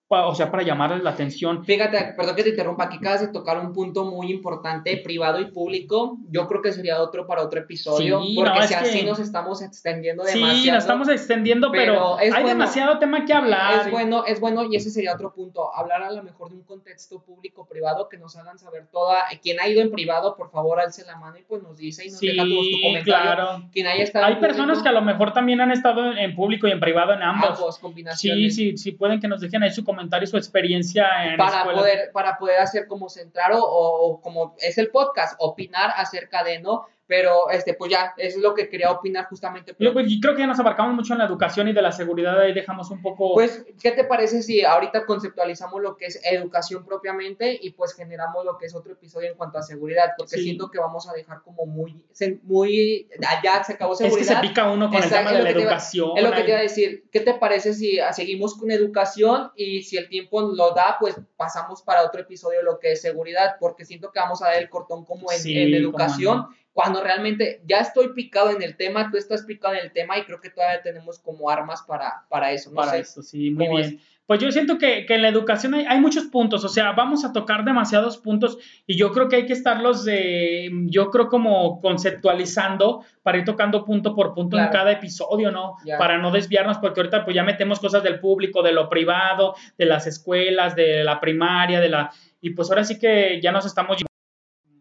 o 0.09 0.35
sea, 0.35 0.51
para 0.51 0.63
llamarles 0.63 1.03
la 1.03 1.11
atención. 1.11 1.65
Fíjate, 1.65 2.15
perdón 2.17 2.37
que 2.37 2.45
te 2.45 2.51
interrumpa, 2.51 2.85
aquí 2.85 2.99
acabas 2.99 3.23
de 3.23 3.29
tocar 3.29 3.59
un 3.59 3.73
punto 3.73 4.05
muy 4.05 4.31
importante, 4.31 4.97
privado 4.99 5.41
y 5.41 5.47
público. 5.47 6.19
Yo 6.31 6.47
creo 6.47 6.63
que 6.63 6.73
sería 6.73 7.01
otro 7.01 7.27
para 7.27 7.43
otro 7.43 7.61
episodio, 7.61 8.21
porque 8.37 8.69
si 8.69 8.75
así 8.75 9.03
nos 9.03 9.19
estamos 9.19 9.63
extendiendo 9.63 10.23
demasiado. 10.23 10.55
Sí, 10.55 10.71
nos 10.71 10.85
estamos 10.85 11.09
extendiendo, 11.09 11.73
pero, 11.73 12.17
hay 12.19 12.45
demasiado 12.45 12.99
tema 12.99 13.25
que 13.25 13.33
hablar. 13.33 13.87
Es 13.87 13.91
bueno, 13.91 14.25
es 14.25 14.41
bueno, 14.41 14.65
y 14.71 14.77
ese 14.77 14.91
sería 14.91 15.15
otro 15.15 15.33
punto, 15.35 15.75
hablar 15.75 16.03
a 16.03 16.13
lo 16.13 16.23
mejor 16.23 16.51
de 16.51 16.57
un 16.57 16.63
contexto 16.63 17.21
público-privado 17.23 18.09
que 18.09 18.17
nos 18.17 18.37
hagan 18.37 18.59
saber 18.59 18.87
toda. 18.87 19.25
Quien 19.43 19.61
ha 19.61 19.69
ido 19.69 19.83
en 19.83 19.91
privado, 19.91 20.37
por 20.37 20.51
favor, 20.51 20.79
alce 20.79 21.05
la 21.05 21.17
mano 21.17 21.37
y 21.39 21.43
pues 21.43 21.63
nos 21.63 21.77
dice 21.77 22.07
y 22.07 22.11
nos 22.11 22.21
deja 22.21 22.45
todos 22.45 22.71
tu 22.71 22.81
comentario. 22.81 23.33
Claro. 23.33 23.69
Quien 23.73 23.87
haya 23.87 24.05
estado 24.05 24.25
hay 24.27 24.37
personas 24.37 24.83
que 24.83 24.89
a 24.89 24.93
lo 24.93 25.03
mejor 25.03 25.33
también 25.33 25.61
han 25.61 25.73
estado 25.73 26.13
en, 26.13 26.35
público 26.37 26.69
y 26.69 26.71
en 26.71 26.81
privado 26.81 27.13
en 27.13 27.23
ambos. 27.23 27.59
Ambos, 27.59 27.79
combinaciones. 27.79 28.55
Sí, 28.55 28.73
sí, 28.73 28.77
sí, 28.77 28.93
pueden 28.93 29.21
que 29.21 29.29
nos 29.29 29.41
dejen 29.41 29.63
ahí 29.63 29.71
su 29.71 29.85
comentario 29.85 29.96
comentario 29.97 30.27
su 30.27 30.37
experiencia 30.37 31.07
en 31.25 31.37
para 31.37 31.65
poder 31.65 32.11
para 32.13 32.39
poder 32.39 32.61
hacer 32.61 32.87
como 32.87 33.09
centrar 33.09 33.53
o, 33.55 34.21
como 34.23 34.55
es 34.59 34.79
el 34.79 34.91
podcast 34.91 35.35
opinar 35.39 35.93
acerca 35.97 36.45
de 36.45 36.61
no 36.61 36.87
pero 37.07 37.51
este, 37.51 37.75
pues 37.75 37.91
ya, 37.91 38.15
es 38.17 38.37
lo 38.37 38.55
que 38.55 38.69
quería 38.69 38.91
opinar 38.91 39.27
justamente. 39.27 39.75
Yo, 39.79 39.93
pues, 39.93 40.09
creo 40.21 40.35
que 40.35 40.41
ya 40.41 40.47
nos 40.47 40.59
abarcamos 40.59 40.95
mucho 40.95 41.13
en 41.13 41.21
la 41.21 41.27
educación 41.27 41.69
y 41.69 41.73
de 41.73 41.83
la 41.83 41.93
seguridad, 41.93 42.39
ahí 42.41 42.53
dejamos 42.53 42.91
un 42.91 43.01
poco... 43.01 43.35
Pues, 43.35 43.65
¿qué 43.81 43.93
te 43.93 44.05
parece 44.05 44.43
si 44.43 44.65
ahorita 44.65 45.07
conceptualizamos 45.07 45.81
lo 45.81 45.97
que 45.97 46.07
es 46.07 46.21
educación 46.25 46.85
propiamente 46.85 47.59
y 47.61 47.71
pues 47.71 47.95
generamos 47.95 48.45
lo 48.45 48.59
que 48.59 48.67
es 48.67 48.75
otro 48.75 48.93
episodio 48.93 49.31
en 49.31 49.37
cuanto 49.37 49.59
a 49.59 49.63
seguridad? 49.63 50.13
Porque 50.19 50.37
siento 50.39 50.71
que 50.71 50.79
vamos 50.79 51.09
a 51.09 51.13
dejar 51.13 51.43
como 51.43 51.67
muy, 51.67 52.03
muy, 52.43 53.09
allá 53.27 53.63
se 53.63 53.75
acabó 53.75 53.95
seguridad. 53.95 54.21
Es 54.21 54.29
que 54.29 54.35
se 54.35 54.41
pica 54.41 54.71
uno 54.71 54.91
con 54.91 55.03
el 55.03 55.09
tema 55.09 55.33
de 55.33 55.43
la 55.43 55.51
educación. 55.51 56.11
es 56.17 56.25
lo 56.25 56.33
que 56.33 56.43
te 56.43 56.49
iba 56.49 56.59
a 56.59 56.63
decir, 56.63 57.05
¿qué 57.13 57.21
te 57.21 57.35
parece 57.35 57.73
si 57.73 57.99
seguimos 58.13 58.57
con 58.57 58.71
educación 58.71 59.53
y 59.55 59.83
si 59.83 59.97
el 59.97 60.09
tiempo 60.09 60.41
lo 60.41 60.73
da, 60.73 60.97
pues 60.99 61.17
pasamos 61.37 61.83
para 61.83 62.05
otro 62.05 62.21
episodio 62.21 62.63
lo 62.63 62.81
que 62.81 62.93
es 62.93 63.03
seguridad? 63.03 63.57
Porque 63.61 63.85
siento 63.85 64.11
que 64.11 64.19
vamos 64.19 64.43
a 64.43 64.47
dar 64.47 64.57
el 64.57 64.69
cortón 64.69 65.05
como 65.05 65.31
en, 65.31 65.41
en 65.47 65.75
educación 65.75 66.49
cuando 66.77 67.03
realmente 67.03 67.63
ya 67.67 67.79
estoy 67.79 68.13
picado 68.13 68.51
en 68.51 68.61
el 68.61 68.77
tema, 68.77 69.11
tú 69.11 69.17
estás 69.17 69.45
picado 69.45 69.73
en 69.73 69.81
el 69.81 69.93
tema 69.93 70.19
y 70.19 70.25
creo 70.25 70.43
que 70.43 70.51
todavía 70.51 70.83
tenemos 70.83 71.19
como 71.19 71.49
armas 71.49 71.83
para, 71.89 72.27
para 72.29 72.53
eso. 72.53 72.69
No 72.69 72.77
para 72.77 72.99
eso, 72.99 73.23
sí, 73.23 73.51
muy 73.51 73.69
bien. 73.69 73.99
Pues 74.27 74.41
yo 74.41 74.53
siento 74.53 74.77
que, 74.77 75.07
en 75.09 75.23
la 75.23 75.29
educación 75.29 75.73
hay, 75.73 76.01
muchos 76.01 76.25
puntos, 76.25 76.65
o 76.65 76.69
sea, 76.69 76.93
vamos 76.93 77.25
a 77.25 77.33
tocar 77.33 77.65
demasiados 77.65 78.19
puntos 78.19 78.59
y 78.87 78.95
yo 78.95 79.11
creo 79.13 79.31
que 79.31 79.37
hay 79.37 79.47
que 79.47 79.55
estarlos, 79.55 80.05
de, 80.05 80.71
yo 80.91 81.11
creo 81.11 81.29
como 81.29 81.81
conceptualizando 81.81 83.07
para 83.23 83.39
ir 83.39 83.47
tocando 83.47 83.83
punto 83.83 84.15
por 84.15 84.35
punto 84.35 84.59
en 84.59 84.69
cada 84.69 84.93
episodio, 84.93 85.51
¿no? 85.51 85.77
Para 85.99 86.19
no 86.19 86.31
desviarnos, 86.31 86.77
porque 86.77 87.01
ahorita 87.01 87.25
pues 87.25 87.35
ya 87.35 87.43
metemos 87.43 87.81
cosas 87.81 88.03
del 88.03 88.21
público, 88.21 88.63
de 88.63 88.73
lo 88.73 88.91
privado, 88.91 89.55
de 89.79 89.87
las 89.87 90.07
escuelas, 90.07 90.77
de 90.77 91.05
la 91.05 91.21
primaria, 91.21 91.81
de 91.81 91.89
la... 91.89 92.11
Y 92.43 92.51
pues 92.51 92.69
ahora 92.69 92.85
sí 92.85 92.99
que 92.99 93.41
ya 93.41 93.51
nos 93.51 93.65
estamos 93.65 93.97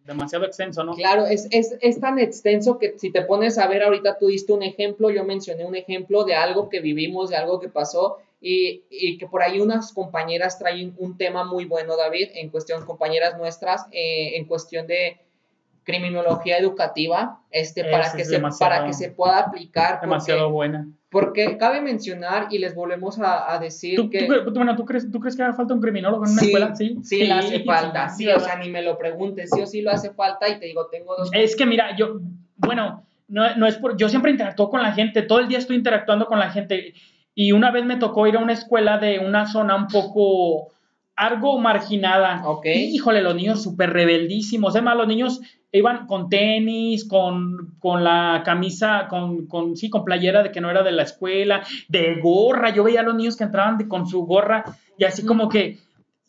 demasiado 0.05 0.45
extenso, 0.45 0.83
¿no? 0.83 0.93
Claro, 0.93 1.25
es, 1.25 1.47
es, 1.51 1.75
es, 1.81 1.99
tan 1.99 2.19
extenso 2.19 2.77
que 2.77 2.97
si 2.97 3.11
te 3.11 3.23
pones 3.23 3.57
a 3.57 3.67
ver 3.67 3.83
ahorita, 3.83 4.17
tú 4.17 4.27
diste 4.27 4.53
un 4.53 4.63
ejemplo, 4.63 5.09
yo 5.09 5.23
mencioné 5.23 5.65
un 5.65 5.75
ejemplo 5.75 6.23
de 6.23 6.35
algo 6.35 6.69
que 6.69 6.79
vivimos, 6.79 7.29
de 7.29 7.37
algo 7.37 7.59
que 7.59 7.69
pasó, 7.69 8.17
y, 8.39 8.83
y 8.89 9.17
que 9.17 9.27
por 9.27 9.41
ahí 9.41 9.59
unas 9.59 9.91
compañeras 9.93 10.59
traen 10.59 10.93
un 10.99 11.17
tema 11.17 11.43
muy 11.43 11.65
bueno, 11.65 11.97
David, 11.97 12.29
en 12.35 12.49
cuestión, 12.49 12.85
compañeras 12.85 13.37
nuestras, 13.37 13.87
eh, 13.91 14.37
en 14.37 14.45
cuestión 14.45 14.85
de 14.85 15.17
criminología 15.85 16.57
educativa, 16.57 17.39
este, 17.51 17.85
para 17.85 18.11
que, 18.11 18.25
se, 18.25 18.39
para 18.59 18.85
que 18.85 18.93
se 18.93 19.11
pueda 19.11 19.39
aplicar. 19.39 20.01
Demasiado 20.01 20.49
buena. 20.49 20.87
Porque 21.09 21.57
cabe 21.57 21.79
mencionar, 21.79 22.47
y 22.49 22.57
les 22.57 22.75
volvemos 22.75 23.17
a, 23.21 23.57
decir 23.59 23.95
¿Tú, 23.95 24.09
que... 24.09 24.27
Tú, 24.27 24.51
bueno, 24.53 24.75
¿tú 24.75 24.83
crees, 24.83 25.09
¿tú 25.09 25.19
crees 25.21 25.37
que 25.37 25.43
hace 25.43 25.55
falta 25.55 25.73
un 25.73 25.79
criminólogo 25.79 26.25
en 26.25 26.33
una 26.33 26.41
escuela? 26.41 26.75
Sí, 26.75 26.97
sí, 27.03 27.25
le 27.25 27.31
hace 27.31 27.63
falta, 27.63 28.09
sí, 28.09 28.27
o 28.27 28.39
sea, 28.39 28.57
ni 28.57 28.69
me 28.69 28.81
lo 28.81 28.97
preguntes, 28.97 29.49
sí 29.53 29.61
o 29.61 29.65
sí 29.65 29.81
lo 29.81 29.91
hace 29.91 30.09
falta, 30.11 30.49
y 30.49 30.59
te 30.59 30.65
digo, 30.65 30.87
tengo 30.87 31.15
dos... 31.15 31.29
Es 31.31 31.55
que 31.55 31.65
mira, 31.65 31.95
yo, 31.95 32.19
bueno, 32.57 33.05
no, 33.29 33.55
no 33.55 33.67
es 33.67 33.77
por... 33.77 33.95
Yo 33.95 34.09
siempre 34.09 34.31
interactúo 34.31 34.69
con 34.69 34.81
la 34.81 34.91
gente, 34.91 35.21
todo 35.21 35.39
el 35.39 35.47
día 35.47 35.59
estoy 35.59 35.77
interactuando 35.77 36.25
con 36.25 36.39
la 36.39 36.49
gente, 36.49 36.95
y 37.35 37.51
una 37.51 37.71
vez 37.71 37.85
me 37.85 37.95
tocó 37.95 38.27
ir 38.27 38.35
a 38.35 38.39
una 38.39 38.53
escuela 38.53 38.97
de 38.97 39.19
una 39.19 39.45
zona 39.45 39.75
un 39.75 39.87
poco 39.87 40.71
algo 41.15 41.59
marginada. 41.59 42.41
Ok. 42.45 42.65
híjole, 42.65 43.21
los 43.21 43.35
niños 43.35 43.63
súper 43.63 43.91
rebeldísimos. 43.91 44.75
Además, 44.75 44.97
los 44.97 45.07
niños 45.07 45.41
iban 45.77 46.07
con 46.07 46.29
tenis, 46.29 47.07
con, 47.07 47.75
con 47.79 48.03
la 48.03 48.41
camisa, 48.45 49.07
con, 49.09 49.47
con, 49.47 49.75
sí, 49.75 49.89
con 49.89 50.03
playera 50.03 50.43
de 50.43 50.51
que 50.51 50.61
no 50.61 50.69
era 50.69 50.83
de 50.83 50.91
la 50.91 51.03
escuela, 51.03 51.63
de 51.87 52.19
gorra. 52.21 52.69
Yo 52.69 52.83
veía 52.83 53.01
a 53.01 53.03
los 53.03 53.15
niños 53.15 53.35
que 53.37 53.43
entraban 53.43 53.87
con 53.87 54.07
su 54.07 54.25
gorra 54.25 54.63
y 54.97 55.03
así 55.03 55.25
como 55.25 55.49
que, 55.49 55.79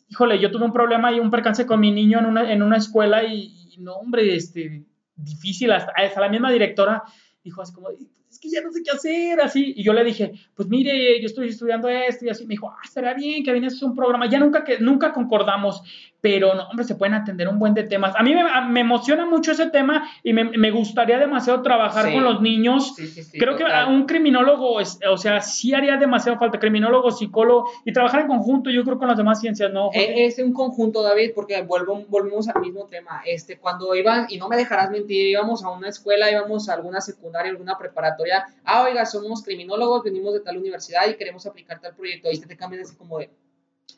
híjole, 0.09 0.39
yo 0.39 0.51
tuve 0.51 0.65
un 0.65 0.73
problema 0.73 1.11
y 1.11 1.19
un 1.19 1.31
percance 1.31 1.65
con 1.65 1.79
mi 1.79 1.91
niño 1.91 2.19
en 2.19 2.25
una, 2.25 2.51
en 2.51 2.61
una 2.61 2.77
escuela 2.77 3.23
y, 3.23 3.75
no, 3.79 3.93
hombre, 3.93 4.35
este, 4.35 4.83
difícil. 5.15 5.71
Hasta, 5.71 5.91
hasta 5.95 6.21
la 6.21 6.29
misma 6.29 6.51
directora 6.51 7.03
dijo 7.43 7.61
así 7.61 7.73
como, 7.73 7.89
es 8.37 8.39
que 8.39 8.49
ya 8.49 8.61
no 8.61 8.71
sé 8.71 8.83
qué 8.83 8.91
hacer, 8.91 9.41
así. 9.41 9.73
Y 9.75 9.83
yo 9.83 9.93
le 9.93 10.03
dije, 10.03 10.31
pues 10.53 10.67
mire, 10.67 11.19
yo 11.19 11.25
estoy 11.25 11.49
estudiando 11.49 11.89
esto 11.89 12.25
y 12.25 12.29
así. 12.29 12.45
Me 12.45 12.53
dijo, 12.53 12.69
ah, 12.69 12.81
estaría 12.83 13.13
bien 13.13 13.43
que 13.43 13.51
vienes 13.51 13.81
a 13.81 13.85
un 13.85 13.95
programa. 13.95 14.29
Ya 14.29 14.39
nunca, 14.39 14.63
que, 14.63 14.79
nunca 14.79 15.13
concordamos, 15.13 15.81
pero 16.21 16.55
no, 16.55 16.67
hombre, 16.69 16.83
se 16.83 16.95
pueden 16.95 17.13
atender 17.13 17.47
un 17.47 17.59
buen 17.59 17.73
de 17.73 17.83
temas. 17.83 18.15
A 18.15 18.23
mí 18.23 18.33
me, 18.33 18.79
emociona 18.79 19.25
mucho 19.25 19.51
ese 19.51 19.67
tema 19.67 20.09
y 20.23 20.33
me, 20.33 20.71
gustaría 20.71 21.17
demasiado 21.17 21.61
trabajar 21.61 22.11
con 22.11 22.23
los 22.23 22.41
niños. 22.41 22.95
Creo 23.33 23.55
que 23.55 23.63
a 23.63 23.87
un 23.87 24.05
criminólogo, 24.05 24.79
es, 24.79 24.99
o 25.09 25.17
sea, 25.17 25.41
sí 25.41 25.73
haría 25.73 25.97
demasiado 25.97 26.37
falta, 26.37 26.59
criminólogo, 26.59 27.11
psicólogo 27.11 27.69
y 27.85 27.93
trabajar 27.93 28.21
en 28.21 28.27
conjunto, 28.27 28.69
yo 28.69 28.83
creo 28.83 28.97
con 28.97 29.07
las 29.07 29.17
demás 29.17 29.39
ciencias, 29.39 29.71
¿no? 29.71 29.89
E, 29.93 30.25
es 30.25 30.39
un 30.39 30.53
conjunto, 30.53 31.03
David, 31.03 31.31
porque 31.35 31.61
vuelvo, 31.61 32.03
volvemos 32.07 32.47
al 32.47 32.61
mismo 32.61 32.85
tema. 32.85 33.21
Este, 33.25 33.57
cuando 33.57 33.93
iban, 33.95 34.25
y 34.29 34.37
no 34.37 34.49
me 34.49 34.57
dejarás 34.57 34.89
mentir, 34.89 35.27
íbamos 35.27 35.63
a 35.63 35.69
una 35.69 35.89
escuela, 35.89 36.31
íbamos 36.31 36.67
a 36.69 36.73
alguna 36.73 36.99
secundaria, 36.99 37.51
alguna 37.51 37.77
preparatoria, 37.77 38.45
ah, 38.63 38.83
oiga, 38.83 39.05
somos 39.05 39.43
criminólogos, 39.43 40.03
venimos 40.03 40.33
de 40.33 40.39
tal 40.39 40.57
universidad 40.57 41.07
y 41.07 41.15
queremos 41.15 41.45
aplicar 41.45 41.79
tal 41.79 41.95
proyecto, 41.95 42.29
y 42.31 42.39
te, 42.39 42.47
te 42.47 42.57
cambian 42.57 42.81
así 42.81 42.95
como 42.95 43.19
de 43.19 43.29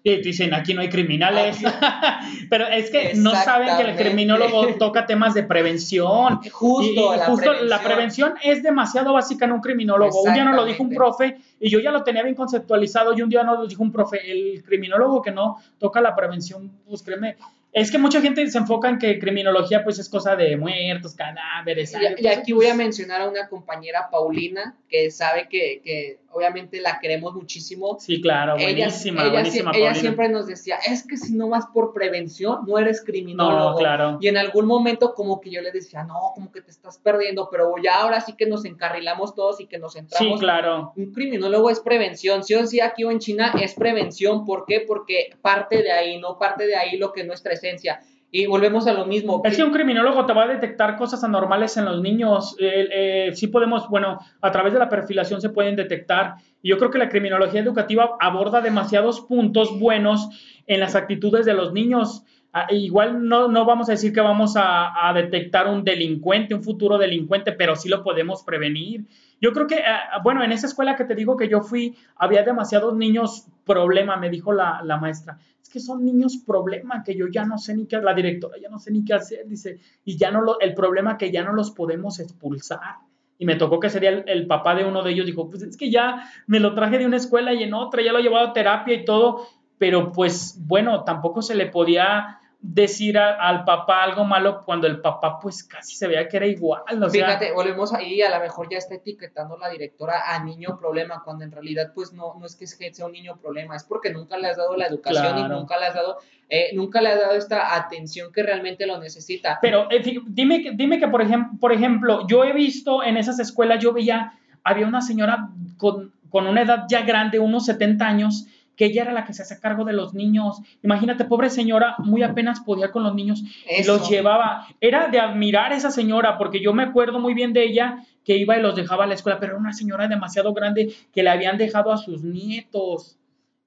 y 0.02 0.21
dicen, 0.21 0.54
aquí 0.54 0.73
no 0.73 0.82
hay 0.82 0.89
criminales. 0.89 1.58
Pero 2.49 2.67
es 2.67 2.89
que 2.89 3.13
no 3.15 3.32
saben 3.32 3.75
que 3.78 3.84
el 3.84 3.95
criminólogo 3.97 4.75
toca 4.75 5.06
temas 5.06 5.34
de 5.34 5.43
prevención. 5.43 6.39
Justo, 6.52 7.15
la, 7.15 7.25
justo 7.25 7.43
prevención. 7.43 7.69
la 7.69 7.82
prevención 7.82 8.34
es 8.43 8.63
demasiado 8.63 9.13
básica 9.13 9.45
en 9.45 9.52
un 9.52 9.62
criminólogo. 9.62 10.21
Un 10.23 10.34
día 10.34 10.45
nos 10.45 10.56
lo 10.56 10.65
dijo 10.65 10.84
un 10.84 10.89
profe 10.89 11.38
y 11.60 11.69
yo 11.69 11.80
ya 11.80 11.91
lo 11.91 12.04
tenía 12.04 12.23
bien 12.23 12.36
conceptualizado 12.36 13.13
y 13.13 13.21
un 13.21 13.30
día 13.30 13.43
nos 13.43 13.60
lo 13.60 13.67
dijo 13.67 13.84
un 13.84 13.91
profe, 13.91 14.32
el 14.32 14.63
criminólogo 14.63 15.21
que 15.21 15.32
no 15.32 15.58
toca 15.78 16.02
la 16.02 16.15
prevención, 16.15 16.71
pues 16.88 17.04
créeme, 17.04 17.36
es 17.71 17.91
que 17.91 17.99
mucha 17.99 18.19
gente 18.21 18.47
se 18.49 18.58
enfoca 18.58 18.89
en 18.89 18.97
que 18.97 19.19
criminología 19.19 19.84
pues 19.84 19.99
es 19.99 20.10
cosa 20.10 20.36
de 20.36 20.58
muertos, 20.58 21.13
cadáveres. 21.13 21.93
Y, 22.17 22.28
aquí 22.28 22.52
voy 22.52 22.67
a 22.67 22.73
mencionar 22.73 23.21
a 23.21 23.30
una 23.30 23.47
compañera, 23.47 24.10
Paulina, 24.10 24.75
que 24.89 25.12
sabe 25.12 25.47
que, 25.49 25.82
que 25.84 26.19
obviamente 26.32 26.82
la 26.82 27.00
queremos 27.00 27.34
muchísimo. 27.34 27.98
Sí, 28.00 28.22
claro, 28.22 28.54
buenísima, 28.54 29.24
ella, 29.24 29.32
buenísima. 29.32 29.72
Ella, 29.74 29.94
siempre 29.96 30.30
nos 30.30 30.48
decía, 30.48 30.78
es 30.88 31.06
que 31.06 31.18
si 31.18 31.34
no 31.34 31.50
vas 31.50 31.65
por 31.74 31.94
prevención, 31.94 32.60
no 32.68 32.78
eres 32.78 33.04
criminólogo. 33.04 33.72
No, 33.72 33.76
claro. 33.78 34.18
Y 34.22 34.28
en 34.28 34.38
algún 34.38 34.65
momento 34.65 35.13
como 35.13 35.39
que 35.42 35.50
yo 35.50 35.62
le 35.62 35.72
decía, 35.72 36.04
no, 36.04 36.32
como 36.36 36.52
que 36.52 36.62
te 36.62 36.72
estás 36.72 36.98
perdiendo, 36.98 37.50
pero 37.52 37.74
ya 37.84 38.02
ahora 38.02 38.22
sí 38.22 38.34
que 38.34 38.46
nos 38.46 38.65
encarrilamos 38.65 39.36
todos 39.36 39.60
y 39.60 39.68
que 39.68 39.78
nos 39.78 39.96
entramos. 39.96 40.39
Sí, 40.39 40.39
claro. 40.39 40.94
Un 40.96 41.12
criminólogo 41.13 41.70
es 41.70 41.80
prevención, 41.80 42.44
sí 42.44 42.56
o 42.56 42.65
sí 42.65 42.80
aquí 42.80 43.04
o 43.04 43.12
en 43.12 43.20
China 43.20 43.54
es 43.62 43.74
prevención, 43.74 44.46
¿por 44.46 44.65
qué? 44.65 44.82
Porque 44.82 45.36
parte 45.42 45.82
de 45.82 45.92
ahí, 45.92 46.20
no 46.20 46.38
parte 46.38 46.65
de 46.68 46.76
ahí 46.76 46.98
lo 46.98 47.12
que 47.12 47.22
es 47.22 47.28
nuestra 47.28 47.54
esencia. 47.54 48.02
Y 48.32 48.46
volvemos 48.46 48.86
a 48.86 48.94
lo 48.94 49.06
mismo. 49.06 49.42
Es 49.44 49.58
que 49.58 49.63
un 49.63 49.72
criminólogo 49.72 50.26
te 50.26 50.34
va 50.34 50.44
a 50.44 50.48
detectar 50.48 50.98
cosas 50.98 51.24
anormales 51.24 51.78
en 51.78 51.86
los 51.86 52.00
niños. 52.02 52.56
Eh, 52.60 53.32
sí 53.34 53.48
podemos, 53.48 53.89
bueno, 53.89 54.20
a 54.42 54.52
través 54.52 54.74
de 54.74 54.80
la 54.80 54.88
perfilación 54.88 55.42
se 55.42 55.50
pueden 55.50 55.76
detectar. 55.76 56.36
Y 56.62 56.70
yo 56.70 56.78
creo 56.78 56.92
que 56.92 57.00
la 57.00 57.10
criminología 57.10 57.62
educativa 57.62 58.18
aborda 58.20 58.62
demasiados 58.62 59.22
puntos 59.22 59.80
buenos 59.80 60.30
en 60.68 60.80
las 60.80 60.96
actitudes 60.96 61.46
de 61.48 61.56
los 61.56 61.74
niños. 61.74 62.24
Ah, 62.51 62.67
igual 62.71 63.27
no, 63.27 63.47
no, 63.47 63.65
vamos 63.65 63.89
a 63.89 63.91
decir 63.91 64.12
que 64.12 64.21
vamos 64.21 64.55
a, 64.55 65.12
detectar 65.13 65.67
un 65.67 65.83
delincuente, 65.83 66.55
un 66.55 66.63
futuro 66.63 66.97
delincuente, 66.97 67.51
pero 67.51 67.75
sí 67.75 67.89
lo 67.89 68.03
podemos 68.03 68.43
prevenir. 68.43 69.05
Yo 69.39 69.53
creo 69.53 69.67
que, 69.67 69.83
ah, 69.83 70.19
bueno, 70.23 70.43
en 70.43 70.51
esa 70.51 70.67
escuela 70.67 70.95
que 70.95 71.05
te 71.05 71.15
digo 71.15 71.38
que 71.38 71.47
yo 71.47 71.62
fui, 71.62 71.95
había 72.15 72.43
demasiados 72.43 72.95
niños 72.95 73.45
problema, 73.65 74.17
me 74.17 74.29
dijo 74.29 74.51
la, 74.51 74.81
la 74.83 74.97
maestra 74.97 75.38
que 75.69 75.79
son 75.79 76.03
niños 76.03 76.38
problema, 76.45 77.03
que 77.03 77.15
yo 77.15 77.27
ya 77.27 77.45
no 77.45 77.57
sé 77.57 77.75
ni 77.75 77.85
qué, 77.85 77.97
la 77.99 78.13
directora 78.13 78.57
ya 78.62 78.69
no 78.69 78.79
sé 78.79 78.91
ni 78.91 79.05
qué 79.05 79.13
hacer, 79.13 79.47
dice, 79.47 79.79
y 80.03 80.17
ya 80.17 80.31
no 80.31 80.41
lo, 80.41 80.59
el 80.59 80.73
problema 80.73 81.17
que 81.17 81.31
ya 81.31 81.43
no 81.43 81.53
los 81.53 81.71
podemos 81.71 82.19
expulsar. 82.19 82.97
Y 83.38 83.45
me 83.45 83.55
tocó 83.55 83.79
que 83.79 83.89
sería 83.89 84.09
el, 84.09 84.47
papá 84.47 84.75
de 84.75 84.83
uno 84.83 85.01
de 85.01 85.12
ellos, 85.12 85.25
dijo, 85.25 85.49
pues 85.49 85.63
es 85.63 85.77
que 85.77 85.89
ya 85.89 86.29
me 86.45 86.59
lo 86.59 86.73
traje 86.73 86.97
de 86.97 87.05
una 87.05 87.15
escuela 87.15 87.53
y 87.53 87.63
en 87.63 87.73
otra, 87.73 88.03
ya 88.03 88.12
lo 88.12 88.19
he 88.19 88.23
llevado 88.23 88.47
a 88.47 88.53
terapia 88.53 88.93
y 88.95 89.05
todo, 89.05 89.47
pero 89.77 90.12
pues 90.12 90.57
bueno, 90.67 91.05
tampoco 91.05 91.41
se 91.41 91.55
le 91.55 91.67
podía 91.67 92.38
decir 92.62 93.17
al 93.17 93.63
papá 93.63 94.04
algo 94.04 94.26
malo 94.26 94.63
cuando 94.65 94.86
el 94.86 95.00
papá 95.00 95.39
pues 95.39 95.63
casi 95.63 95.95
se 95.95 96.08
veía 96.08 96.28
que 96.28 96.38
era 96.38 96.45
igual. 96.45 96.82
Fíjate, 97.10 97.54
volvemos 97.54 97.93
ahí, 97.93 98.22
a 98.22 98.30
lo 98.30 98.43
mejor 98.43 98.67
ya 98.69 98.78
está 98.78 98.95
etiquetando 98.95 99.58
la 99.58 99.69
directora 99.69 100.36
a 100.36 100.43
niño 100.43 100.78
problema, 100.78 101.22
cuando 101.24 101.45
en 101.45 101.52
realidad 101.52 101.91
pues 101.95 102.12
no, 102.12 102.36
no 102.38 102.45
es 102.45 102.56
que 102.58 102.67
sea 102.67 103.06
un 103.06 103.13
niño 103.13 103.38
problema, 103.38 103.78
es 103.78 103.86
porque 103.86 104.12
nunca 104.12 104.38
le 104.38 104.50
has 104.50 104.58
dado 104.58 104.76
la 104.76 104.88
educación 104.88 105.39
y 105.39 105.43
nunca 105.43 105.80
le 105.80 105.86
has 105.86 105.93
dado, 105.93 106.17
eh, 106.50 106.72
nunca 106.74 107.02
le 107.02 107.10
has 107.10 107.22
dado 107.22 107.36
esta 107.36 107.76
atención 107.76 108.32
que 108.34 108.43
realmente 108.43 108.86
lo 108.86 109.00
necesita. 109.00 109.60
Pero 109.62 109.89
eh, 109.89 110.04
dime, 110.28 110.72
dime 110.74 111.00
que 111.00 111.08
por 111.08 111.22
ejemplo, 111.22 111.58
por 111.62 111.72
ejemplo, 111.72 112.28
yo 112.28 112.43
he 112.43 112.52
visto 112.52 113.04
en 113.04 113.15
esas 113.15 113.39
escuelas, 113.39 113.82
yo 113.82 113.93
veía, 113.93 114.34
había 114.65 114.86
una 114.86 115.02
señora 115.02 115.50
con, 115.78 116.12
con 116.30 116.45
una 116.45 116.63
edad 116.63 116.86
ya 116.89 117.04
grande, 117.04 117.39
unos 117.39 117.65
70 117.67 118.06
años, 118.06 118.48
que 118.80 118.86
ella 118.86 119.02
era 119.02 119.12
la 119.12 119.26
que 119.26 119.34
se 119.34 119.42
hacía 119.42 119.60
cargo 119.60 119.84
de 119.84 119.92
los 119.92 120.13
niños. 120.13 120.62
Imagínate, 120.84 121.26
pobre 121.26 121.50
señora, 121.50 121.96
muy 121.98 122.24
apenas 122.24 122.62
podía 122.62 122.92
con 122.92 123.04
los 123.04 123.13
niños 123.13 123.44
y 123.78 123.84
los 123.84 124.10
llevaba. 124.10 124.68
Era 124.80 125.10
de 125.10 125.20
admirar 125.20 125.74
a 125.74 125.76
esa 125.76 125.92
señora, 125.92 126.38
porque 126.38 126.62
yo 126.62 126.74
me 126.74 126.84
acuerdo 126.84 127.20
muy 127.20 127.34
bien 127.34 127.52
de 127.52 127.65
ella 127.65 128.06
que 128.24 128.38
iba 128.38 128.58
y 128.58 128.62
los 128.62 128.78
dejaba 128.78 129.04
a 129.04 129.08
la 129.08 129.15
escuela, 129.15 129.38
pero 129.38 129.52
era 129.52 129.60
una 129.60 129.74
señora 129.74 130.08
demasiado 130.08 130.54
grande 130.54 130.94
que 131.13 131.24
le 131.24 131.30
habían 131.30 131.58
dejado 131.58 131.92
a 131.92 131.98
sus 131.98 132.24
nietos. 132.24 133.20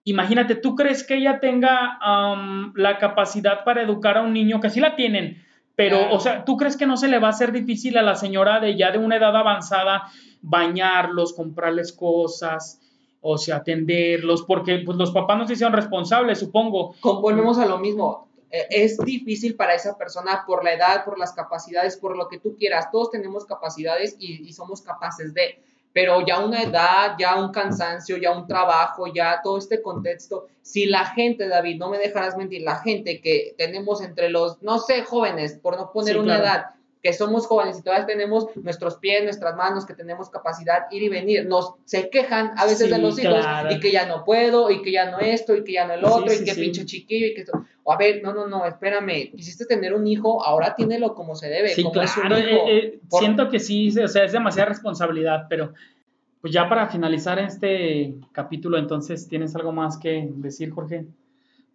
Imagínate, 0.04 0.54
¿tú 0.54 0.76
crees 0.76 1.04
que 1.06 1.16
ella 1.16 1.40
tenga 1.40 1.98
la 2.74 2.96
capacidad 2.96 3.64
para 3.64 3.82
educar 3.82 4.16
a 4.16 4.22
un 4.22 4.32
niño? 4.32 4.60
Que 4.60 4.70
sí 4.70 4.80
la 4.80 4.96
tienen, 4.96 5.44
pero, 5.76 6.10
o 6.10 6.20
sea, 6.20 6.46
¿tú 6.46 6.56
crees 6.56 6.78
que 6.78 6.86
no 6.86 6.96
se 6.96 7.08
le 7.08 7.18
va 7.18 7.26
a 7.26 7.32
hacer 7.32 7.52
difícil 7.52 7.98
a 7.98 8.02
la 8.02 8.14
señora 8.14 8.60
de 8.60 8.78
ya 8.78 8.90
de 8.90 8.96
una 8.96 9.16
edad 9.16 9.36
avanzada 9.36 10.04
bañarlos, 10.40 11.34
comprarles 11.34 11.92
cosas? 11.92 12.78
O 13.22 13.38
sea, 13.38 13.56
atenderlos, 13.56 14.42
porque 14.42 14.82
pues, 14.84 14.98
los 14.98 15.12
papás 15.12 15.38
no 15.38 15.46
se 15.46 15.54
hicieron 15.54 15.72
responsables, 15.72 16.40
supongo. 16.40 16.94
Volvemos 17.02 17.56
a 17.58 17.66
lo 17.66 17.78
mismo. 17.78 18.28
E, 18.50 18.66
es 18.68 18.98
difícil 18.98 19.54
para 19.54 19.74
esa 19.74 19.96
persona 19.96 20.42
por 20.44 20.64
la 20.64 20.74
edad, 20.74 21.04
por 21.04 21.18
las 21.18 21.32
capacidades, 21.32 21.96
por 21.96 22.16
lo 22.16 22.28
que 22.28 22.38
tú 22.38 22.56
quieras. 22.56 22.90
Todos 22.90 23.12
tenemos 23.12 23.46
capacidades 23.46 24.16
y, 24.18 24.52
somos 24.52 24.82
capaces 24.82 25.32
de, 25.34 25.60
pero 25.92 26.26
ya 26.26 26.44
una 26.44 26.62
edad, 26.62 27.14
ya 27.16 27.36
un 27.36 27.52
cansancio, 27.52 28.16
ya 28.16 28.36
un 28.36 28.48
trabajo, 28.48 29.06
ya 29.06 29.40
todo 29.40 29.56
este 29.56 29.80
contexto, 29.80 30.48
si 30.60 30.86
la 30.86 31.06
gente, 31.06 31.46
David, 31.46 31.78
no 31.78 31.90
me 31.90 31.98
dejarás 31.98 32.36
mentir, 32.36 32.62
la 32.62 32.76
gente 32.76 33.20
que 33.20 33.54
tenemos 33.56 34.02
entre 34.02 34.30
los, 34.30 34.60
no 34.62 34.80
sé, 34.80 35.04
jóvenes, 35.04 35.60
por 35.62 35.76
no 35.76 35.92
poner 35.92 36.18
una 36.18 36.38
edad, 36.38 36.66
que 37.02 37.12
somos 37.12 37.46
jóvenes 37.46 37.78
y 37.78 37.82
todavía 37.82 38.06
tenemos 38.06 38.46
nuestros 38.54 38.96
pies, 38.96 39.24
nuestras 39.24 39.56
manos, 39.56 39.84
que 39.84 39.94
tenemos 39.94 40.30
capacidad 40.30 40.84
ir 40.92 41.02
y 41.02 41.08
venir, 41.08 41.46
nos 41.46 41.74
se 41.84 42.08
quejan 42.10 42.52
a 42.56 42.64
veces 42.64 42.90
de 42.90 42.98
los 42.98 43.18
hijos 43.18 43.44
y 43.70 43.80
que 43.80 43.90
ya 43.90 44.06
no 44.06 44.24
puedo 44.24 44.70
y 44.70 44.82
que 44.82 44.92
ya 44.92 45.10
no 45.10 45.18
esto 45.18 45.56
y 45.56 45.64
que 45.64 45.72
ya 45.72 45.86
no 45.86 45.94
el 45.94 46.04
otro 46.04 46.32
y 46.32 46.44
que 46.44 46.54
pinche 46.54 46.86
chiquillo 46.86 47.26
y 47.26 47.34
que 47.34 47.40
esto. 47.40 47.64
O 47.82 47.92
a 47.92 47.96
ver, 47.96 48.22
no, 48.22 48.32
no, 48.32 48.46
no, 48.46 48.64
espérame, 48.64 49.32
quisiste 49.32 49.66
tener 49.66 49.92
un 49.94 50.06
hijo, 50.06 50.44
ahora 50.44 50.76
tíndelo 50.76 51.14
como 51.16 51.34
se 51.34 51.48
debe, 51.48 51.74
como 51.82 52.02
es 52.02 52.16
un 52.16 52.26
hijo. 52.26 52.38
Eh, 52.38 52.76
eh, 52.76 53.00
siento 53.08 53.48
que 53.48 53.58
sí, 53.58 53.88
o 53.98 54.06
sea, 54.06 54.24
es 54.24 54.32
demasiada 54.32 54.68
responsabilidad, 54.68 55.46
pero 55.50 55.72
pues 56.40 56.52
ya 56.52 56.68
para 56.68 56.88
finalizar 56.88 57.40
este 57.40 58.14
capítulo, 58.30 58.78
entonces, 58.78 59.26
¿tienes 59.28 59.56
algo 59.56 59.72
más 59.72 59.98
que 59.98 60.28
decir, 60.34 60.70
Jorge? 60.70 61.06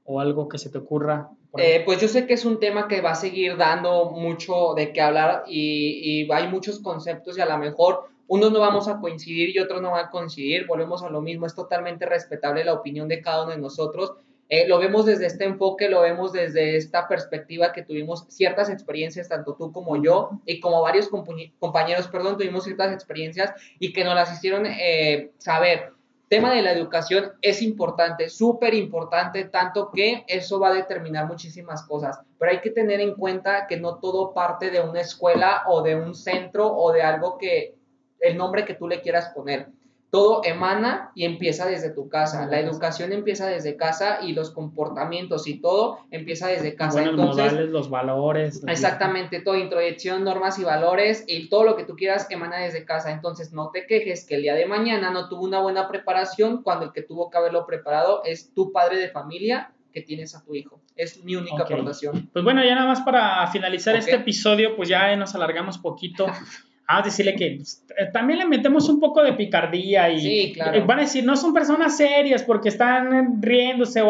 ¿O 0.06 0.22
algo 0.22 0.48
que 0.48 0.58
se 0.58 0.70
te 0.70 0.78
ocurra 0.78 1.30
eh, 1.58 1.84
pues 1.86 2.00
yo 2.02 2.08
sé 2.08 2.26
que 2.26 2.34
es 2.34 2.46
un 2.46 2.60
tema 2.60 2.88
que 2.88 3.02
va 3.02 3.12
a 3.12 3.16
seguir 3.16 3.58
dando 3.58 4.12
mucho 4.12 4.74
de 4.76 4.92
qué 4.94 5.02
hablar 5.02 5.44
y, 5.48 6.28
hay 6.32 6.48
muchos 6.48 6.80
conceptos 6.80 7.38
y 7.38 7.42
a 7.42 7.46
lo 7.46 7.58
mejor 7.58 8.10
unos 8.28 8.52
no 8.52 8.60
vamos 8.60 8.88
a 8.88 9.00
coincidir 9.00 9.56
y 9.56 9.60
otros 9.60 9.82
no 9.82 9.92
van 9.92 10.06
a 10.06 10.10
coincidir, 10.10 10.68
volvemos 10.68 11.04
a 11.04 11.10
lo 11.10 11.22
mismo, 11.22 11.46
es 11.46 11.56
totalmente 11.56 12.06
respetable 12.06 12.64
la 12.64 12.74
opinión 12.74 13.08
de 13.08 13.22
cada 13.22 13.44
uno 13.44 13.52
de 13.52 13.60
nosotros. 13.60 14.14
Eh, 14.50 14.68
lo 14.68 14.80
vemos 14.80 15.06
desde 15.06 15.26
este 15.26 15.44
enfoque, 15.44 15.90
lo 15.90 16.02
vemos 16.02 16.32
desde 16.32 16.78
esta 16.78 17.08
perspectiva 17.08 17.74
que 17.74 17.84
tuvimos 17.84 18.26
ciertas 18.30 18.70
experiencias, 18.70 19.28
tanto 19.28 19.56
tú 19.56 19.72
como 19.72 20.02
yo, 20.02 20.30
y 20.46 20.60
como 20.60 20.82
varios 20.82 21.10
compañeros, 21.10 22.08
perdón, 22.08 22.38
tuvimos 22.38 22.64
ciertas 22.64 22.94
experiencias 22.94 23.54
y 23.80 23.92
que 23.92 24.06
nos 24.06 24.16
las 24.16 24.34
hicieron 24.34 24.66
eh, 24.66 25.32
saber. 25.38 25.97
Tema 26.30 26.54
de 26.54 26.62
la 26.62 26.74
educación 26.74 27.32
es 27.42 27.62
importante, 27.62 28.28
súper 28.30 28.74
importante, 28.74 29.46
tanto 29.46 29.92
que 29.92 30.26
eso 30.28 30.60
va 30.60 30.70
a 30.70 30.74
determinar 30.74 31.26
muchísimas 31.26 31.84
cosas, 31.88 32.20
pero 32.38 32.52
hay 32.52 32.60
que 32.60 32.72
tener 32.72 33.00
en 33.00 33.16
cuenta 33.16 33.66
que 33.66 33.78
no 33.78 34.00
todo 34.00 34.34
parte 34.34 34.70
de 34.70 34.82
una 34.82 35.00
escuela 35.00 35.64
o 35.68 35.82
de 35.82 35.96
un 35.96 36.14
centro 36.14 36.68
o 36.68 36.92
de 36.92 37.02
algo 37.02 37.38
que 37.38 37.76
el 38.20 38.36
nombre 38.36 38.66
que 38.66 38.74
tú 38.74 38.90
le 38.90 39.00
quieras 39.00 39.30
poner 39.34 39.70
todo 40.10 40.42
emana 40.46 41.12
y 41.16 41.26
empieza 41.26 41.66
desde 41.66 41.90
tu 41.90 42.08
casa. 42.08 42.46
La 42.48 42.60
educación 42.60 43.12
empieza 43.12 43.46
desde 43.48 43.76
casa 43.76 44.20
y 44.22 44.32
los 44.32 44.52
comportamientos 44.52 45.48
y 45.48 45.60
todo 45.60 46.00
empieza 46.12 46.48
desde 46.48 46.76
casa. 46.76 47.02
Bueno, 47.02 47.12
Entonces, 47.12 47.36
los 47.36 47.46
modales, 47.46 47.70
los 47.70 47.90
valores. 47.90 48.64
Exactamente, 48.68 49.42
todo, 49.42 49.58
introyección, 49.58 50.24
normas 50.24 50.60
y 50.60 50.64
valores 50.64 51.26
y 51.28 51.50
todo 51.50 51.64
lo 51.64 51.76
que 51.76 51.84
tú 51.84 51.96
quieras 51.96 52.28
emana 52.30 52.60
desde 52.60 52.86
casa. 52.86 53.12
Entonces, 53.12 53.52
no 53.52 53.70
te 53.72 53.86
quejes 53.86 54.26
que 54.26 54.36
el 54.36 54.44
día 54.44 54.56
de 54.56 54.66
mañana 54.66 55.12
no 55.12 55.28
tuvo 55.28 55.44
una 55.44 55.60
buena 55.60 55.90
preparación 55.90 56.64
cuando 56.64 56.86
el 56.86 56.92
que 56.94 57.02
tuvo 57.02 57.30
que 57.30 57.38
haberlo 57.38 57.66
preparado 57.66 58.22
es 58.24 58.54
tu 58.54 58.72
padre 58.72 58.98
de 58.98 59.10
familia 59.10 59.74
que 59.92 60.02
tienes 60.02 60.36
a 60.36 60.44
tu 60.44 60.56
hijo. 60.56 60.82
Es 60.96 61.24
mi 61.24 61.36
única 61.36 61.64
aportación. 61.64 62.30
Pues 62.32 62.46
bueno, 62.46 62.64
ya 62.64 62.76
nada 62.76 62.88
más 62.88 63.02
para 63.02 63.46
finalizar 63.48 63.96
este 63.96 64.16
episodio, 64.16 64.76
pues 64.76 64.88
ya 64.88 65.14
nos 65.16 65.36
alargamos 65.36 65.78
poquito. 65.78 66.28
a 66.88 67.02
decirle 67.02 67.36
que 67.36 67.56
pues, 67.58 67.86
eh, 67.98 68.10
también 68.14 68.40
le 68.40 68.46
metemos 68.46 68.88
un 68.88 69.00
poco 69.00 69.22
de 69.22 69.34
picardía 69.34 70.10
y 70.10 70.56
van 70.86 71.00
a 71.00 71.02
decir, 71.02 71.26
no 71.26 71.36
son 71.36 71.54
personas 71.54 71.98
serias 71.98 72.44
porque 72.44 72.70
están 72.70 73.42
riéndose 73.42 74.02
o 74.02 74.10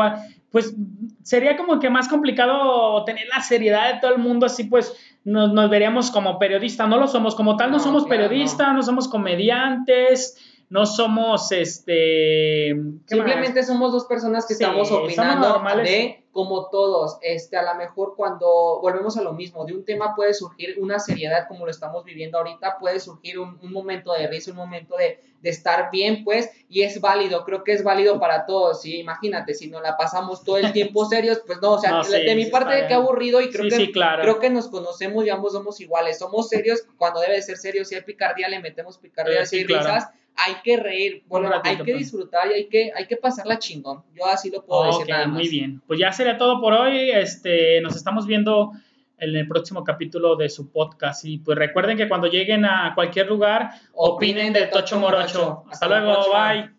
pues 0.52 0.76
sería 1.24 1.58
como 1.58 1.80
que 1.80 1.90
más 1.90 2.08
complicado 2.08 3.04
tener 3.04 3.28
la 3.28 3.42
seriedad 3.42 3.94
de 3.94 4.00
todo 4.00 4.14
el 4.14 4.20
mundo, 4.20 4.46
así 4.46 4.64
pues 4.64 4.96
nos, 5.26 5.70
veríamos 5.70 6.10
como 6.10 6.40
periodistas, 6.40 6.88
no 6.88 6.98
lo 6.98 7.08
somos 7.08 7.36
como 7.36 7.58
tal, 7.58 7.72
no, 7.72 7.80
somos 7.80 8.06
periodistas, 8.06 8.74
no. 8.74 8.82
somos 8.82 9.10
comediantes, 9.10 10.47
no 10.70 10.86
somos 10.86 11.52
este... 11.52 12.76
Simplemente 13.06 13.64
somos 13.64 13.92
dos 13.92 14.06
personas 14.06 14.46
que 14.46 14.54
estamos 14.54 14.92
opinando 14.92 15.62
de 15.84 16.24
como 16.38 16.70
todos, 16.70 17.18
este, 17.24 17.58
a 17.58 17.64
lo 17.64 17.74
mejor 17.80 18.14
cuando 18.16 18.80
volvemos 18.80 19.18
a 19.18 19.24
lo 19.24 19.34
mismo, 19.34 19.66
de 19.66 19.74
un 19.74 19.84
tema 19.84 20.14
puede 20.16 20.36
surgir 20.36 20.76
una 20.80 21.00
seriedad 21.00 21.48
como 21.48 21.66
lo 21.66 21.72
estamos 21.72 22.06
viviendo 22.06 22.38
ahorita, 22.38 22.78
puede 22.78 23.00
surgir 23.00 23.40
un, 23.40 23.58
momento 23.64 24.14
de 24.14 24.28
risa, 24.28 24.52
un 24.52 24.58
momento 24.58 24.96
de, 24.98 25.20
estar 25.42 25.90
bien, 25.92 26.24
pues, 26.24 26.52
y 26.70 26.84
es 26.84 27.02
válido, 27.02 27.44
creo 27.44 27.64
que 27.64 27.72
es 27.72 27.84
válido 27.84 28.20
para 28.20 28.46
todos, 28.46 28.82
¿sí? 28.82 29.00
Imagínate, 29.00 29.56
si 29.56 29.68
nos 29.68 29.82
la 29.82 29.98
pasamos 29.98 30.44
todo 30.44 30.58
el 30.58 30.74
tiempo 30.74 31.06
serios, 31.10 31.42
pues 31.48 31.60
no, 31.60 31.72
o 31.72 31.80
sea, 31.80 32.04
de, 32.04 32.36
mi 32.36 32.46
parte 32.46 32.76
de 32.76 32.88
que 32.88 32.94
aburrido 32.94 33.42
y 33.42 33.50
creo, 33.50 33.68
que, 33.68 33.92
creo 33.92 34.40
que 34.40 34.52
nos 34.52 34.68
conocemos 34.68 35.26
y 35.26 35.32
ambos 35.32 35.54
somos 35.54 35.80
iguales, 35.80 36.20
somos 36.20 36.50
serios 36.50 36.86
cuando 36.98 37.20
debe 37.20 37.42
ser 37.42 37.58
serio, 37.58 37.84
si 37.84 37.96
hay 37.96 38.02
picardía, 38.02 38.48
le 38.48 38.60
metemos 38.60 39.00
picardía, 39.00 39.44
si 39.48 39.58
hay 39.58 39.64
risas, 39.64 40.10
hay 40.38 40.56
que 40.64 40.78
reír, 40.78 41.24
bueno, 41.28 41.52
hay 41.64 41.78
que 41.78 41.84
pues. 41.84 41.98
disfrutar 41.98 42.50
y 42.52 42.54
hay 42.54 42.68
que, 42.68 42.92
hay 42.96 43.08
que 43.08 43.18
pasarla 43.18 43.58
chingón. 43.58 44.04
Yo 44.16 44.26
así 44.26 44.50
lo 44.50 44.64
puedo 44.64 44.86
decir 44.86 45.10
nada 45.10 45.28
más. 45.28 45.40
Muy 45.40 45.50
bien, 45.50 45.82
pues 45.88 46.00
ya 46.00 46.12
sería 46.12 46.38
todo 46.38 46.62
por 46.62 46.74
hoy. 46.74 47.10
Este, 47.10 47.82
nos 47.82 47.96
estamos 47.96 48.28
viendo 48.28 48.72
en 49.18 49.36
el 49.36 49.48
próximo 49.48 49.84
capítulo 49.84 50.36
de 50.36 50.50
su 50.50 50.72
podcast. 50.72 51.26
Y 51.26 51.40
pues 51.40 51.58
recuerden 51.58 51.98
que 51.98 52.08
cuando 52.08 52.28
lleguen 52.28 52.66
a 52.66 52.94
cualquier 52.94 53.28
lugar, 53.28 53.72
opinen, 53.94 54.54
de 54.54 54.68
Tocho 54.68 55.00
Morocho. 55.00 55.64
Hasta, 55.70 55.88
luego, 55.88 56.32
bye. 56.32 56.70